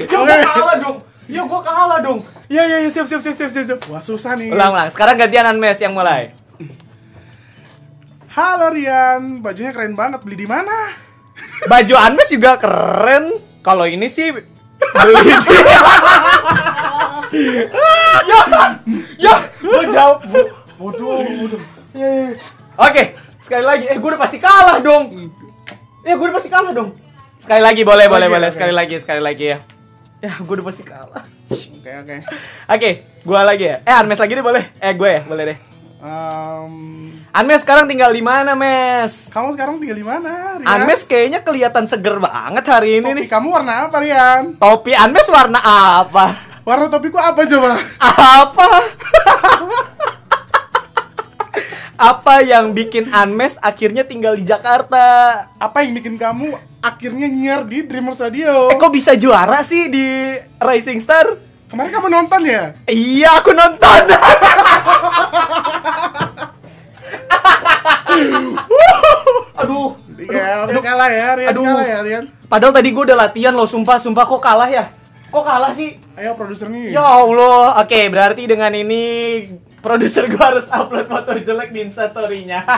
Ya 0.08 0.16
gua 0.16 0.36
kalah 0.48 0.76
dong. 0.80 0.96
Ya 1.28 1.42
gua 1.44 1.60
kalah 1.60 2.00
dong. 2.00 2.24
Ya 2.48 2.64
ya 2.64 2.80
ya 2.80 2.88
siap 2.88 3.04
siap 3.04 3.20
siap 3.20 3.36
siap 3.36 3.52
siap. 3.52 3.66
siap. 3.68 3.80
Wah 3.92 4.00
susah 4.00 4.32
nih. 4.40 4.48
Ulang 4.48 4.72
ulang. 4.72 4.88
Sekarang 4.88 5.20
gantian 5.20 5.44
Anmes 5.44 5.76
yang 5.76 5.92
mulai. 5.92 6.32
Halo 8.32 8.72
Rian, 8.72 9.44
bajunya 9.44 9.76
keren 9.76 9.92
banget. 9.92 10.24
Beli 10.24 10.40
di 10.40 10.48
mana? 10.48 10.72
Baju 11.68 11.94
Anmes 12.00 12.32
juga 12.32 12.56
keren. 12.56 13.28
Kalau 13.60 13.84
ini 13.84 14.08
sih 14.08 14.32
beli 14.32 15.20
di 15.20 15.36
ya, 18.32 18.40
ya, 19.20 19.34
gua 19.60 19.84
jawab. 19.84 20.24
Bu- 20.32 20.61
Bodoh, 20.82 21.22
bodoh. 21.22 21.62
Oke, 22.74 23.02
sekali 23.38 23.62
lagi. 23.62 23.84
Eh, 23.86 24.02
gue 24.02 24.08
udah 24.10 24.18
pasti 24.18 24.42
kalah 24.42 24.82
dong. 24.82 25.30
Ya, 26.02 26.18
gue 26.18 26.26
udah 26.26 26.34
pasti 26.34 26.50
kalah 26.50 26.74
dong. 26.74 26.90
Sekali 27.38 27.62
lagi, 27.62 27.86
boleh, 27.86 28.10
boleh, 28.10 28.26
boleh. 28.26 28.50
oke. 28.50 28.54
Sekali 28.58 28.74
lagi, 28.74 28.98
sekali 28.98 29.22
lagi 29.22 29.54
ya. 29.54 29.58
Ya, 30.18 30.34
gue 30.42 30.54
udah 30.58 30.66
pasti 30.66 30.82
kalah. 30.82 31.22
Oke 31.50 31.90
oke. 31.98 32.16
Oke, 32.66 32.90
gua 33.22 33.46
lagi 33.46 33.70
ya. 33.70 33.78
Eh, 33.82 33.94
Anmes 33.94 34.18
lagi 34.18 34.34
deh 34.34 34.42
boleh. 34.42 34.62
Eh, 34.78 34.90
gue 34.94 35.06
ya, 35.06 35.22
boleh 35.22 35.44
deh. 35.54 35.58
Em, 36.02 36.74
Anmes 37.30 37.62
sekarang 37.62 37.86
tinggal 37.86 38.10
di 38.10 38.22
mana, 38.22 38.58
Mes? 38.58 39.30
kamu 39.30 39.54
sekarang 39.54 39.78
tinggal 39.78 39.94
di 39.94 40.02
mana, 40.02 40.58
Rian? 40.58 40.66
Anmes 40.66 41.06
kayaknya 41.06 41.46
kelihatan 41.46 41.86
seger 41.86 42.18
banget 42.18 42.66
hari 42.66 42.98
ini 42.98 43.06
topi 43.06 43.18
nih. 43.22 43.26
kamu 43.30 43.48
warna 43.54 43.86
apa, 43.86 43.96
Rian? 44.02 44.58
Topi 44.58 44.98
Anmes 44.98 45.30
warna 45.30 45.62
apa? 45.62 46.34
Warna 46.66 46.90
topiku 46.90 47.22
apa 47.22 47.46
coba? 47.46 47.78
Apa? 48.02 48.66
apa 52.02 52.42
yang 52.42 52.74
bikin 52.74 53.06
Anmes 53.14 53.62
akhirnya 53.62 54.02
tinggal 54.02 54.34
di 54.34 54.42
Jakarta? 54.42 54.98
Apa 55.54 55.86
yang 55.86 55.94
bikin 55.94 56.18
kamu 56.18 56.50
akhirnya 56.82 57.30
nyiar 57.30 57.62
di 57.62 57.86
Dreamers 57.86 58.18
Radio? 58.18 58.74
Eh, 58.74 58.76
kok 58.76 58.90
bisa 58.90 59.14
juara 59.14 59.62
sih 59.62 59.86
di 59.86 60.34
Rising 60.58 60.98
Star? 60.98 61.30
Kemarin 61.70 61.94
kamu 61.94 62.08
nonton 62.10 62.42
ya? 62.42 62.74
Iya, 62.90 63.38
aku 63.38 63.54
nonton. 63.54 64.02
Aduh, 69.62 69.94
Iya, 70.22 70.70
udah 70.70 70.82
kalah 70.82 71.10
ya, 71.10 71.28
Rian. 71.34 71.50
Aduh. 71.50 71.66
Kalah 71.66 71.86
ya, 71.86 71.98
Rian. 72.02 72.24
padahal 72.46 72.70
tadi 72.74 72.94
gue 72.94 73.02
udah 73.10 73.18
latihan 73.26 73.50
loh, 73.54 73.66
sumpah, 73.66 73.98
sumpah 73.98 74.22
kok 74.22 74.38
kalah 74.38 74.70
ya? 74.70 74.90
Kok 75.34 75.42
kalah 75.42 75.74
sih? 75.74 75.98
Ayo 76.14 76.38
produser 76.38 76.70
nih. 76.70 76.94
Ya 76.94 77.02
Allah, 77.02 77.78
oke 77.82 77.98
berarti 78.06 78.46
dengan 78.46 78.70
ini 78.70 79.02
produser 79.82 80.24
gue 80.24 80.38
harus 80.38 80.70
upload 80.70 81.04
foto 81.04 81.34
jelek 81.34 81.68
di 81.68 81.80
instastorynya. 81.82 82.62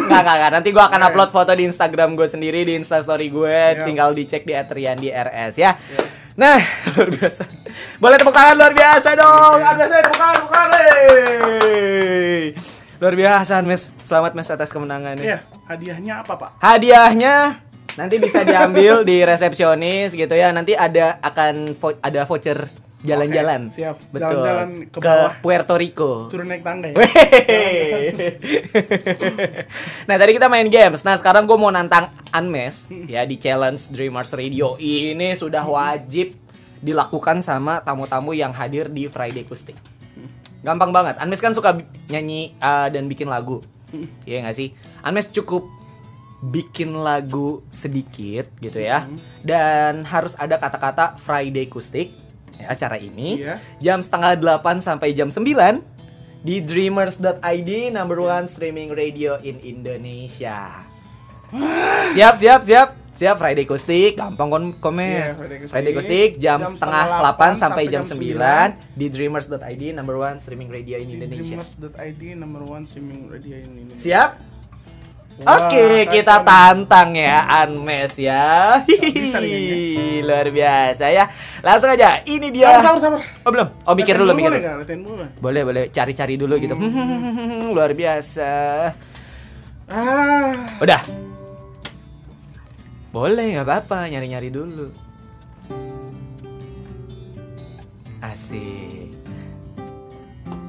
Nggak, 0.00 0.20
nggak, 0.20 0.36
nggak. 0.36 0.50
Nanti 0.50 0.68
gue 0.70 0.82
akan 0.82 1.00
upload 1.04 1.30
foto 1.30 1.52
di 1.52 1.62
Instagram 1.62 2.14
gue 2.14 2.26
sendiri, 2.26 2.64
di 2.64 2.74
instastory 2.74 3.30
gue. 3.30 3.58
Siap. 3.76 3.86
Tinggal 3.86 4.10
dicek 4.10 4.42
di 4.42 4.54
Atrian 4.54 4.98
di 4.98 5.06
RS 5.06 5.54
ya. 5.56 5.78
Nah, 6.34 6.58
luar 6.90 7.08
biasa. 7.08 7.42
Boleh 7.98 8.16
tepuk 8.16 8.34
tangan 8.34 8.54
luar 8.56 8.72
biasa 8.72 9.08
dong. 9.14 9.58
Luar 9.60 9.76
biasa 9.76 9.92
tepuk 10.00 10.18
tangan, 10.18 10.34
tepuk 10.36 10.50
tangan. 10.50 10.70
hey. 10.74 12.42
Luar 12.98 13.14
biasa 13.14 13.52
Mes. 13.62 13.82
Selamat 14.02 14.32
Mes 14.34 14.48
atas 14.48 14.70
kemenangannya. 14.70 15.24
Iya, 15.24 15.38
hadiahnya 15.64 16.14
apa, 16.20 16.32
Pak? 16.34 16.50
Hadiahnya 16.58 17.34
nanti 17.94 18.16
bisa 18.18 18.42
diambil 18.42 19.02
di 19.02 19.22
resepsionis 19.22 20.12
gitu 20.12 20.34
ya. 20.34 20.50
Nanti 20.50 20.74
ada 20.74 21.22
akan 21.22 21.78
vo- 21.78 22.00
ada 22.00 22.26
voucher 22.26 22.66
jalan-jalan. 23.00 23.72
Oke, 23.72 23.76
siap. 23.80 23.96
Betul. 24.12 24.40
Jalan-jalan 24.40 24.68
ke 24.92 24.98
bawah. 25.00 25.32
Puerto 25.40 25.74
Rico. 25.76 26.12
Turun 26.28 26.48
naik 26.48 26.62
tangga 26.64 26.92
ya. 26.92 26.96
Nah 30.08 30.16
tadi 30.18 30.30
kita 30.34 30.50
main 30.50 30.66
games. 30.68 31.06
Nah 31.06 31.14
sekarang 31.16 31.46
gue 31.46 31.56
mau 31.56 31.70
nantang 31.70 32.10
Unmes 32.34 32.90
ya 33.06 33.22
di 33.24 33.38
challenge 33.38 33.88
Dreamers 33.90 34.34
Radio 34.34 34.74
ini 34.76 35.32
sudah 35.38 35.62
wajib 35.62 36.34
dilakukan 36.80 37.44
sama 37.44 37.84
tamu-tamu 37.84 38.32
yang 38.32 38.50
hadir 38.50 38.88
di 38.88 39.06
Friday 39.06 39.44
Acoustic. 39.44 39.76
Gampang 40.60 40.92
banget. 40.92 41.16
Unmes 41.20 41.40
kan 41.40 41.56
suka 41.56 41.80
nyanyi 42.08 42.52
uh, 42.60 42.88
dan 42.92 43.08
bikin 43.08 43.28
lagu, 43.28 43.64
Iya 44.28 44.44
nggak 44.44 44.56
sih? 44.56 44.76
Unmes 45.00 45.28
cukup 45.32 45.64
bikin 46.40 46.96
lagu 47.00 47.60
sedikit 47.68 48.48
gitu 48.64 48.80
ya, 48.80 49.04
dan 49.44 50.08
harus 50.08 50.32
ada 50.40 50.56
kata-kata 50.56 51.20
Friday 51.20 51.68
Acoustic 51.68 52.08
ya, 52.08 52.29
acara 52.64 52.96
ini 52.96 53.40
Iya. 53.40 53.56
jam 53.78 53.98
setengah 54.00 54.36
8 54.36 54.80
sampai 54.80 55.12
jam 55.12 55.28
9 55.28 55.80
di 56.40 56.64
dreamers.id 56.64 57.70
number 57.92 58.18
one 58.18 58.48
streaming 58.48 58.88
radio 58.90 59.36
in 59.40 59.60
Indonesia. 59.60 60.88
Siap, 62.10 62.34
siap, 62.38 62.62
siap. 62.64 62.88
Siap 63.10 63.36
Friday 63.36 63.66
Acoustic, 63.66 64.16
gampang 64.16 64.48
kon 64.48 64.64
komes. 64.80 65.34
Iya, 65.36 65.66
Friday 65.68 65.92
Acoustic 65.92 66.38
jam, 66.40 66.62
Jam 66.62 66.72
setengah 66.72 67.20
8 67.20 67.58
sampai 67.58 67.84
jam 67.90 68.00
9 68.00 68.16
9 68.16 68.96
di 68.96 69.06
dreamers.id 69.10 69.82
number 69.92 70.16
one 70.16 70.40
streaming 70.40 70.70
radio 70.70 70.96
in 70.96 71.18
Indonesia. 71.18 71.58
Dreamers.id 71.60 72.22
number 72.38 72.62
one 72.64 72.86
streaming 72.86 73.28
radio 73.28 73.60
in 73.60 73.76
Indonesia. 73.76 73.98
Siap? 73.98 74.30
Oke, 75.40 76.04
kacau 76.04 76.12
kita 76.12 76.36
tantang 76.44 77.16
ya 77.16 77.40
Anmes 77.48 78.12
ya. 78.20 78.84
Hihihi, 78.84 80.20
Luar 80.20 80.52
biasa 80.52 81.08
ya. 81.08 81.32
Langsung 81.64 81.88
aja. 81.88 82.20
Ini 82.28 82.52
dia. 82.52 82.76
Sabar, 82.76 83.00
sabar, 83.00 83.00
sabar. 83.00 83.20
Oh, 83.48 83.50
belum. 83.50 83.68
Oh, 83.88 83.94
mikir 83.96 84.20
dulu, 84.20 84.36
mikir 84.36 84.52
boleh 84.52 84.60
dulu. 84.84 85.24
Boleh, 85.40 85.62
boleh. 85.64 85.82
Cari-cari 85.88 86.36
dulu 86.36 86.60
gitu. 86.60 86.76
Luar 87.76 87.96
biasa. 87.96 88.52
Ah, 89.88 90.52
Udah. 90.76 91.00
Boleh, 93.08 93.56
nggak 93.56 93.64
apa-apa. 93.64 94.12
Nyari-nyari 94.12 94.52
dulu. 94.52 94.92
Asik. 98.20 99.08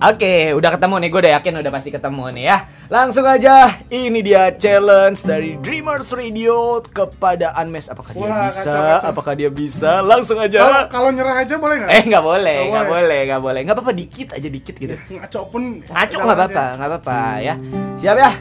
Oke, 0.02 0.56
udah 0.56 0.80
ketemu 0.80 0.96
nih. 0.98 1.10
Gue 1.12 1.20
udah 1.28 1.34
yakin 1.38 1.54
udah 1.60 1.72
pasti 1.76 1.92
ketemu 1.92 2.24
nih 2.34 2.46
ya. 2.48 2.58
Langsung 2.92 3.24
aja. 3.24 3.80
Ini 3.88 4.20
dia 4.20 4.52
challenge 4.52 5.24
dari 5.24 5.56
Dreamers 5.64 6.12
Radio 6.12 6.84
kepada 6.84 7.56
Unmes. 7.56 7.88
Apakah 7.88 8.12
dia 8.12 8.28
Wah, 8.28 8.52
bisa? 8.52 8.68
kacau, 8.68 8.82
kacau. 8.84 9.08
Apakah 9.08 9.34
dia 9.34 9.48
bisa? 9.50 9.92
Langsung 10.04 10.36
aja. 10.36 10.60
kalau 10.60 10.82
kalau 10.92 11.10
nyerah 11.10 11.40
aja 11.40 11.56
boleh 11.56 11.76
nggak? 11.80 11.88
eh, 11.90 12.04
nggak 12.04 12.20
boleh, 12.22 12.58
Nggak 12.68 12.86
boleh. 12.92 13.20
nggak 13.24 13.42
boleh. 13.42 13.60
Nggak 13.64 13.76
apa-apa, 13.80 13.94
dikit 13.96 14.28
aja, 14.36 14.48
dikit 14.52 14.76
gitu. 14.76 14.96
Ngaco 15.08 15.42
pun. 15.48 15.64
Ngaco 15.88 16.18
nggak 16.20 16.38
apa-apa, 16.38 16.66
nggak 16.76 16.90
apa-apa 16.92 17.18
ya. 17.40 17.56
Siap 17.96 18.16
ya? 18.20 18.32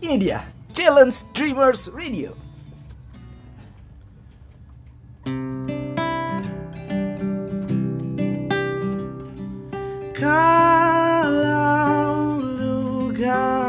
Ini 0.00 0.14
dia 0.16 0.38
Challenge 0.72 1.16
Dreamers 1.36 1.92
Radio. 1.92 2.32
Kalau 10.62 12.38
lu 12.38 13.10
gabut 13.12 13.61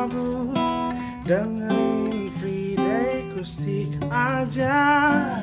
dengerin 1.24 2.28
Friday 2.36 3.24
Kustik 3.32 3.96
aja. 4.12 5.40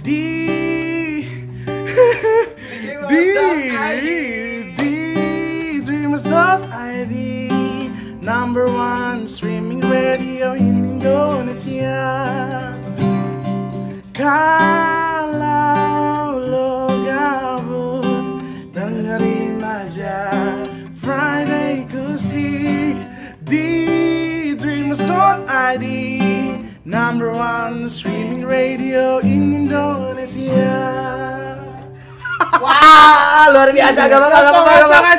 Di. 0.00 0.24
Di. 3.08 3.22
Di. 4.00 4.20
Dreamers.id 5.84 7.14
number 8.24 8.66
one 8.72 9.28
streaming 9.28 9.84
radio 9.84 10.56
in 10.56 10.96
Indonesia. 10.96 12.00
Kalau 14.16 15.91
Dreamers.id 25.32 25.86
Number 26.84 27.32
one 27.32 27.88
streaming 27.88 28.44
radio 28.44 29.16
in 29.24 29.64
Indonesia 29.64 30.76
Wah, 32.52 33.48
luar 33.48 33.72
biasa. 33.72 34.12
Gak 34.12 34.18
apa-apa, 34.18 34.38
gak 34.44 34.52
apa-apa, 34.52 34.72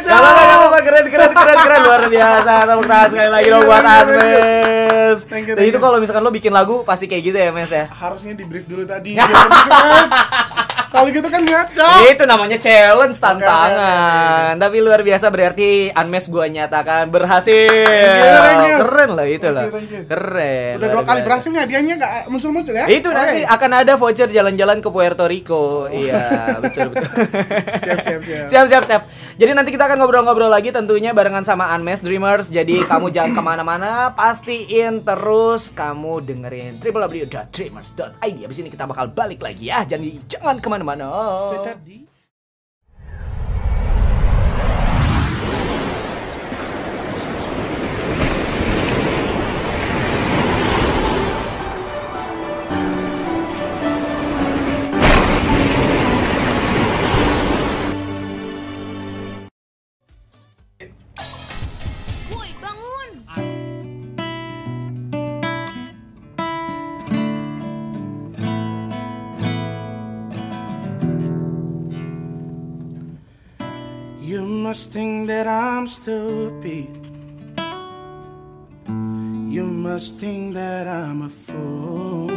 gak 0.05 0.21
apa-apa. 0.21 0.79
Keren, 0.85 1.05
keren, 1.09 1.31
keren, 1.33 1.57
keren. 1.65 1.81
Luar 1.81 2.03
biasa. 2.05 2.51
Tepuk 2.67 2.85
tangan 2.85 3.09
sekali 3.09 3.29
lagi 3.33 3.47
dong 3.49 3.65
buat 3.65 3.81
Thank 3.83 4.92
you, 5.03 5.15
thank 5.17 5.19
you. 5.19 5.19
Anmes. 5.19 5.19
Thank 5.27 5.45
you, 5.47 5.55
thank 5.59 5.69
itu 5.69 5.77
kalau 5.79 5.97
misalkan 5.99 6.23
lo 6.23 6.31
bikin 6.31 6.53
lagu 6.55 6.87
pasti 6.87 7.05
kayak 7.11 7.23
gitu 7.27 7.37
ya, 7.37 7.49
Mes 7.51 7.71
ya. 7.71 7.85
Harusnya 7.91 8.31
di 8.31 8.45
brief 8.47 8.65
dulu 8.65 8.87
tadi 8.87 9.19
lebih 9.19 9.61
keren. 9.67 10.07
Kalau 10.93 11.09
gitu 11.09 11.25
kan 11.25 11.41
ngaco 11.41 11.89
Itu 12.13 12.23
namanya 12.29 12.57
challenge 12.61 13.17
tantangan. 13.17 14.53
Tapi 14.61 14.77
luar 14.77 15.01
biasa 15.01 15.33
berarti 15.33 15.89
Unmes 15.89 16.29
gua 16.29 16.45
nyatakan 16.45 17.09
berhasil. 17.09 17.65
you, 17.65 18.37
thank 18.45 18.61
you. 18.69 18.77
Keren 18.85 19.09
loh 19.17 19.25
itu 19.25 19.47
loh. 19.49 19.65
Keren. 20.05 20.77
Udah 20.77 20.89
dua 20.93 21.03
kali 21.03 21.19
berhasil 21.25 21.49
nggak? 21.49 21.65
Dianya 21.65 21.93
nggak 21.97 22.11
muncul-muncul 22.29 22.73
ya? 22.77 22.85
Itu 22.85 23.09
nanti 23.09 23.41
akan 23.41 23.71
ada 23.73 23.93
voucher 23.97 24.29
jalan-jalan 24.29 24.85
ke 24.85 24.89
Puerto 24.93 25.25
Rico. 25.25 25.89
Iya, 25.89 26.61
betul 26.61 26.93
betul. 26.93 27.09
Siap, 27.83 27.99
siap, 27.99 28.21
siap. 28.21 28.47
siap, 28.53 28.65
siap, 28.69 28.83
siap. 28.85 29.01
Jadi 29.33 29.51
nanti 29.57 29.73
kita 29.73 29.89
akan 29.89 29.97
ngobrol-ngobrol 29.97 30.51
lagi 30.51 30.69
tentunya 30.69 31.09
barengan 31.09 31.41
sama 31.41 31.73
Unmes 31.73 32.05
Dreamers. 32.05 32.53
Jadi 32.53 32.85
kamu 32.85 33.09
jangan 33.09 33.33
ke 33.33 33.41
mana-mana, 33.41 34.13
pastiin 34.13 34.92
terus 35.01 35.73
kamu 35.73 36.21
dengerin 36.21 36.77
www.dreamers.id. 36.77 38.37
Abis 38.45 38.61
ini 38.61 38.69
kita 38.69 38.85
bakal 38.85 39.09
balik 39.09 39.41
lagi 39.41 39.73
ya. 39.73 39.81
Jadi 39.81 40.21
jangan 40.29 40.61
ke 40.61 40.67
mana-mana. 40.69 41.09
Tadi 41.65 41.93
Woi, 41.93 42.02
think 74.93 75.25
that 75.25 75.47
I'm 75.47 75.87
stupid. 75.87 76.87
You 79.49 79.63
must 79.63 80.19
think 80.19 80.53
that 80.53 80.87
I'm 80.87 81.23
a 81.23 81.29
fool. 81.29 82.29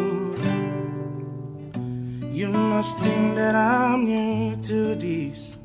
You 2.32 2.48
must 2.48 2.98
think 3.00 3.34
that 3.36 3.54
I'm 3.54 4.07
new 4.07 4.57
to 4.68 4.94
this. 4.94 5.59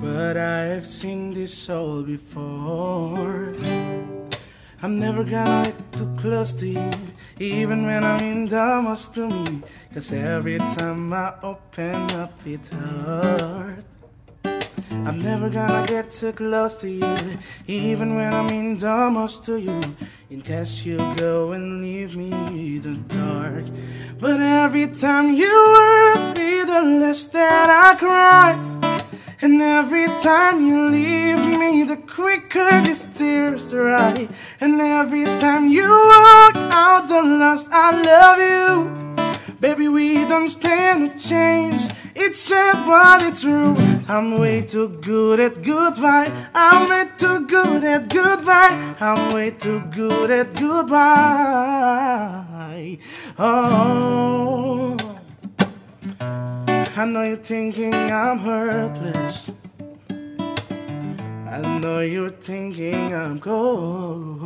But 0.00 0.36
I've 0.36 0.86
seen 0.86 1.32
this 1.32 1.70
all 1.70 2.02
before. 2.02 3.54
I'm 4.82 4.98
never 4.98 5.22
gonna 5.22 5.66
get 5.66 5.92
too 5.92 6.12
close 6.18 6.52
to 6.54 6.66
you, 6.66 6.90
even 7.38 7.86
when 7.86 8.02
I'm 8.02 8.20
in 8.24 8.46
the 8.46 8.80
most 8.82 9.14
to 9.14 9.28
me. 9.28 9.62
Cause 9.94 10.12
every 10.12 10.58
time 10.58 11.12
I 11.12 11.34
open 11.44 12.10
up, 12.10 12.44
it 12.44 12.66
hurts. 12.66 14.01
I'm 15.04 15.20
never 15.20 15.50
gonna 15.50 15.84
get 15.86 16.12
too 16.12 16.32
close 16.32 16.76
to 16.76 16.88
you, 16.88 17.16
even 17.66 18.14
when 18.14 18.32
I'm 18.32 18.48
in 18.50 18.78
the 18.78 19.10
most 19.10 19.44
to 19.46 19.58
you. 19.60 19.80
In 20.30 20.40
case 20.40 20.84
you 20.84 20.96
go 21.16 21.52
and 21.52 21.82
leave 21.82 22.14
me 22.16 22.30
in 22.30 22.82
the 22.82 22.94
dark. 23.12 23.64
But 24.20 24.40
every 24.40 24.86
time 24.86 25.34
you 25.34 25.48
hurt 25.48 26.38
me, 26.38 26.62
the 26.62 26.82
less 27.00 27.24
that 27.24 27.68
I 27.68 27.98
cry. 27.98 28.56
And 29.42 29.60
every 29.60 30.06
time 30.22 30.64
you 30.64 30.88
leave 30.88 31.58
me, 31.58 31.82
the 31.82 31.96
quicker 31.96 32.80
these 32.82 33.04
tears 33.18 33.72
dry. 33.72 34.28
And 34.60 34.80
every 34.80 35.24
time 35.24 35.68
you 35.68 35.88
walk 35.90 36.54
out, 36.54 37.08
the 37.08 37.22
less 37.22 37.66
I 37.72 37.90
love 38.02 38.38
you. 38.38 39.11
Baby, 39.62 39.86
we 39.86 40.24
don't 40.24 40.48
stand 40.48 41.12
a 41.12 41.16
chance. 41.16 41.88
It's 42.16 42.40
sad, 42.40 42.84
but 42.84 43.22
it's 43.22 43.42
true. 43.42 43.76
I'm 44.08 44.36
way 44.40 44.62
too 44.62 44.88
good 44.88 45.38
at 45.38 45.62
goodbye. 45.62 46.32
I'm 46.52 46.90
way 46.90 47.04
too 47.16 47.46
good 47.46 47.84
at 47.84 48.08
goodbye. 48.08 48.96
I'm 48.98 49.32
way 49.32 49.52
too 49.52 49.82
good 49.82 50.32
at 50.32 50.52
goodbye. 50.54 50.98
Oh, 53.38 54.96
I 56.20 57.04
know 57.06 57.22
you're 57.22 57.36
thinking 57.36 57.94
I'm 57.94 58.40
hurtless. 58.40 59.52
I 61.46 61.78
know 61.78 62.00
you're 62.00 62.30
thinking 62.30 63.14
I'm 63.14 63.38
cold. 63.38 64.42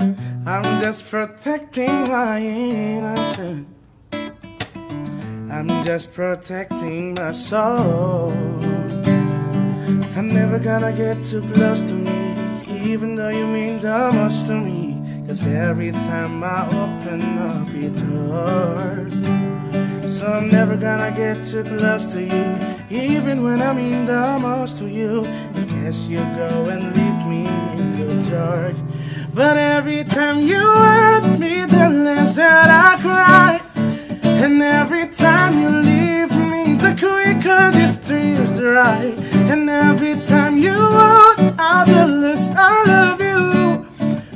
I'm 0.00 0.80
just 0.80 1.08
protecting 1.08 2.08
my 2.08 2.40
innocence. 2.40 3.68
I'm 4.12 5.84
just 5.84 6.12
protecting 6.12 7.14
my 7.14 7.32
soul. 7.32 8.32
I'm 10.16 10.28
never 10.28 10.58
gonna 10.58 10.92
get 10.92 11.22
too 11.22 11.42
close 11.52 11.82
to 11.82 11.94
me, 11.94 12.34
even 12.90 13.14
though 13.14 13.28
you 13.28 13.46
mean 13.46 13.80
the 13.80 14.10
most 14.12 14.46
to 14.48 14.54
me. 14.54 15.00
Cause 15.26 15.46
every 15.46 15.92
time 15.92 16.42
I 16.42 16.66
open 16.66 17.38
up, 17.38 17.68
it 17.74 17.96
hurts. 17.98 19.14
So 20.12 20.26
I'm 20.26 20.48
never 20.48 20.76
gonna 20.76 21.12
get 21.16 21.44
too 21.44 21.64
close 21.64 22.06
to 22.06 22.22
you, 22.22 22.56
even 22.90 23.42
when 23.42 23.62
I 23.62 23.72
mean 23.72 24.06
the 24.06 24.38
most 24.40 24.78
to 24.78 24.88
you. 24.88 25.24
In 25.54 25.66
case 25.68 26.04
you 26.04 26.18
go 26.18 26.68
and 26.68 26.82
leave 26.96 27.26
me 27.26 27.46
in 27.78 28.22
the 28.22 28.30
dark. 28.30 28.76
But 29.34 29.56
every 29.56 30.04
time 30.04 30.42
you 30.42 30.60
hurt 30.60 31.38
me, 31.40 31.64
the 31.64 31.90
less 31.90 32.36
that 32.36 32.70
I 32.70 32.96
cry. 33.02 33.60
And 34.24 34.62
every 34.62 35.06
time 35.06 35.60
you 35.60 35.70
leave 35.70 36.30
me, 36.30 36.76
the 36.76 36.94
quicker 36.94 37.72
these 37.72 37.98
tears 38.06 38.56
dry. 38.56 39.12
And 39.50 39.68
every 39.68 40.14
time 40.28 40.56
you 40.56 40.78
walk 40.78 41.40
out, 41.58 41.86
the 41.88 42.06
less 42.06 42.48
I 42.54 42.84
love 42.86 43.20
you. 43.20 43.84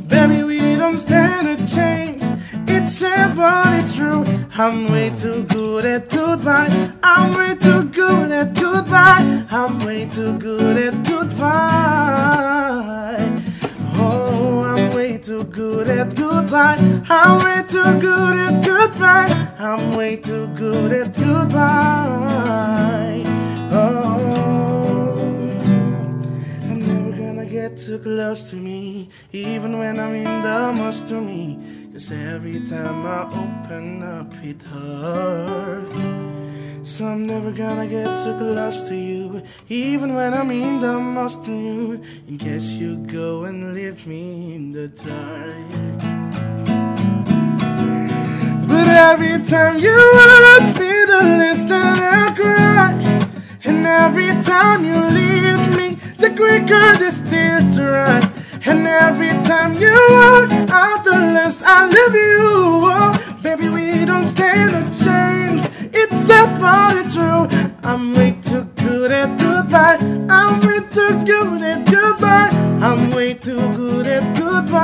Baby, 0.09 0.43
we 0.43 0.75
don't 0.75 0.99
stand 0.99 1.47
a 1.47 1.57
chance. 1.65 2.29
It's 2.67 2.99
sad, 2.99 3.37
but 3.37 3.73
it's 3.79 3.95
true. 3.95 4.25
I'm 4.57 4.91
way 4.91 5.11
too 5.11 5.45
good 5.45 5.85
at 5.85 6.11
goodbye. 6.11 6.91
I'm 7.05 7.39
way 7.39 7.55
too 7.55 7.85
good 7.85 8.33
at 8.33 8.53
goodbye. 8.55 9.45
I'm 9.49 9.79
way 9.79 10.09
too 10.09 10.37
good 10.41 10.77
at 10.77 11.05
goodbye. 11.07 12.49
Too 15.29 15.45
good 15.45 15.89
at 15.89 16.15
goodbye. 16.15 16.79
I'm 17.11 17.45
way 17.45 17.63
too 17.69 18.01
good 18.01 18.35
at 18.35 18.65
goodbye. 18.65 19.29
I'm 19.59 19.95
way 19.95 20.17
too 20.17 20.47
good 20.57 20.91
at 20.91 21.15
goodbye. 21.15 23.25
Oh, 23.71 25.21
I'm 26.63 26.81
never 26.81 27.15
gonna 27.15 27.45
get 27.45 27.77
too 27.77 27.99
close 27.99 28.49
to 28.49 28.57
me, 28.57 29.11
even 29.31 29.79
when 29.79 30.01
I'm 30.01 30.15
in 30.15 30.25
the 30.25 30.73
most 30.75 31.09
to 31.09 31.21
me. 31.21 31.59
Cause 31.93 32.11
every 32.11 32.67
time 32.67 33.05
I 33.05 33.27
open 33.27 34.03
up, 34.03 34.33
it 34.43 34.63
hurts. 34.63 36.28
So 36.89 37.05
I'm 37.05 37.27
never 37.27 37.53
gonna 37.53 37.87
get 37.87 38.07
too 38.25 38.35
close 38.39 38.81
to 38.89 38.95
you, 38.97 39.43
even 39.69 40.15
when 40.15 40.33
I 40.33 40.43
mean 40.43 40.81
the 40.81 40.99
most 40.99 41.45
to 41.45 41.53
you. 41.53 42.03
In 42.27 42.39
case 42.39 42.73
you 42.77 42.97
go 42.97 43.45
and 43.45 43.75
leave 43.75 44.07
me 44.07 44.55
in 44.55 44.73
the 44.73 44.89
dark. 44.89 45.69
But 48.67 48.89
every 48.89 49.37
time 49.47 49.77
you 49.79 49.93
hurt 49.93 50.81
me, 50.81 50.93
the 51.11 51.21
that 51.69 52.01
I 52.01 52.35
cry. 52.35 52.93
And 53.65 53.87
every 53.87 54.33
time 54.43 54.83
you 54.87 54.99
leave 55.21 55.77
me, 55.77 55.89
the 56.17 56.31
quicker 56.31 56.87
the 57.03 57.11
tears 57.29 57.77
dry. 57.77 58.19
And 58.65 58.87
every 58.87 59.35
time 59.45 59.75
you 59.75 59.93
walk 60.11 60.51
out, 60.71 61.05
the 61.05 61.11
less 61.11 61.61
I 61.63 61.85
love 61.85 62.15
you. 62.15 62.41
Oh, 62.97 63.39
baby, 63.43 63.69
we 63.69 64.07
don't 64.07 64.27
stand 64.27 64.75
a. 64.75 64.98
Sad, 66.29 66.61
but 66.61 66.97
it's 66.99 67.15
true. 67.15 67.49
I'm 67.83 68.13
way 68.13 68.33
too 68.43 68.65
good 68.77 69.11
at 69.11 69.39
goodbye. 69.39 69.97
I'm 70.29 70.61
way 70.61 70.81
too 70.93 71.25
good 71.25 71.63
at 71.63 71.87
goodbye. 71.91 72.51
I'm 72.83 73.11
way 73.13 73.33
too 73.33 73.57
good 73.73 74.07
at 74.07 74.37
goodbye. 74.37 74.79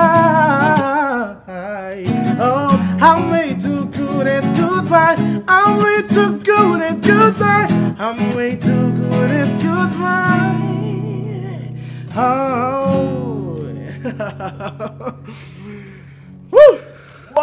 Oh, 2.41 2.99
I'm 2.99 3.31
way 3.31 3.53
too 3.61 3.85
good 3.91 4.27
at 4.27 4.57
goodbye. 4.57 5.17
I'm 5.47 5.83
way 5.85 6.01
too 6.09 6.39
good 6.39 6.81
at 6.81 7.03
goodbye. 7.03 7.69
I'm 7.99 8.35
way 8.35 8.57
too 8.57 8.93
good 8.93 9.31
at 9.31 9.61
goodbye. 9.61 10.65
Oh. 12.17 12.71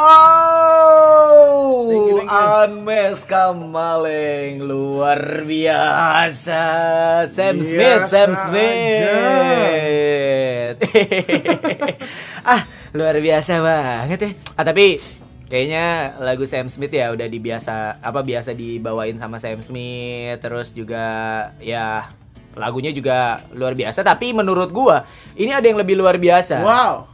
Wow, 0.01 1.93
Thank 1.93 2.09
you, 2.09 2.17
thank 2.17 2.33
you. 2.33 2.41
Anmes 2.41 3.21
Kamaleng 3.29 4.65
luar 4.65 5.45
biasa. 5.45 6.63
Sam 7.29 7.61
Smith, 7.61 7.77
Biasa 7.77 8.09
Sam 8.09 8.33
Smith. 8.33 8.97
ah, 12.49 12.65
luar 12.97 13.21
biasa 13.21 13.61
banget 13.61 14.19
ya. 14.25 14.33
Ah, 14.57 14.65
tapi 14.65 14.97
kayaknya 15.45 16.17
lagu 16.17 16.49
Sam 16.49 16.65
Smith 16.65 16.97
ya 16.97 17.13
udah 17.13 17.29
dibiasa 17.29 18.01
apa 18.01 18.25
biasa 18.25 18.57
dibawain 18.57 19.21
sama 19.21 19.37
Sam 19.37 19.61
Smith 19.61 20.41
terus 20.41 20.73
juga 20.73 21.05
ya 21.61 22.09
lagunya 22.57 22.89
juga 22.89 23.45
luar 23.53 23.77
biasa 23.77 24.01
tapi 24.01 24.33
menurut 24.33 24.73
gua 24.73 25.05
ini 25.37 25.53
ada 25.53 25.69
yang 25.69 25.77
lebih 25.77 25.93
luar 25.93 26.17
biasa. 26.17 26.65
Wow. 26.65 27.11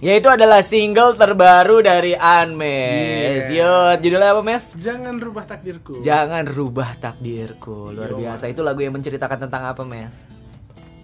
Yaitu 0.00 0.32
adalah 0.32 0.64
single 0.64 1.12
terbaru 1.12 1.84
dari 1.84 2.16
Anmes. 2.16 3.52
Yo, 3.52 3.60
Yeah. 3.60 4.00
judulnya 4.00 4.32
apa, 4.32 4.40
Mes? 4.40 4.72
Jangan 4.72 5.20
rubah 5.20 5.44
takdirku. 5.44 6.00
Jangan 6.00 6.48
rubah 6.48 6.96
takdirku. 6.96 7.92
Luar 7.92 8.08
Yo, 8.08 8.24
biasa. 8.24 8.48
Itu 8.48 8.64
lagu 8.64 8.80
yang 8.80 8.96
menceritakan 8.96 9.44
tentang 9.44 9.68
apa, 9.68 9.84
Mes? 9.84 10.24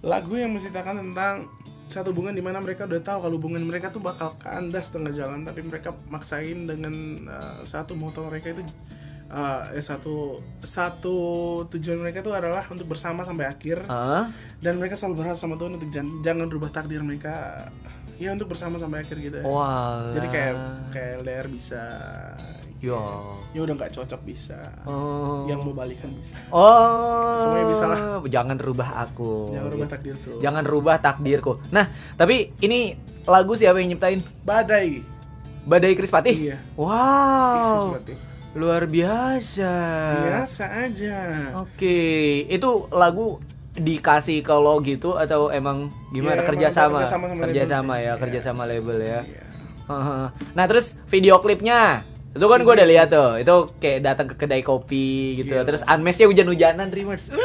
lagu 0.05 0.37
yang 0.37 0.53
menceritakan 0.53 1.03
tentang 1.03 1.49
satu 1.89 2.13
hubungan 2.13 2.31
di 2.31 2.39
mana 2.39 2.61
mereka 2.61 2.85
udah 2.85 3.01
tahu 3.01 3.27
kalau 3.27 3.35
hubungan 3.41 3.63
mereka 3.65 3.89
tuh 3.89 3.99
bakal 3.99 4.31
kandas 4.39 4.93
tengah 4.93 5.11
jalan 5.11 5.43
tapi 5.43 5.65
mereka 5.65 5.91
maksain 6.07 6.63
dengan 6.69 6.93
uh, 7.27 7.59
satu 7.65 7.97
moto 7.97 8.23
mereka 8.29 8.53
itu 8.55 8.63
uh, 9.29 9.71
eh 9.71 9.81
satu 9.81 10.39
satu 10.59 11.15
tujuan 11.67 11.99
mereka 11.99 12.19
tuh 12.19 12.31
adalah 12.31 12.63
untuk 12.67 12.87
bersama 12.87 13.23
sampai 13.23 13.47
akhir 13.47 13.83
Hah? 13.85 14.31
dan 14.59 14.73
mereka 14.75 14.95
selalu 14.95 15.23
berharap 15.23 15.37
sama 15.37 15.55
Tuhan 15.55 15.75
untuk 15.75 15.89
jangan, 15.89 16.13
jangan 16.21 16.47
rubah 16.47 16.71
takdir 16.71 17.01
mereka 17.01 17.67
ya 18.17 18.33
untuk 18.33 18.49
bersama 18.49 18.81
sampai 18.81 19.05
akhir 19.05 19.17
gitu 19.19 19.35
ya. 19.39 19.45
Wah. 19.45 20.09
jadi 20.11 20.27
kayak 20.27 20.53
kayak 20.89 21.11
LDR 21.21 21.47
bisa 21.47 21.83
Yo. 22.77 22.97
ya 23.53 23.65
udah 23.65 23.73
nggak 23.73 23.89
cocok 23.89 24.21
bisa 24.21 24.57
Oh. 24.85 25.45
yang 25.49 25.61
mau 25.61 25.73
balikan 25.73 26.13
bisa 26.13 26.37
Oh. 26.53 27.33
Semuanya 27.37 27.67
bisa 27.69 27.85
lah. 27.89 27.99
Jangan 28.21 28.57
rubah 28.57 28.89
aku. 29.01 29.49
jangan 29.49 29.69
rubah 29.73 29.87
takdirku 29.89 30.31
Jangan 30.37 30.63
rubah 30.65 30.95
takdirku. 30.97 31.51
Nah, 31.69 31.89
tapi 32.13 32.53
ini 32.61 32.93
lagu 33.25 33.57
siapa 33.57 33.81
yang 33.81 33.93
nyiptain? 33.93 34.21
badai 34.45 35.01
Badai 35.67 35.93
Krispati? 35.99 36.31
Iya. 36.31 36.57
Wow. 36.79 37.91
Sesuatu. 37.91 38.13
Luar 38.57 38.89
biasa. 38.89 39.73
biasa 40.19 40.63
aja 40.81 41.17
Oke, 41.57 41.97
itu 42.43 42.69
lagu 42.89 43.37
dikasih 43.71 44.41
ke 44.41 44.49
lo 44.51 44.81
gitu 44.81 45.13
atau 45.13 45.53
emang 45.53 45.85
gimana 46.09 46.33
Iya, 46.33 46.41
emang 46.41 46.49
kerjasama? 46.49 46.97
kerjasama 46.99 47.25
sama 47.29 47.41
kerjasama 47.45 47.93
ya, 47.95 48.03
Iya. 48.03 48.13
kerjasama 48.17 48.61
label 48.65 48.97
ya. 48.97 49.19
Iya. 49.21 49.43
Heeh. 49.87 50.25
Nah 50.51 50.65
terus 50.65 50.97
video 51.05 51.37
klipnya 51.37 52.01
itu 52.33 52.41
kan 52.43 52.59
gue 52.59 52.69
udah 52.71 52.85
lihat 52.87 53.07
tuh, 53.07 53.37
itu 53.37 53.55
kayak 53.77 53.99
datang 54.03 54.25
ke 54.27 54.35
kedai 54.35 54.61
kopi 54.61 55.07
gitu. 55.37 55.53
Iya. 55.53 55.61
Terus 55.63 55.81
unmeshnya 55.83 56.25
hujan-hujanan, 56.25 56.89
Dreamers. 56.89 57.29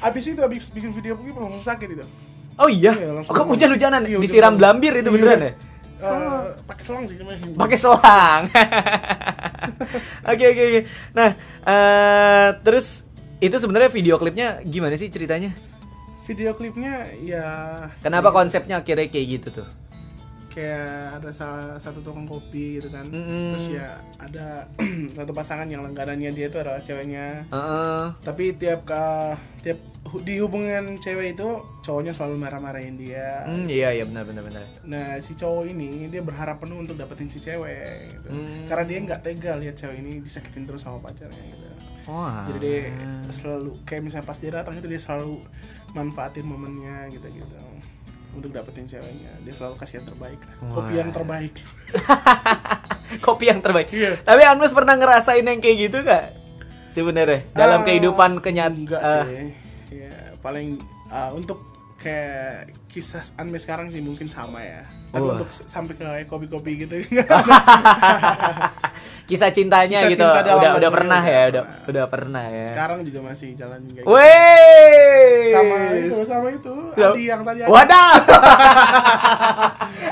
Abis 0.00 0.24
itu 0.28 0.38
abis 0.38 0.70
bikin 0.70 0.90
video 0.90 1.14
begini 1.14 1.34
langsung 1.34 1.58
sakit 1.60 1.88
itu. 1.90 2.06
Oh 2.54 2.70
iya, 2.70 2.94
Iya, 2.94 3.10
oh, 3.18 3.26
kok 3.26 3.46
hujan-hujanan, 3.48 4.06
Iya, 4.06 4.18
disiram 4.18 4.54
belambir 4.54 4.94
itu 4.94 5.02
Iya. 5.04 5.10
beneran 5.12 5.40
ya? 5.40 5.52
Eh, 6.04 6.44
pakai 6.68 6.84
selang 6.84 7.04
sih 7.08 7.16
namanya. 7.16 7.40
pakai 7.56 7.78
selang. 7.80 8.42
Oke 10.30 10.44
oke 10.52 10.62
oke. 10.68 10.80
Nah, 11.16 11.30
eh 11.64 12.48
terus 12.60 13.08
itu 13.40 13.56
sebenarnya 13.56 13.88
video 13.88 14.20
klipnya 14.20 14.60
gimana 14.64 14.96
sih 15.00 15.08
ceritanya? 15.08 15.52
Video 16.24 16.56
klipnya 16.56 17.04
ya 17.20 17.44
Kenapa 18.00 18.32
konsepnya 18.32 18.80
akhirnya 18.80 19.08
kayak 19.08 19.26
gitu 19.40 19.48
tuh? 19.60 19.68
Kayak 20.54 20.86
ada 21.18 21.30
salah 21.30 21.74
satu 21.76 21.98
tukang 21.98 22.24
kopi 22.24 22.78
gitu 22.78 22.86
kan 22.88 23.02
Mm-mm. 23.04 23.50
terus 23.50 23.66
ya 23.68 23.98
ada 24.16 24.70
satu 25.16 25.30
pasangan 25.30 25.66
yang 25.66 25.82
langganannya 25.82 26.30
dia 26.30 26.46
itu 26.46 26.56
adalah 26.56 26.78
ceweknya 26.78 27.42
Heeh. 27.50 28.02
tapi 28.22 28.54
tiap 28.54 28.86
ka, 28.86 29.34
tiap 29.60 29.82
di 30.22 30.38
hubungan 30.38 30.94
cewek 30.96 31.34
itu 31.34 31.48
cowoknya 31.82 32.14
selalu 32.14 32.38
marah-marahin 32.38 32.94
dia 32.94 33.42
Hmm, 33.44 33.66
iya 33.66 33.90
iya 33.90 34.06
benar 34.06 34.22
benar 34.22 34.46
benar. 34.46 34.62
nah 34.82 35.18
si 35.18 35.34
cowok 35.34 35.66
ini 35.66 36.06
dia 36.06 36.22
berharap 36.22 36.62
penuh 36.62 36.78
untuk 36.78 36.94
dapetin 36.94 37.26
si 37.26 37.42
cewek 37.42 38.14
gitu. 38.14 38.28
Hmm. 38.30 38.70
karena 38.70 38.84
dia 38.86 38.98
nggak 39.02 39.20
tega 39.20 39.58
lihat 39.58 39.74
cewek 39.74 39.98
ini 39.98 40.22
disakitin 40.22 40.64
terus 40.64 40.80
sama 40.80 41.02
pacarnya 41.02 41.34
gitu 41.42 41.66
Wah. 42.06 42.46
jadi 42.46 42.58
dia 42.60 42.78
selalu 43.26 43.74
kayak 43.82 44.02
misalnya 44.02 44.26
pas 44.28 44.38
dia 44.38 44.52
datang 44.52 44.76
itu 44.76 44.86
dia 44.86 45.02
selalu 45.02 45.40
manfaatin 45.92 46.44
momennya 46.44 47.10
gitu 47.10 47.26
gitu 47.32 47.58
untuk 48.34 48.50
dapetin 48.50 48.84
ceweknya 48.84 49.30
dia 49.40 49.54
selalu 49.54 49.78
kasih 49.78 50.02
yang 50.02 50.06
terbaik 50.10 50.40
kopi 50.70 50.94
yang 50.98 51.10
terbaik 51.10 51.54
kopi 53.26 53.44
yang 53.46 53.60
terbaik. 53.62 53.88
Iya. 53.94 54.18
Tapi 54.22 54.42
Anmes 54.42 54.74
pernah 54.74 54.96
ngerasain 54.98 55.44
yang 55.44 55.60
kayak 55.62 55.76
gitu 55.86 56.02
gak? 56.02 56.34
Sebenarnya 56.94 57.42
dalam 57.54 57.82
Ah, 57.82 57.86
kehidupan 57.86 58.38
kenyat 58.38 58.70
enggak 58.74 59.02
sih 59.02 59.50
ya 59.94 60.14
paling 60.38 60.78
ah, 61.10 61.30
untuk 61.34 61.73
kayak 62.04 62.68
kisah 62.92 63.24
Anme 63.40 63.56
sekarang 63.56 63.88
sih 63.88 64.04
mungkin 64.04 64.28
sama 64.28 64.60
ya 64.60 64.84
tapi 65.08 65.24
Wah. 65.24 65.40
untuk 65.40 65.48
sampai 65.48 65.96
ke 65.96 66.28
kopi-kopi 66.28 66.84
gitu 66.84 67.00
kisah 69.28 69.48
cintanya 69.48 70.04
Kisah 70.04 70.12
gitu 70.12 70.20
cinta 70.20 70.44
udah 70.44 70.76
udah 70.76 70.90
pernah 70.92 71.22
ya 71.24 71.42
udah 71.48 71.62
pernah. 71.64 71.88
udah 71.88 72.04
pernah 72.12 72.44
ya. 72.44 72.66
sekarang 72.76 72.98
juga 73.08 73.20
masih 73.24 73.56
jalan 73.56 73.80
kayak 73.88 74.04
gitu. 74.04 74.12
Sama 75.54 75.76
itu 75.96 76.18
sama 76.28 76.48
itu 76.52 76.74
Ya. 76.94 77.10
Adi 77.10 77.22
yang 77.26 77.42
tadi 77.42 77.60
ada. 77.66 77.70
Wadah. 77.70 78.10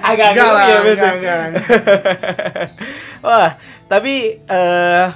Agak 0.11 0.29
Enggak 0.35 0.51
lah, 0.51 0.65
ya, 0.67 0.79
enggak, 0.83 1.13
enggak, 1.15 1.39
Wah, 3.27 3.51
tapi 3.87 4.15
eh, 4.43 5.07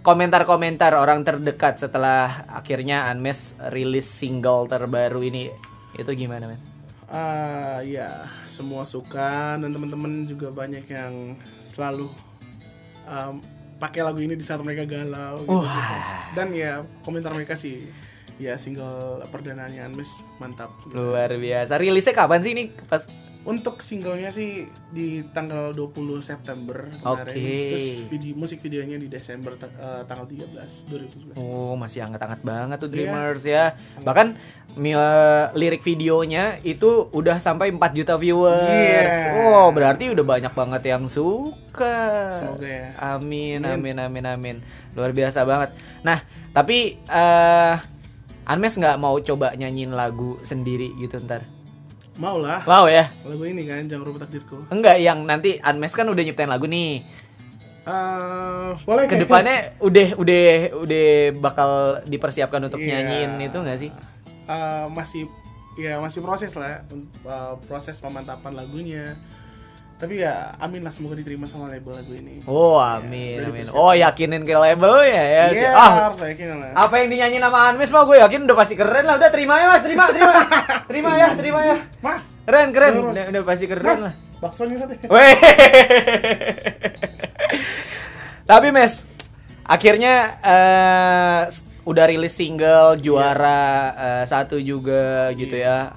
komentar-komentar 0.00 0.96
orang 0.96 1.20
terdekat 1.28 1.76
setelah 1.76 2.48
akhirnya 2.48 3.12
Anmes 3.12 3.52
rilis 3.68 4.08
single 4.08 4.64
terbaru 4.64 5.20
ini 5.28 5.52
itu 5.98 6.10
gimana, 6.14 6.50
Mas? 6.50 6.62
Ah, 7.04 7.84
ya 7.84 8.26
semua 8.48 8.82
suka 8.88 9.60
dan 9.60 9.70
teman-teman 9.70 10.24
juga 10.24 10.48
banyak 10.50 10.88
yang 10.88 11.36
selalu 11.62 12.10
um, 13.06 13.38
pakai 13.76 14.00
lagu 14.00 14.18
ini 14.24 14.34
di 14.34 14.42
saat 14.42 14.62
mereka 14.64 14.88
galau 14.88 15.44
gitu, 15.44 15.60
gitu. 15.60 15.94
dan 16.32 16.48
ya 16.56 16.80
komentar 17.04 17.34
mereka 17.36 17.58
sih 17.58 17.84
ya 18.40 18.56
single 18.56 19.22
perdananya 19.28 19.86
Anmes 19.86 20.10
mantap 20.42 20.72
gitu. 20.82 20.96
Luar 20.96 21.30
biasa. 21.30 21.78
Rilisnya 21.78 22.14
kapan 22.16 22.40
sih 22.42 22.52
ini? 22.56 22.72
Pas 22.90 23.04
untuk 23.44 23.78
singlenya 23.78 24.28
sih 24.28 24.64
di 24.88 25.20
tanggal 25.28 25.70
20 25.70 25.92
September 26.18 26.88
kemarin 26.96 27.36
Oke. 27.36 27.52
terus 27.70 27.86
video 28.08 28.32
musik 28.34 28.58
videonya 28.58 28.96
di 28.96 29.06
Desember 29.06 29.52
eh, 29.54 30.02
tanggal 30.04 30.24
13 30.24 31.36
2017 31.36 31.36
Oh, 31.36 31.76
masih 31.76 32.02
hangat-hangat 32.02 32.40
banget 32.40 32.76
tuh 32.80 32.88
Iya. 32.88 32.94
Dreamers 32.96 33.42
ya. 33.44 33.64
Bahkan 34.00 34.26
eh, 34.74 35.44
lirik 35.54 35.80
videonya 35.80 36.56
itu 36.60 37.06
udah 37.08 37.36
sampai 37.36 37.68
4 37.68 37.80
juta 37.92 38.16
viewers. 38.16 38.64
Iya. 38.64 39.36
Oh, 39.44 39.68
berarti 39.70 40.08
udah 40.08 40.24
banyak 40.24 40.52
banget 40.52 40.82
yang 40.88 41.04
suka. 41.04 42.32
Semoga 42.32 42.64
ya. 42.64 42.88
Amin, 42.98 43.60
Amin. 43.62 43.96
amin, 43.96 44.24
amin. 44.24 44.56
Luar 44.92 45.12
biasa 45.12 45.44
banget. 45.44 45.76
Nah, 46.00 46.24
tapi 46.50 46.96
eh 47.04 47.76
Anmes 48.44 48.76
nggak 48.76 49.00
mau 49.00 49.16
coba 49.20 49.52
nyanyiin 49.52 49.92
lagu 49.92 50.36
sendiri 50.40 50.92
gitu 50.98 51.16
ntar? 51.18 51.44
Mau 52.14 52.38
lah 52.38 52.62
Mau 52.62 52.86
ya? 52.86 53.10
lagu 53.22 53.42
ini 53.42 53.62
kan 53.64 53.82
jangan 53.84 54.04
rubah 54.04 54.20
takdirku 54.22 54.66
Enggak, 54.68 54.96
yang 54.98 55.22
nanti 55.22 55.58
Anmes 55.58 55.92
kan 55.92 56.06
udah 56.06 56.20
nyiptain 56.20 56.46
lagu 56.46 56.64
nih. 56.64 57.02
Eh, 57.84 58.68
boleh 58.80 59.04
Ke 59.04 59.20
depannya 59.20 59.76
udah 59.78 60.08
udah 60.16 60.44
udah 60.78 61.06
bakal 61.36 61.70
dipersiapkan 62.04 62.62
untuk 62.62 62.80
Iya. 62.80 63.04
nyanyiin 63.04 63.44
itu 63.44 63.58
nggak 63.58 63.78
sih? 63.78 63.90
Eh, 64.44 64.84
masih 64.88 65.28
ya 65.74 65.98
masih 65.98 66.22
proses 66.22 66.54
lah 66.54 66.80
eh, 66.86 67.54
proses 67.66 67.98
pemantapan 67.98 68.54
lagunya 68.54 69.18
tapi 70.04 70.20
ya 70.20 70.52
amin 70.60 70.84
lah 70.84 70.92
semoga 70.92 71.16
diterima 71.16 71.48
sama 71.48 71.72
label 71.72 71.96
lagu 71.96 72.12
ini 72.12 72.44
Oh 72.44 72.76
Ya, 72.76 73.00
amin 73.00 73.36
udah 73.40 73.50
amin. 73.56 73.66
Oh 73.72 73.92
yakinin 73.96 74.44
ke 74.44 74.52
labelnya 74.52 75.22
ya. 75.24 75.44
Iya, 75.48 75.70
Ah 75.72 75.92
harus 76.06 76.20
yakin 76.20 76.60
lah 76.60 76.76
apa 76.76 76.94
yang 77.00 77.08
dinyanyi 77.08 77.38
nama 77.40 77.72
Anmes 77.72 77.88
mah 77.88 78.04
gue 78.04 78.20
yakin 78.20 78.44
udah 78.44 78.52
pasti 78.52 78.76
keren 78.76 79.08
lah. 79.08 79.16
Udah 79.16 79.32
terima 79.32 79.56
ya 79.56 79.66
mas, 79.72 79.80
terima 79.80 80.04
terima 80.12 80.32
terima 80.92 81.10
ya 81.16 81.28
terima 81.32 81.60
ya. 81.64 81.76
mas 82.04 82.36
Keren 82.44 82.68
keren. 82.76 82.92
Mas. 82.92 83.12
Udah, 83.16 83.24
udah 83.32 83.42
pasti 83.42 83.64
keren 83.64 83.86
mas 83.88 84.02
lah. 84.04 84.14
baksonya 84.44 84.76
satu 84.76 84.92
Weh. 85.08 85.34
Tapi 88.44 88.68
mes, 88.68 89.08
akhirnya 89.64 90.14
eh, 90.44 91.42
udah 91.88 92.04
rilis 92.04 92.36
single 92.36 93.00
juara 93.00 93.64
eh, 93.96 94.24
satu 94.28 94.60
juga 94.60 95.32
gitu 95.32 95.56
ya. 95.56 95.96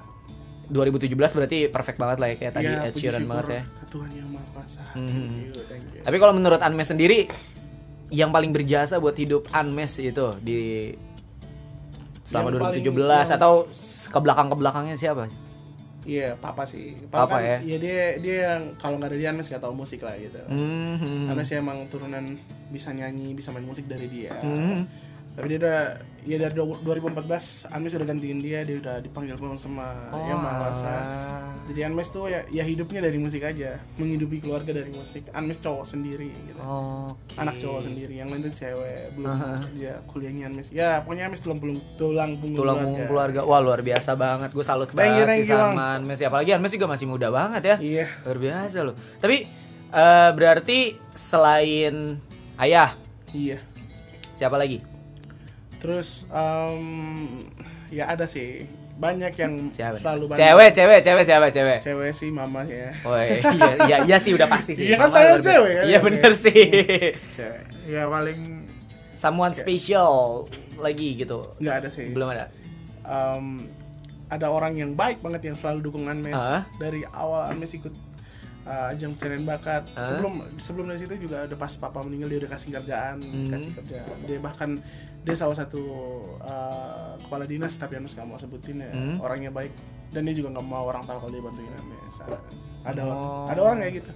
2017 0.68 1.12
berarti 1.16 1.58
perfect 1.68 1.96
banget 1.96 2.16
lah 2.20 2.28
ya 2.28 2.36
kayak 2.36 2.52
tadi 2.52 2.68
Iya, 2.68 2.88
Ed 2.88 2.94
Sheeran 2.96 3.24
banget 3.24 3.46
ya. 3.48 3.62
Tuhan 3.88 4.10
yang 4.12 4.28
maha 4.28 4.46
kuasa. 4.52 4.82
Thank 4.92 5.08
you, 5.48 5.52
thank 5.66 5.84
you. 5.88 6.02
Tapi 6.02 6.16
kalau 6.16 6.32
menurut 6.32 6.60
Anmes 6.60 6.86
sendiri 6.86 7.24
yang 8.08 8.28
paling 8.28 8.52
berjasa 8.52 8.96
buat 8.96 9.14
hidup 9.14 9.48
Anmes 9.50 9.96
itu 9.96 10.26
di 10.40 10.92
selama 12.22 12.52
Yang 12.52 12.60
paling- 12.60 12.84
2017 12.84 13.26
yang- 13.26 13.36
atau 13.36 13.52
ke 14.08 14.18
belakang 14.20 14.46
ke 14.48 14.56
belakangnya 14.56 14.96
siapa? 14.96 15.24
Iya, 16.04 16.36
papa 16.36 16.64
sih. 16.64 16.96
Papa 17.08 17.36
kan, 17.36 17.44
ya? 17.44 17.56
Iya 17.60 17.76
dia 17.76 17.98
dia 18.16 18.36
yang 18.48 18.62
kalau 18.76 18.96
nggak 18.96 19.12
ada 19.12 19.18
dia 19.18 19.28
Anmes 19.28 19.44
nggak 19.44 19.60
tahu 19.60 19.74
musik 19.74 20.00
lah 20.00 20.16
gitu. 20.16 20.40
Hmm. 20.48 21.28
Anmes 21.28 21.48
emang 21.50 21.84
turunan 21.88 22.24
bisa 22.68 22.92
nyanyi, 22.92 23.32
bisa 23.32 23.52
main 23.52 23.64
musik 23.64 23.84
dari 23.84 24.08
dia. 24.08 24.32
Hmm. 24.40 24.88
Tapi 25.38 25.46
dia 25.48 25.58
udah 25.60 25.78
ya 26.26 26.36
dari 26.36 26.50
2014 26.52 27.70
Anmes 27.70 27.94
udah 27.94 28.04
gantiin 28.04 28.38
dia, 28.38 28.60
dia 28.60 28.76
udah 28.76 28.98
dipanggil 28.98 29.32
pulang 29.32 29.54
sama 29.54 29.94
Oh, 30.10 30.26
yang 30.26 30.36
maha 30.36 30.66
kuasa. 30.66 30.84
alah. 30.84 31.54
Jadi 31.64 31.80
Anmes 31.80 32.08
tuh 32.08 32.26
ya, 32.26 32.42
ya 32.48 32.64
hidupnya 32.64 32.98
dari 32.98 33.16
musik 33.16 33.40
aja, 33.40 33.78
menghidupi 33.96 34.40
keluarga 34.40 34.74
dari 34.74 34.90
musik. 34.90 35.30
Anmes 35.30 35.56
cowok 35.56 35.86
sendiri 35.86 36.34
gitu. 36.34 36.58
Oke. 36.58 37.38
Anak 37.38 37.54
cowok 37.56 37.80
sendiri, 37.82 38.18
yang 38.18 38.28
lain 38.28 38.42
tuh 38.42 38.54
cewek, 38.56 39.14
belum 39.14 39.30
Aha. 39.30 39.52
kerja 39.62 39.90
kuliahnya 40.04 40.44
Anmes. 40.48 40.68
Ya, 40.68 41.00
pokoknya 41.00 41.30
Anmes 41.30 41.40
tulang 41.40 41.58
punggung 41.62 41.84
tulang 41.94 42.30
punggung 42.36 42.58
Tulang 42.58 42.76
punggung 42.82 43.06
keluarga. 43.06 43.40
Wah, 43.44 43.60
luar 43.62 43.80
biasa 43.80 44.10
banget. 44.12 44.50
Gue 44.50 44.66
salut 44.66 44.90
Thank 44.90 44.98
you, 44.98 45.22
banget 45.22 45.26
thank 45.28 45.44
sih 45.44 45.52
you, 45.52 45.56
sama 45.56 45.84
Anmes. 45.94 46.18
Apalagi 46.18 46.50
Anmes 46.50 46.72
juga 46.74 46.86
masih 46.88 47.06
muda 47.06 47.28
banget 47.30 47.62
ya. 47.62 47.76
Iya. 47.78 48.06
Luar 48.26 48.38
biasa 48.42 48.76
loh. 48.82 48.94
Tapi 49.16 49.36
eh, 49.88 50.30
berarti 50.34 50.78
selain 51.14 52.18
ayah, 52.58 52.92
Iya. 53.30 53.62
siapa 54.34 54.56
lagi? 54.56 54.82
Terus 55.78 56.26
em, 56.28 56.82
ya 57.88 58.08
ada 58.08 58.26
sih 58.26 58.66
banyak 58.98 59.30
yang 59.32 59.70
nih? 59.70 59.94
selalu 59.94 60.24
banyak. 60.26 60.42
Cewek, 60.42 60.70
cewek, 60.74 60.98
cewek, 61.00 61.24
siapa 61.24 61.46
cewek? 61.48 61.78
Cewek 61.78 62.10
sih 62.12 62.28
mama 62.28 62.66
ya. 62.66 62.90
Oh 63.02 63.14
iya, 63.14 63.38
iya, 63.86 63.96
iya 64.04 64.16
sih 64.18 64.34
udah 64.34 64.46
pasti 64.46 64.74
sih. 64.74 64.90
Iya 64.90 64.98
kan 64.98 65.08
biasa. 65.08 65.38
cewek 65.40 65.72
kan? 65.72 65.84
Iya 65.86 65.98
Oke. 65.98 66.06
bener 66.10 66.32
sih. 66.34 66.62
Cewek. 67.30 67.62
Ya 67.86 68.02
paling 68.06 68.66
Someone 69.14 69.50
special 69.52 70.46
lagi 70.76 71.14
gitu. 71.16 71.42
nggak 71.58 71.76
ada 71.82 71.88
sih. 71.88 72.10
Belum 72.10 72.30
ada. 72.30 72.50
Em, 73.02 73.66
ada 74.28 74.46
orang 74.46 74.74
yang 74.74 74.92
baik 74.92 75.18
banget 75.18 75.46
yang 75.46 75.56
selalu 75.56 75.88
dukung 75.88 76.04
Anmes 76.04 76.34
Ah. 76.34 76.66
dari 76.76 77.00
awal 77.08 77.48
Anmes 77.48 77.72
ikut 77.72 77.94
uh, 78.62 78.92
ajang 78.92 79.14
pencarian 79.14 79.42
bakat. 79.42 79.86
Ah. 79.94 80.04
Sebelum 80.04 80.32
sebelum 80.54 80.84
dari 80.86 81.00
situ 81.00 81.14
juga 81.18 81.46
udah 81.46 81.56
pas 81.56 81.72
papa 81.74 82.02
meninggal 82.02 82.28
dia 82.28 82.38
udah 82.42 82.50
kasih 82.52 82.70
kerjaan, 82.74 83.16
Hmm. 83.18 83.48
kasih 83.48 83.72
kerjaan. 83.74 84.16
Dia 84.22 84.38
bahkan 84.38 84.70
dia 85.28 85.36
salah 85.36 85.52
satu 85.52 85.82
uh, 86.40 87.12
kepala 87.20 87.44
dinas 87.44 87.76
tapi 87.76 88.00
Anmes 88.00 88.16
nggak 88.16 88.24
mau 88.24 88.40
sebutin 88.40 88.80
ya. 88.80 88.88
Hmm. 88.88 89.20
Orangnya 89.20 89.52
baik 89.52 89.72
dan 90.08 90.24
dia 90.24 90.32
juga 90.32 90.56
nggak 90.56 90.64
mau 90.64 90.88
orang 90.88 91.04
tahu 91.04 91.20
kalau 91.20 91.32
dia 91.36 91.42
bantuin 91.44 91.72
Anmes. 91.76 92.16
Ada 92.24 92.38
ada, 92.88 93.00
Oh. 93.04 93.44
ada 93.44 93.60
orang 93.60 93.84
kayak 93.84 93.94
gitu. 94.00 94.10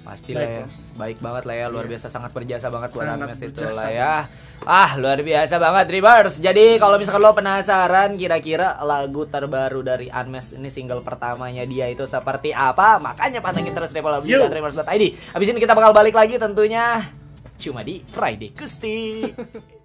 Pasti 0.00 0.32
lah 0.32 0.64
ya. 0.64 0.66
Baik 0.96 1.20
banget 1.20 1.44
lah 1.44 1.56
ya, 1.56 1.66
luar 1.68 1.84
Iya. 1.84 1.92
biasa 1.96 2.06
sangat 2.08 2.32
berjasa 2.32 2.72
banget 2.72 2.88
buat 2.92 3.08
Anmes 3.08 3.40
itu 3.40 3.64
lah 3.64 3.88
ya. 3.88 4.14
Ah, 4.64 4.96
luar 4.96 5.20
biasa 5.20 5.56
banget 5.56 5.84
Dreamers. 5.88 6.34
Jadi 6.36 6.76
kalau 6.76 6.96
misalkan 7.00 7.20
lo 7.24 7.32
penasaran 7.32 8.16
kira-kira 8.16 8.76
lagu 8.84 9.24
terbaru 9.24 9.80
dari 9.80 10.12
Anmes 10.12 10.52
ini 10.52 10.68
single 10.68 11.00
pertamanya 11.00 11.64
dia 11.64 11.88
itu 11.88 12.04
seperti 12.04 12.52
apa, 12.52 13.00
makanya 13.00 13.40
pantengin 13.40 13.72
terus 13.72 13.92
Yo. 13.92 14.44
Dreamers.id. 14.48 15.04
Habis 15.32 15.48
ini 15.52 15.58
kita 15.60 15.72
bakal 15.72 15.96
balik 15.96 16.12
lagi 16.12 16.36
tentunya 16.36 17.08
cuma 17.60 17.84
di 17.84 18.00
Friday 18.04 18.52
Kusti. 18.52 19.00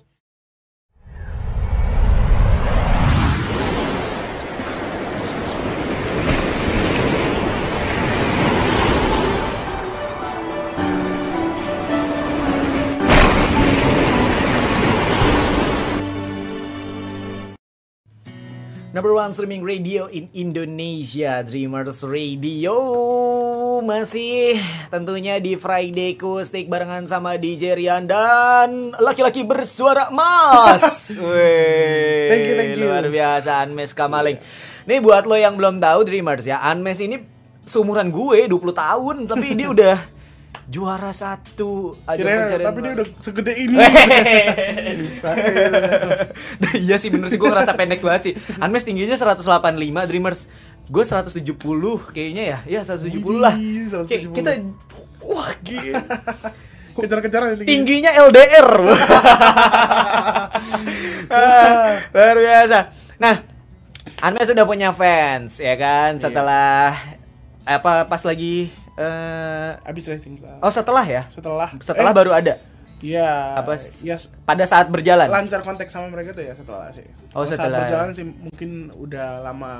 Number 18.95 19.11
one 19.11 19.35
streaming 19.35 19.59
radio 19.59 20.07
in 20.07 20.31
Indonesia, 20.31 21.43
Dreamers 21.43 21.99
Radio. 22.07 22.79
masih 23.83 24.55
tentunya 24.87 25.35
di 25.43 25.59
Friday 25.59 26.15
Kustik 26.15 26.71
barengan 26.71 27.03
sama 27.03 27.35
DJ 27.35 27.75
Rian 27.75 28.07
dan 28.07 28.95
laki-laki 28.95 29.43
bersuara 29.43 30.07
emas. 30.07 31.11
Wih, 31.19 32.31
Thank 32.31 32.45
you, 32.47 32.55
thank 32.55 32.71
you. 32.79 32.87
Luar 32.87 33.03
biasa 33.11 33.67
Anmes 33.67 33.91
Kamaling. 33.91 34.39
Nih 34.87 35.03
buat 35.03 35.27
lo 35.27 35.35
yang 35.35 35.59
belum 35.59 35.83
tahu 35.83 36.07
Dreamers 36.07 36.47
ya, 36.47 36.63
Anmes 36.63 37.03
ini 37.03 37.19
seumuran 37.67 38.15
gue 38.15 38.47
20 38.47 38.63
tahun 38.71 39.15
tapi 39.27 39.59
dia 39.59 39.67
udah 39.75 39.95
juara 40.65 41.11
satu. 41.11 41.95
Aja 42.07 42.21
pencarian 42.21 42.61
tapi 42.61 42.79
dia 42.81 42.91
udah 42.97 43.07
segede 43.21 43.53
ini. 43.67 43.77
Pasti. 45.21 45.51
iya 46.81 46.95
sih 46.99 47.09
bener 47.13 47.27
sih 47.29 47.37
gue 47.37 47.49
ngerasa 47.49 47.73
pendek 47.77 48.01
banget 48.01 48.21
sih. 48.31 48.33
Anmes 48.59 48.83
tingginya 48.83 49.15
185 49.19 49.75
Dreamers. 50.09 50.47
Gue 50.85 51.01
170 51.01 51.41
kayaknya 52.13 52.43
ya. 52.43 52.57
Iya 52.79 52.81
170 52.85 53.25
lah. 53.41 53.53
Wih, 53.57 53.89
170. 53.89 54.09
Kayak 54.09 54.21
kita 54.33 54.51
Wah 55.25 55.51
gila. 55.65 56.03
Kejar-kejaran 56.95 57.59
ini. 57.59 57.65
Tingginya. 57.67 58.11
LDR 58.29 58.69
Luar 62.15 62.37
biasa. 62.39 62.79
Nah 63.19 63.35
Anmes 64.23 64.47
sudah 64.47 64.63
punya 64.63 64.95
fans 64.95 65.59
ya 65.59 65.75
kan? 65.75 66.15
Setelah 66.21 66.95
Apa 67.65 68.05
pas 68.05 68.21
lagi 68.21 68.69
eh 68.95 69.71
Abis 69.83 70.07
rating 70.07 70.39
kelas. 70.39 70.59
Oh 70.59 70.69
setelah 70.69 71.03
ya 71.03 71.23
Setelah. 71.27 71.69
Setelah 71.77 72.11
eh, 72.11 72.15
baru 72.15 72.31
ada 72.31 72.55
Iya. 72.97 73.59
Apa 73.59 73.75
s- 73.75 74.01
Pada 74.41 74.63
saat 74.63 74.87
berjalan 74.87 75.27
lancar 75.27 75.59
kontak 75.61 75.87
sama 75.87 76.07
mereka 76.07 76.31
tuh 76.31 76.41
ya 76.41 76.53
setelah 76.53 76.89
sih. 76.89 77.05
Oh, 77.31 77.43
Kalau 77.43 77.45
setelah. 77.45 77.67
Saat 77.77 77.81
berjalan 77.85 78.09
sih 78.11 78.25
mungkin 78.25 78.71
udah 78.95 79.43
lama 79.43 79.73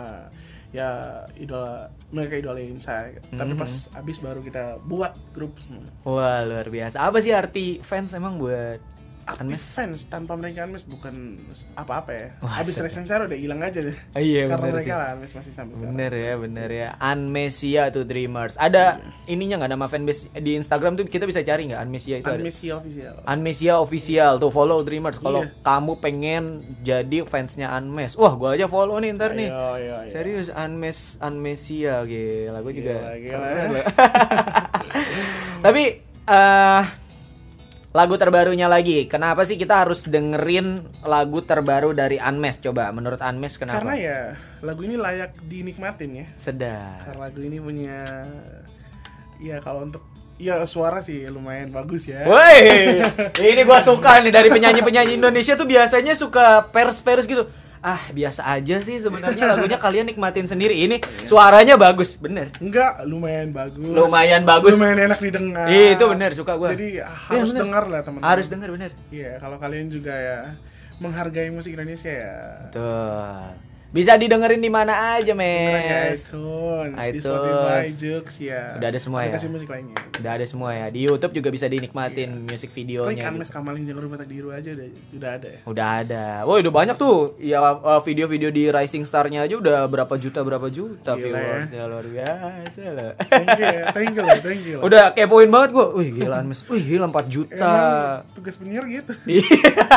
ya 0.70 0.92
idola 1.34 1.88
mereka 2.12 2.36
idolain 2.36 2.76
saya. 2.78 3.16
Tapi 3.30 3.56
Mhm. 3.56 3.58
pas 3.58 3.72
abis 3.96 4.20
baru 4.20 4.44
kita 4.44 4.78
buat 4.84 5.16
grup 5.32 5.56
semua. 5.58 5.88
Wah 6.04 6.44
luar 6.44 6.68
biasa 6.68 7.00
Apa 7.02 7.18
sih 7.18 7.32
arti 7.32 7.80
fans 7.80 8.12
emang 8.12 8.36
buat 8.36 8.84
Artis 9.26 9.42
Anmes? 9.42 9.64
fans 9.68 10.00
tanpa 10.06 10.38
mereka 10.38 10.64
Anmes 10.64 10.86
bukan 10.86 11.42
apa-apa 11.74 12.12
ya. 12.14 12.28
Wah, 12.40 12.62
abis 12.62 12.78
racing 12.78 13.06
udah 13.06 13.34
hilang 13.34 13.58
aja 13.60 13.82
deh. 13.82 13.98
Ah, 14.14 14.22
iya, 14.22 14.46
Karena 14.46 14.62
bener 14.62 14.74
mereka 14.76 14.86
sih. 14.86 14.94
lah 14.94 15.08
Anmes 15.12 15.32
masih 15.34 15.52
sampai 15.52 15.74
sekarang. 15.74 15.90
Bener 15.92 16.12
ya, 16.14 16.34
bener 16.38 16.70
ya. 16.70 16.90
Anmesia 16.96 17.84
tuh 17.90 18.06
Dreamers. 18.06 18.54
Ada 18.56 19.02
ininya 19.26 19.60
nggak 19.60 19.72
nama 19.72 19.86
fanbase 19.86 20.30
di 20.32 20.56
Instagram 20.56 20.94
tuh 20.96 21.06
kita 21.06 21.26
bisa 21.26 21.42
cari 21.42 21.66
nggak 21.66 21.82
Anmesia 21.82 22.16
itu 22.18 22.30
ada. 22.30 22.38
Anmesia 22.38 22.74
official. 22.76 23.16
Anmesia 23.26 23.74
official 23.76 24.32
tuh 24.38 24.50
follow 24.50 24.80
Dreamers 24.82 25.18
kalau 25.18 25.42
Iya. 25.42 25.58
kamu 25.62 25.92
pengen 25.98 26.44
jadi 26.82 27.18
fansnya 27.26 27.70
Anmes. 27.70 28.14
Wah, 28.16 28.34
gua 28.34 28.54
aja 28.54 28.70
follow 28.70 28.96
nih 28.98 29.10
ntar 29.12 29.34
nih. 29.34 29.50
Ayo, 29.50 29.66
ayo, 29.76 29.94
ayo. 30.06 30.12
Serius 30.14 30.48
Anmes 30.50 31.18
Anmesia 31.18 32.06
gila 32.06 32.62
gue 32.62 32.74
juga. 32.74 32.96
Gila, 33.18 33.48
gila. 33.50 33.82
Tapi 35.66 35.84
eh 36.26 36.84
lagu 37.96 38.20
terbarunya 38.20 38.68
lagi. 38.68 39.08
Kenapa 39.08 39.48
sih 39.48 39.56
kita 39.56 39.88
harus 39.88 40.04
dengerin 40.04 40.84
lagu 41.08 41.40
terbaru 41.40 41.96
dari 41.96 42.20
Anmes? 42.20 42.60
Coba 42.60 42.92
menurut 42.92 43.24
Anmes 43.24 43.56
kenapa? 43.56 43.88
Karena 43.88 43.96
ya 43.96 44.20
lagu 44.60 44.84
ini 44.84 45.00
layak 45.00 45.40
dinikmatin 45.48 46.12
ya. 46.12 46.28
sedap. 46.36 47.08
Karena 47.08 47.32
lagu 47.32 47.40
ini 47.40 47.58
punya 47.64 48.28
ya 49.40 49.64
kalau 49.64 49.88
untuk 49.88 50.04
ya 50.36 50.68
suara 50.68 51.00
sih 51.00 51.24
lumayan 51.32 51.72
bagus 51.72 52.12
ya. 52.12 52.28
Woi, 52.28 53.00
ini 53.56 53.64
gua 53.64 53.80
suka 53.80 54.20
nih 54.20 54.36
dari 54.36 54.52
penyanyi-penyanyi 54.52 55.16
Indonesia 55.16 55.56
tuh 55.56 55.64
biasanya 55.64 56.20
suka 56.20 56.68
pers-pers 56.76 57.24
gitu. 57.24 57.48
Ah, 57.86 58.02
biasa 58.10 58.42
aja 58.50 58.82
sih 58.82 58.98
sebenarnya 58.98 59.46
lagunya 59.54 59.78
kalian 59.78 60.10
nikmatin 60.10 60.50
sendiri. 60.50 60.74
Ini 60.74 61.06
suaranya 61.30 61.78
bagus, 61.78 62.18
bener. 62.18 62.50
Enggak, 62.58 63.06
lumayan 63.06 63.54
bagus. 63.54 63.78
Lumayan 63.86 64.42
bagus. 64.42 64.74
Lumayan 64.74 65.06
enak 65.06 65.22
didengar. 65.22 65.70
Iya, 65.70 65.94
itu 65.94 66.06
bener, 66.10 66.34
suka 66.34 66.58
gua. 66.58 66.74
Jadi 66.74 66.98
Iya, 66.98 67.06
harus 67.06 67.54
dengar 67.54 67.86
lah 67.86 68.02
teman-teman. 68.02 68.26
Harus 68.26 68.48
denger 68.50 68.70
bener. 68.74 68.92
Iya, 69.14 69.38
kalau 69.38 69.62
kalian 69.62 69.94
juga 69.94 70.18
ya 70.18 70.58
menghargai 70.98 71.54
musik 71.54 71.78
Indonesia 71.78 72.10
ya. 72.10 72.36
Tuh. 72.74 73.65
Bisa 73.96 74.20
didengerin 74.20 74.60
di 74.60 74.68
mana 74.68 75.16
aja, 75.16 75.32
Mes. 75.32 76.20
iTunes, 76.20 77.16
di. 77.16 77.24
Spotify, 77.24 77.84
Joox 77.96 78.28
ya. 78.44 78.76
Udah 78.76 78.88
ada 78.92 79.00
semua 79.00 79.24
ya? 79.24 79.32
Aplikasi 79.32 79.48
musik 79.48 79.72
lainnya. 79.72 79.96
Udah 80.20 80.32
ada 80.36 80.44
semua 80.44 80.70
ya. 80.76 80.86
Di 80.92 81.00
YouTube 81.08 81.32
juga 81.32 81.48
bisa 81.48 81.72
dinikmatin 81.72 82.44
music 82.44 82.76
Klik 82.76 82.92
videonya. 82.92 83.32
Anmes 83.32 83.48
gitu. 83.48 83.56
Jangan 83.64 84.04
lupa 84.04 84.16
tak 84.20 84.28
diru 84.28 84.52
aja 84.52 84.70
udah 84.76 84.88
udah 85.16 85.30
ada 85.32 85.48
ya. 85.48 85.60
Udah 85.64 85.88
ada. 86.04 86.24
Woi, 86.44 86.60
udah 86.60 86.74
banyak 86.76 86.96
tuh. 87.00 87.40
Ya 87.40 87.64
uh, 87.64 88.04
video-video 88.04 88.52
di 88.52 88.68
Rising 88.68 89.08
Star-nya 89.08 89.48
aja 89.48 89.56
udah 89.56 89.88
berapa 89.88 90.12
juta 90.20 90.44
berapa 90.44 90.68
juta 90.68 91.16
Gila 91.16 91.32
ya. 91.32 91.32
viewersnya 91.32 91.84
luar 91.88 92.04
biasa 92.04 92.82
lah. 92.92 93.12
Thank 93.32 93.48
you 93.56 93.64
ya, 93.64 93.84
thank 93.96 94.12
you 94.12 94.24
thank 94.44 94.64
you. 94.68 94.78
Udah 94.84 95.16
kepoin 95.16 95.48
banget 95.48 95.72
gua. 95.72 95.96
Wih, 95.96 96.12
gila 96.12 96.44
Mes. 96.44 96.68
Wih, 96.68 96.84
gila 96.84 97.08
4 97.08 97.32
juta. 97.32 97.56
Emang 97.56 98.36
tugas 98.36 98.60
penyiar 98.60 98.84
gitu. 98.92 99.16
Iya. 99.24 99.48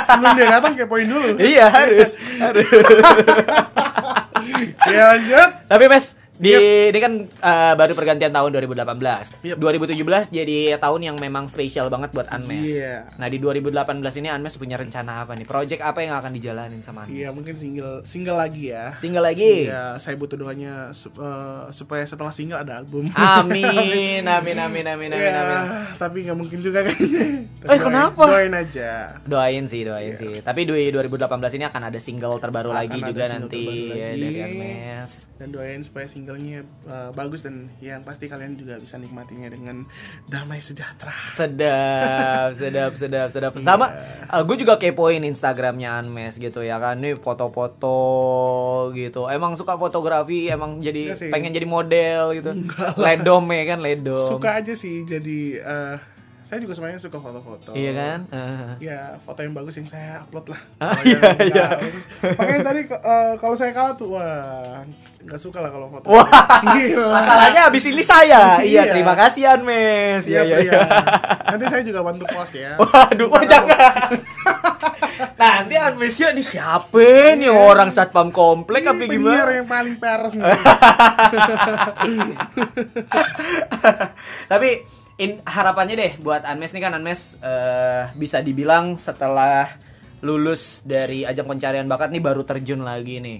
Sebelum 0.06 0.30
dia 0.38 0.46
datang 0.46 0.72
kepoin 0.78 1.10
dulu. 1.10 1.34
Iya, 1.42 1.66
harus. 1.66 2.14
harus. 2.38 2.68
ya 4.90 5.02
lanjut. 5.14 5.50
Tapi 5.70 5.84
Mes, 5.86 6.17
di 6.38 6.50
ini 6.88 6.98
kan 6.98 7.12
uh, 7.36 7.74
baru 7.74 7.92
pergantian 7.92 8.30
tahun 8.30 8.50
2018. 8.54 9.42
Yep. 9.44 9.56
2017 9.58 9.98
jadi 10.30 10.58
tahun 10.76 11.00
yang 11.04 11.16
memang 11.16 11.46
spesial 11.46 11.86
banget 11.86 12.10
buat 12.10 12.26
Anmes. 12.28 12.64
Iya. 12.64 13.10
Nah, 13.14 13.26
di 13.26 13.36
2018 13.36 13.74
ini 14.16 14.28
Anmes 14.28 14.54
punya 14.54 14.74
rencana 14.74 15.22
apa 15.22 15.34
nih? 15.34 15.44
Project 15.44 15.80
apa 15.80 15.98
yang 16.00 16.14
akan 16.14 16.30
dijalanin 16.30 16.78
sama 16.78 17.02
Anmes? 17.02 17.12
Iya, 17.12 17.28
mungkin 17.30 17.54
single 17.54 18.00
single 18.02 18.38
lagi 18.38 18.70
ya. 18.70 18.94
Single 18.96 19.24
lagi. 19.24 19.66
Iya, 19.66 19.98
saya 19.98 20.14
butuh 20.14 20.36
doanya 20.36 20.90
sup- 20.90 21.16
eh, 21.16 21.68
supaya 21.70 22.02
setelah 22.02 22.30
single 22.30 22.58
ada 22.58 22.78
album. 22.78 23.10
Amin, 23.38 24.22
amin, 24.22 24.56
amin, 24.56 24.86
amin, 24.86 25.10
amin, 25.10 25.10
Iya, 25.12 25.34
amin. 25.34 25.98
tapi 25.98 26.22
nggak 26.22 26.38
mungkin 26.38 26.58
juga. 26.58 26.80
Tapi 26.88 26.94
Eh, 26.94 27.74
doain- 27.74 27.82
kenapa? 27.82 28.22
Doain 28.24 28.54
aja. 28.54 28.90
Doain 29.24 29.64
sih, 29.66 29.82
doain 29.82 30.14
sih. 30.14 30.38
Tapi 30.40 30.62
di 30.62 30.88
2018 30.88 31.26
ini 31.52 31.64
akan 31.64 31.82
ada 31.84 31.98
single 31.98 32.38
terbaru 32.38 32.70
Akan 32.70 32.78
lagi 32.86 32.98
juga 33.02 33.24
single 33.24 33.50
nanti 33.50 33.62
ya, 33.90 34.06
lagi. 34.06 34.20
dari 34.20 34.38
Anmes. 34.40 35.12
Dan 35.34 35.48
doain 35.50 35.80
supaya 35.82 36.06
singlenya 36.28 36.60
eh, 36.84 37.10
bagus 37.16 37.40
dan 37.40 37.72
yang 37.80 38.04
pasti 38.04 38.28
kalian 38.28 38.60
juga 38.60 38.76
bisa 38.76 39.00
nikmatinya 39.00 39.48
dengan 39.48 39.88
damai 40.28 40.60
sejahtera. 40.60 41.16
Sedap, 41.32 42.52
sedap, 42.52 42.92
sedap, 42.92 43.28
sedap. 43.32 43.52
Iya. 43.56 43.64
Sama, 43.64 43.96
gue 44.44 44.56
juga 44.60 44.76
kepoin 44.76 45.24
Instagramnya 45.24 46.04
Anmes 46.04 46.36
gitu 46.36 46.60
ya 46.60 46.76
kan. 46.76 47.00
Nih 47.00 47.16
foto-foto 47.16 47.96
gitu. 48.92 49.24
Emang 49.32 49.56
suka 49.56 49.80
fotografi, 49.80 50.52
emang 50.52 50.84
jadi 50.84 51.16
pengen 51.32 51.56
jadi 51.56 51.64
model 51.64 52.36
gitu. 52.36 52.52
Ledom 53.00 53.48
ya 53.48 53.64
kan, 53.64 53.80
ledom. 53.80 54.20
Suka 54.20 54.60
aja 54.60 54.76
sih 54.76 55.08
jadi 55.08 55.64
eh, 55.64 55.96
saya 56.48 56.64
juga 56.64 56.72
sebenarnya 56.72 56.96
suka 56.96 57.20
foto-foto. 57.20 57.76
Iya 57.76 57.92
kan? 57.92 58.18
Heeh. 58.32 58.88
Ya 58.88 59.20
foto 59.20 59.44
yang 59.44 59.52
bagus 59.52 59.76
yang 59.76 59.84
saya 59.84 60.24
upload 60.24 60.48
lah. 60.48 60.60
Ah, 60.80 60.96
iya, 61.04 61.20
iya. 61.44 61.66
Makanya 62.32 62.60
tadi 62.64 62.80
eh, 62.88 63.32
kalau 63.36 63.52
saya 63.52 63.68
kalah 63.70 63.92
tuh 63.92 64.16
wah 64.16 64.80
nggak 65.20 65.36
suka 65.36 65.60
lah 65.60 65.68
kalau 65.68 65.92
foto. 65.92 66.08
Wah, 66.08 66.24
Gila. 66.72 67.12
masalahnya 67.12 67.68
habis 67.68 67.84
ini 67.84 68.00
saya. 68.00 68.64
iya, 68.64 68.88
Iya. 68.88 68.96
terima 68.96 69.12
kasih 69.12 69.44
Anmes. 69.46 70.24
Iya, 70.24 70.40
iya, 70.40 70.56
iya. 70.64 70.72
iya. 70.72 70.80
Nanti 71.44 71.64
saya 71.68 71.82
juga 71.84 72.00
bantu 72.00 72.24
post 72.24 72.56
ya. 72.56 72.80
Waduh, 72.80 73.28
oh, 73.28 73.44
jangan. 73.44 74.08
Nanti 75.36 75.74
Anmesia 75.76 76.32
nih 76.32 76.42
siapa 76.42 77.36
nih 77.36 77.46
orang 77.46 77.92
satpam 77.92 78.32
komplek 78.32 78.88
apa 78.88 79.04
Ini 79.04 79.12
gimana? 79.12 79.52
yang 79.52 79.68
paling 79.68 80.00
peres 80.00 80.32
nih. 80.32 80.42
Tapi 84.50 84.70
in, 85.18 85.42
harapannya 85.42 85.94
deh 85.94 86.12
buat 86.18 86.42
Anmes 86.42 86.70
nih 86.70 86.80
kan 86.80 86.94
Anmes 86.94 87.36
eh, 87.38 88.10
bisa 88.14 88.38
dibilang 88.38 88.96
setelah 88.96 89.74
lulus 90.18 90.82
dari 90.82 91.22
ajang 91.22 91.46
pencarian 91.46 91.86
bakat 91.86 92.10
nih 92.10 92.18
baru 92.18 92.42
terjun 92.42 92.82
lagi 92.82 93.18
nih. 93.18 93.38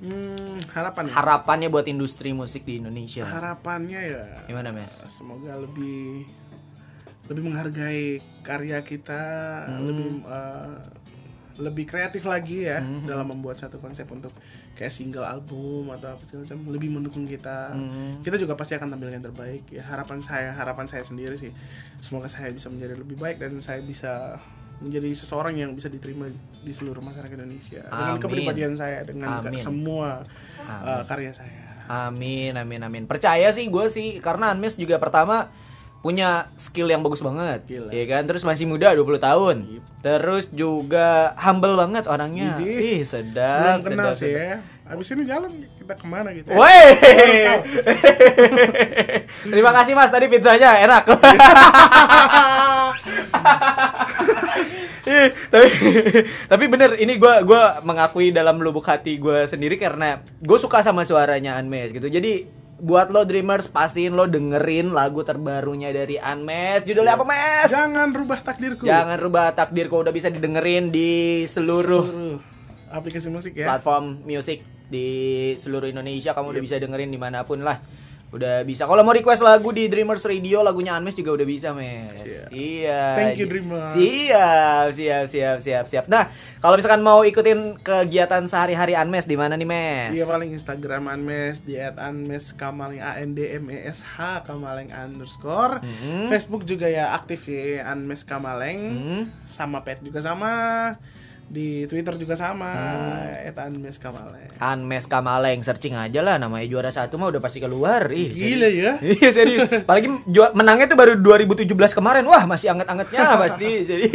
Hmm, 0.00 0.56
harapan 0.72 1.08
ya. 1.08 1.12
Harapannya 1.12 1.68
buat 1.68 1.84
industri 1.84 2.32
musik 2.32 2.64
di 2.64 2.80
Indonesia. 2.80 3.20
Harapannya 3.22 4.00
ya 4.00 4.24
Gimana, 4.48 4.72
Mes? 4.72 5.00
semoga 5.08 5.56
lebih 5.56 6.24
lebih 7.28 7.42
menghargai 7.46 8.18
karya 8.40 8.80
kita, 8.80 9.22
Hmm. 9.68 9.84
lebih 9.86 10.08
eh, 10.24 10.76
lebih 11.60 11.84
kreatif 11.84 12.24
lagi 12.24 12.64
ya 12.66 12.80
dalam 13.04 13.28
membuat 13.28 13.60
satu 13.60 13.76
konsep 13.76 14.08
untuk 14.08 14.32
kayak 14.72 14.88
single 14.88 15.22
album 15.28 15.92
atau 15.92 16.16
apa 16.16 16.22
segala 16.24 16.48
macam 16.48 16.58
lebih 16.72 16.88
mendukung 16.88 17.28
kita. 17.28 17.76
Hmm. 17.76 18.24
Kita 18.24 18.40
juga 18.40 18.56
pasti 18.56 18.80
akan 18.80 18.88
tampil 18.96 19.12
yang 19.12 19.24
terbaik. 19.24 19.68
Ya 19.68 19.84
harapan 19.84 20.24
saya, 20.24 20.56
harapan 20.56 20.88
saya 20.88 21.04
sendiri 21.04 21.36
sih 21.36 21.52
semoga 22.00 22.26
saya 22.32 22.48
bisa 22.50 22.72
menjadi 22.72 22.96
lebih 22.96 23.20
baik 23.20 23.38
dan 23.38 23.60
saya 23.60 23.84
bisa 23.84 24.40
menjadi 24.80 25.12
seseorang 25.12 25.60
yang 25.60 25.76
bisa 25.76 25.92
diterima 25.92 26.24
di 26.64 26.72
seluruh 26.72 27.04
masyarakat 27.04 27.36
Indonesia 27.36 27.84
dengan 27.84 28.16
Amin. 28.16 28.22
kepribadian 28.24 28.72
saya 28.80 29.04
dengan 29.04 29.44
Amin. 29.44 29.60
semua 29.60 30.24
Amin. 30.64 30.88
eh, 30.88 31.02
karya 31.04 31.32
saya. 31.36 31.62
Amin, 31.90 32.56
amin, 32.56 32.80
amin. 32.86 33.04
Percaya 33.04 33.52
sih 33.52 33.68
gue 33.68 33.86
sih 33.92 34.16
karena 34.24 34.56
Anmes 34.56 34.80
juga 34.80 34.96
pertama 34.96 35.52
punya 36.00 36.48
skill 36.56 36.88
yang 36.88 37.04
bagus 37.04 37.20
banget, 37.20 37.60
Gila. 37.68 37.92
ya 37.92 38.04
kan? 38.08 38.24
Terus 38.24 38.40
masih 38.40 38.64
muda 38.64 38.96
20 38.96 39.20
tahun. 39.20 39.56
Yep. 39.68 39.82
Terus 40.00 40.44
juga 40.48 41.36
humble 41.36 41.76
banget 41.76 42.08
orangnya. 42.08 42.56
Idih. 42.56 42.76
Ih, 42.96 43.00
sedap, 43.04 43.84
Belum 43.84 43.92
kenal 43.92 44.10
sedap, 44.12 44.20
sih 44.20 44.32
sedap. 44.32 44.40
ya. 44.40 44.56
Abis 44.90 45.06
ini 45.14 45.22
jalan 45.22 45.52
kita 45.78 45.94
ke 45.94 46.06
mana 46.08 46.32
gitu. 46.32 46.50
ya? 46.50 46.56
Woi. 46.56 46.82
Terima 49.54 49.70
kasih 49.70 49.92
Mas, 49.94 50.10
tadi 50.10 50.26
pizzanya 50.26 50.82
enak. 50.82 51.04
Tapi 55.50 55.68
tapi 56.46 56.64
bener 56.70 56.94
ini 56.96 57.18
gua 57.18 57.42
gua 57.42 57.62
mengakui 57.82 58.30
dalam 58.30 58.62
lubuk 58.62 58.86
hati 58.86 59.18
gua 59.18 59.42
sendiri 59.42 59.74
karena 59.74 60.22
gue 60.38 60.58
suka 60.60 60.86
sama 60.86 61.02
suaranya 61.02 61.58
Anmes 61.58 61.90
gitu. 61.90 62.06
Jadi 62.06 62.46
buat 62.80 63.12
lo 63.12 63.28
dreamers 63.28 63.68
pastiin 63.68 64.16
lo 64.16 64.24
dengerin 64.24 64.96
lagu 64.96 65.20
terbarunya 65.20 65.92
dari 65.92 66.16
Anmes. 66.16 66.82
Judulnya 66.88 67.20
apa, 67.20 67.24
Mes? 67.28 67.68
Jangan 67.68 68.08
rubah 68.16 68.40
takdirku. 68.40 68.88
Jangan 68.88 69.20
rubah 69.20 69.52
takdirku 69.52 70.00
udah 70.00 70.12
bisa 70.12 70.32
didengerin 70.32 70.88
di 70.88 71.44
seluruh 71.44 72.04
Seluruh 72.08 72.36
aplikasi 72.90 73.30
musik 73.30 73.54
ya. 73.54 73.70
platform 73.70 74.26
musik 74.26 74.66
di 74.90 75.06
seluruh 75.54 75.86
Indonesia 75.86 76.34
kamu 76.34 76.58
udah 76.58 76.62
bisa 76.62 76.76
dengerin 76.82 77.10
di 77.14 77.20
mana 77.22 77.46
pun 77.46 77.62
lah 77.62 77.78
udah 78.30 78.62
bisa 78.62 78.86
kalau 78.86 79.02
mau 79.02 79.10
request 79.10 79.42
lagu 79.42 79.74
di 79.74 79.90
Dreamers 79.90 80.22
Radio 80.22 80.62
lagunya 80.62 80.94
Anmes 80.94 81.18
juga 81.18 81.34
udah 81.34 81.46
bisa 81.46 81.74
mes 81.74 82.14
iya 82.54 83.18
Thank 83.18 83.42
you, 83.42 83.46
Dreamers. 83.50 83.90
siap 83.90 84.86
siap 84.94 85.24
siap 85.26 85.58
siap 85.58 85.84
siap 85.90 86.04
nah 86.06 86.30
kalau 86.62 86.78
misalkan 86.78 87.02
mau 87.02 87.26
ikutin 87.26 87.82
kegiatan 87.82 88.46
sehari-hari 88.46 88.94
Anmes 88.94 89.26
di 89.26 89.34
mana 89.34 89.58
nih 89.58 89.66
mes 89.66 90.10
Iya 90.14 90.30
paling 90.30 90.54
Instagram 90.54 91.10
Anmes 91.10 91.58
di 91.66 91.74
@anmes 91.74 92.54
kamaling 92.54 93.02
a 93.02 93.18
n 93.18 93.34
d 93.34 93.50
m 93.58 93.66
e 93.66 93.78
s 93.82 94.06
h 94.06 94.46
kamaling 94.46 94.94
underscore. 94.94 95.82
Mhm. 95.82 96.28
Facebook 96.28 96.62
juga 96.62 96.86
ya 96.86 97.14
aktif 97.14 97.46
ya 97.50 97.90
Anmes 97.90 98.22
Kamaleng. 98.22 98.80
Hmm. 99.00 99.22
Sama 99.46 99.82
pet 99.82 100.02
juga 100.02 100.20
sama. 100.20 100.94
Di 101.50 101.82
Twitter 101.84 102.14
juga 102.14 102.38
sama 102.38 102.70
Hmm. 102.70 103.50
@anmes 103.74 103.98
kamaleng. 103.98 104.46
Anmes 104.56 105.04
Kamaleng 105.04 105.60
searching 105.60 105.98
aja 105.98 106.22
lah 106.22 106.38
namanya 106.38 106.62
juara 106.64 106.88
satu 106.88 107.18
mah 107.18 107.26
udah 107.26 107.42
pasti 107.42 107.58
keluar 107.58 108.06
Ih, 108.06 108.30
Gila 108.30 108.68
ya. 108.70 108.92
Iya 109.18 109.28
serius. 109.34 109.66
Apalagi 109.66 110.06
menangnya 110.54 110.86
tuh 110.86 110.94
baru 110.94 111.18
2017 111.18 111.66
kemarin. 111.90 112.22
Wah, 112.22 112.46
masih 112.46 112.70
anget-angetnya 112.70 113.34
pasti. 113.42 113.70
Jadi 113.82 114.06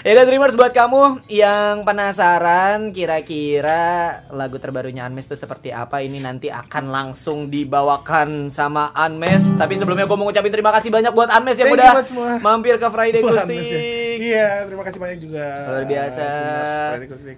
Ya 0.00 0.16
udah 0.16 0.24
Dreamers 0.24 0.52
buat 0.52 0.72
kamu 0.72 1.28
yang 1.28 1.84
penasaran 1.84 2.88
kira-kira 2.90 3.80
lagu 4.28 4.56
terbarunya 4.56 5.04
Anmes 5.04 5.24
itu 5.24 5.36
seperti 5.36 5.68
apa 5.70 6.00
ini 6.00 6.18
nanti 6.18 6.48
akan 6.48 6.88
langsung 6.88 7.48
dibawakan 7.48 8.48
sama 8.48 8.92
Anmes. 8.92 9.44
Tapi 9.56 9.76
sebelumnya 9.76 10.04
gue 10.04 10.16
mau 10.16 10.24
ngucapin 10.24 10.48
terima 10.48 10.72
kasih 10.72 10.88
banyak 10.88 11.12
buat 11.12 11.28
Anmes 11.28 11.56
yang 11.56 11.68
Thank 11.68 11.80
udah 11.80 12.40
mampir 12.40 12.76
ke 12.76 12.88
Friday. 12.88 13.20
Anmes 13.20 13.68
ya. 13.68 13.80
Iya, 14.20 14.46
terima 14.66 14.82
kasih 14.82 14.89
banyak 14.96 15.18
juga. 15.20 15.44
Luar 15.68 15.84
biasa. 15.84 16.24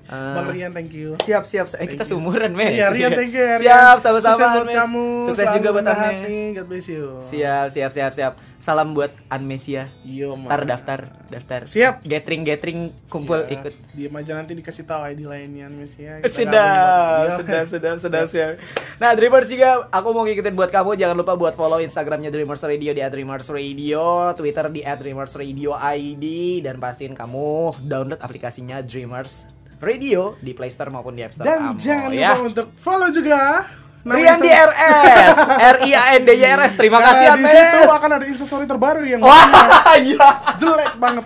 Bang 0.09 0.49
Rian, 0.49 0.71
thank 0.71 0.93
you. 0.93 1.13
Siap 1.19 1.45
siap. 1.45 1.67
Eh 1.77 1.87
kita 1.87 2.03
seumuran, 2.03 2.55
Mes. 2.55 2.73
Iya, 2.73 2.89
Rian, 2.89 3.13
thank 3.13 3.31
you. 3.31 3.43
ya, 3.43 3.57
Rian. 3.61 3.67
Siap, 3.67 3.97
sama-sama 3.99 4.33
Sukses 4.33 4.49
buat 4.49 4.63
Anmes. 4.65 4.77
kamu. 4.79 5.05
Sukses 5.27 5.43
selalu 5.43 5.59
juga 5.59 5.69
buat 5.71 5.87
Anmes. 5.87 6.29
God 6.55 6.67
bless 6.67 6.87
you. 6.89 7.05
Siap, 7.19 7.67
siap, 7.69 7.91
siap, 7.91 8.13
siap. 8.15 8.33
Salam 8.57 8.89
buat 8.95 9.11
Anmesia. 9.27 9.91
Yo, 10.03 10.39
Ma. 10.39 10.47
Ntar 10.49 10.63
daftar, 10.65 10.99
daftar. 11.33 11.65
Siap. 11.65 12.05
Gathering, 12.05 12.43
gathering, 12.45 12.81
kumpul 13.09 13.41
Siap. 13.41 13.55
ikut. 13.55 13.73
Diam 13.93 14.15
aja 14.15 14.33
nanti 14.37 14.53
dikasih 14.53 14.85
tahu 14.85 15.01
ID 15.09 15.21
lainnya 15.25 15.67
ya. 15.67 16.21
Kita 16.21 16.29
gabung 16.29 16.29
Sedap, 16.29 17.27
sedap, 17.35 17.65
Iya. 17.65 17.65
sedap, 17.67 17.97
sedap, 17.99 18.27
siap. 18.29 18.53
Nah, 18.97 19.11
Dreamers 19.13 19.49
juga 19.49 19.89
aku 19.89 20.09
mau 20.13 20.23
ngikutin 20.23 20.53
buat 20.53 20.69
kamu. 20.69 20.95
Jangan 20.95 21.17
lupa 21.17 21.33
buat 21.35 21.55
follow 21.55 21.81
Instagramnya 21.81 22.29
Dreamers 22.29 22.61
Radio 22.63 22.93
di 22.93 23.01
@dreamers 23.01 23.49
radio, 23.49 24.05
Twitter 24.33 24.69
di 24.69 24.81
@dreamers 24.83 25.33
radio 25.35 25.73
ID, 25.75 26.25
dan 26.61 26.77
pastiin 26.77 27.13
kamu 27.13 27.81
download 27.83 28.21
aplikasinya 28.21 28.79
Dreamers 28.81 29.49
Radio 29.79 30.39
di 30.39 30.55
Play 30.55 30.71
Store 30.71 30.95
maupun 30.95 31.11
di 31.11 31.27
App 31.27 31.35
Store 31.35 31.43
Dan 31.43 31.75
kamu, 31.75 31.79
jangan 31.83 32.11
ya. 32.15 32.31
lupa 32.31 32.43
untuk 32.47 32.67
follow 32.79 33.11
juga. 33.11 33.67
Rian 34.03 34.39
di 34.39 34.51
RS, 34.51 35.37
R 35.75 35.77
I 35.83 35.91
A 35.93 36.03
N 36.15 36.23
D 36.23 36.31
Y 36.33 36.43
R 36.43 36.61
S. 36.61 36.75
Terima 36.75 36.99
Nah, 36.99 37.07
kasih 37.09 37.27
di 37.33 37.45
situ 37.45 37.79
akan 37.87 38.11
ada 38.13 38.27
instastory 38.27 38.67
terbaru 38.67 39.03
yang 39.03 39.23
Wah, 39.23 39.47
iya. 40.03 40.29
jelek 40.59 40.99
banget. 40.99 41.25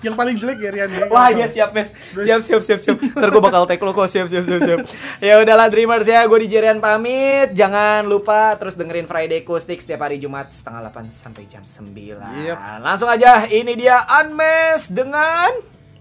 Yang 0.00 0.14
paling 0.16 0.36
jelek 0.36 0.58
ya 0.58 0.70
Rian. 0.72 0.88
ya. 0.88 1.04
Wah 1.06 1.28
iya 1.28 1.44
siap 1.44 1.76
mes 1.76 1.92
Siap 1.92 2.40
siap 2.40 2.64
siap 2.64 2.80
siap 2.80 2.96
Ntar 2.96 3.28
gue 3.28 3.42
bakal 3.44 3.68
tag 3.68 3.76
lo 3.76 3.92
kok 3.92 4.08
Siap 4.08 4.32
siap 4.32 4.48
siap 4.48 4.60
siap 4.64 4.78
Ya 5.20 5.36
udahlah 5.36 5.68
Dreamers 5.68 6.08
ya 6.08 6.24
Gue 6.24 6.40
di 6.40 6.48
Jerian 6.48 6.80
pamit 6.80 7.52
Jangan 7.52 8.08
lupa 8.08 8.56
terus 8.56 8.80
dengerin 8.80 9.04
Friday 9.04 9.44
Acoustic 9.44 9.76
Setiap 9.76 10.00
hari 10.00 10.16
Jumat 10.16 10.48
setengah 10.48 10.88
8 10.88 11.04
sampai 11.12 11.44
jam 11.44 11.60
9 11.60 11.92
Yep. 12.16 12.56
Langsung 12.80 13.12
aja 13.12 13.44
Ini 13.44 13.72
dia 13.76 14.00
Unmes 14.24 14.88
dengan 14.88 15.52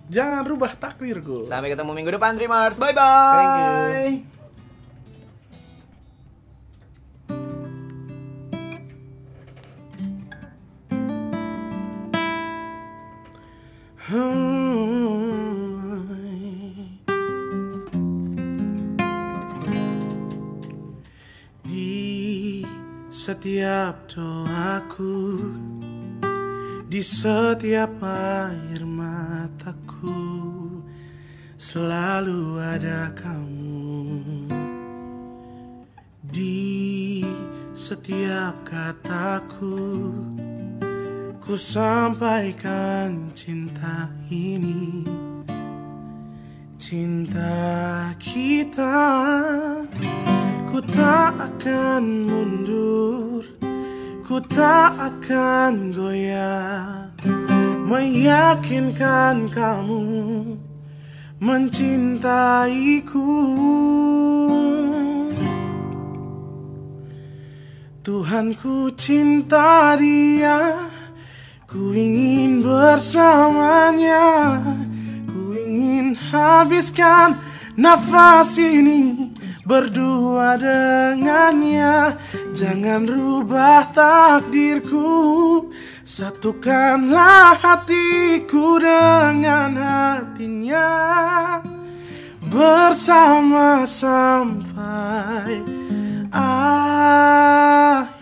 Jangan 0.07 0.47
rubah 0.47 0.71
takdirku. 0.73 1.43
Sampai 1.43 1.67
ketemu 1.69 1.91
minggu 1.91 2.15
depan 2.15 2.39
Dreamers 2.39 2.79
Bye 2.79 2.95
bye 2.95 3.03
Thank 3.35 4.23
you. 4.31 4.38
Di 14.09 14.17
setiap 23.13 24.09
doaku 24.09 25.37
Di 26.89 27.05
setiap 27.05 28.01
air 28.01 28.81
mataku 28.81 30.49
Selalu 31.61 32.57
ada 32.65 33.13
kamu. 33.13 34.49
Di 36.25 37.21
setiap 37.77 38.65
kataku 38.65 39.77
Ku 41.49 41.57
sampaikan 41.57 43.33
cinta 43.33 44.05
ini. 44.29 45.01
Cinta 46.77 48.13
kita 48.21 49.01
Ku 50.69 50.77
tak 50.77 51.33
akan 51.41 52.29
mundur. 52.29 53.41
Ku 54.21 54.37
tak 54.45 54.93
akan 54.93 55.89
goyah. 55.89 57.09
Meyakinkan 57.81 59.49
kamu 59.49 60.05
Mencintaiku. 61.41 63.25
Tuhan 68.05 68.53
ku 68.53 68.93
cinta 68.93 69.97
dia 69.97 70.88
Ku 71.69 71.93
ingin 71.93 72.65
bersamanya 72.65 74.57
Ku 75.29 75.53
ingin 75.53 76.17
habiskan 76.17 77.37
nafas 77.77 78.57
ini 78.57 79.29
Berdua 79.69 80.57
dengannya. 80.57 82.17
Jangan 82.57 83.05
rubah 83.05 83.93
takdirku 83.93 85.69
Satukanlah 86.01 87.53
hatiku 87.61 88.81
dengan 88.81 89.77
hatinya. 89.77 90.89
Bersama 92.49 93.85
sampai 93.85 95.61
akhir 96.33 98.18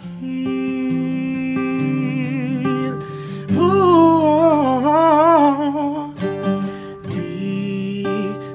Di 7.07 8.03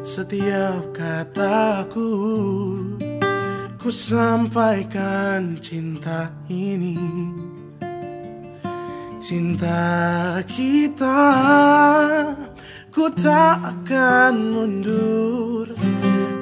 setiap 0.05 0.93
kataku 0.95 2.13
Ku 3.83 3.91
sampaikan 3.91 5.59
cinta 5.59 6.31
ini. 6.47 6.95
Cinta 9.19 10.39
kita 10.47 11.23
Ku 12.95 13.11
tak 13.11 13.59
akan 13.59 14.35
mundur 14.55 15.75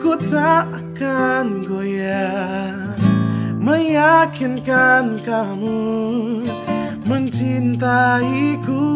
Ku 0.01 0.16
tak 0.21 0.68
akan 0.68 1.64
goyah. 1.64 2.97
Meyakinkan 3.61 5.21
kamu 5.21 5.81
Mencintaiku. 7.11 8.87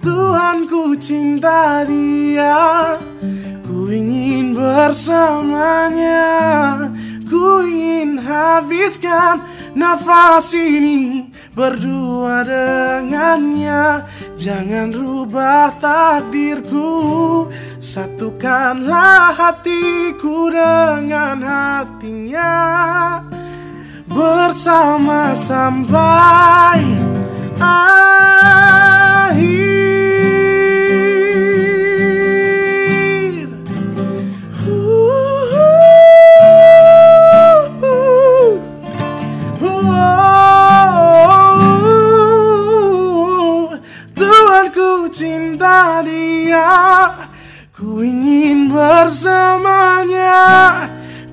Tuhan 0.00 0.64
ku 0.72 0.96
cinta 0.96 1.84
dia 1.84 2.96
Ku 3.60 3.92
ingin 3.92 4.56
bersamanya. 4.56 6.24
Ku 7.28 7.60
ingin 7.60 8.24
habiskan 8.24 9.44
nafas 9.76 10.56
ini 10.56 11.28
berdua 11.52 12.40
dengannya. 12.48 14.08
Jangan 14.40 14.96
rubah 14.96 15.76
takdirku 15.76 16.88
Satukanlah 17.76 19.36
hatiku 19.36 20.48
dengan 20.48 21.36
hatinya 21.44 22.64
Bersama 24.14 25.34
sampai 25.34 26.86
akhir 27.58 28.06
Tuhan 44.14 44.70
ku 44.70 45.10
cinta 45.10 46.06
dia 46.06 47.10
Ku 47.74 47.98
ingin 47.98 48.70
bersamanya 48.70 50.38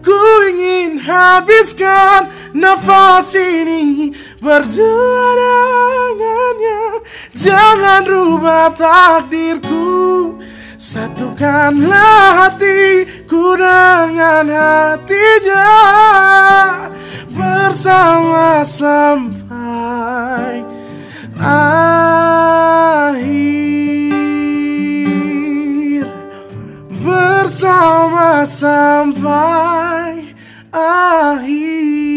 Ku 0.01 0.19
ingin 0.49 0.97
habiskan 0.97 2.29
nafas 2.57 3.33
ini 3.37 4.11
Berdua 4.41 5.27
dengannya. 5.37 7.05
Jangan 7.37 8.09
rubah 8.09 8.73
takdirku. 8.73 10.33
Satukanlah 10.81 12.49
hatiku 12.49 13.53
dengan 13.53 14.49
hatinya. 14.49 15.77
Bersama 17.29 18.65
sampai 18.65 19.45
akhir 21.37 22.01
bersama 27.01 28.45
sampai 28.45 30.31
akhir. 30.71 32.10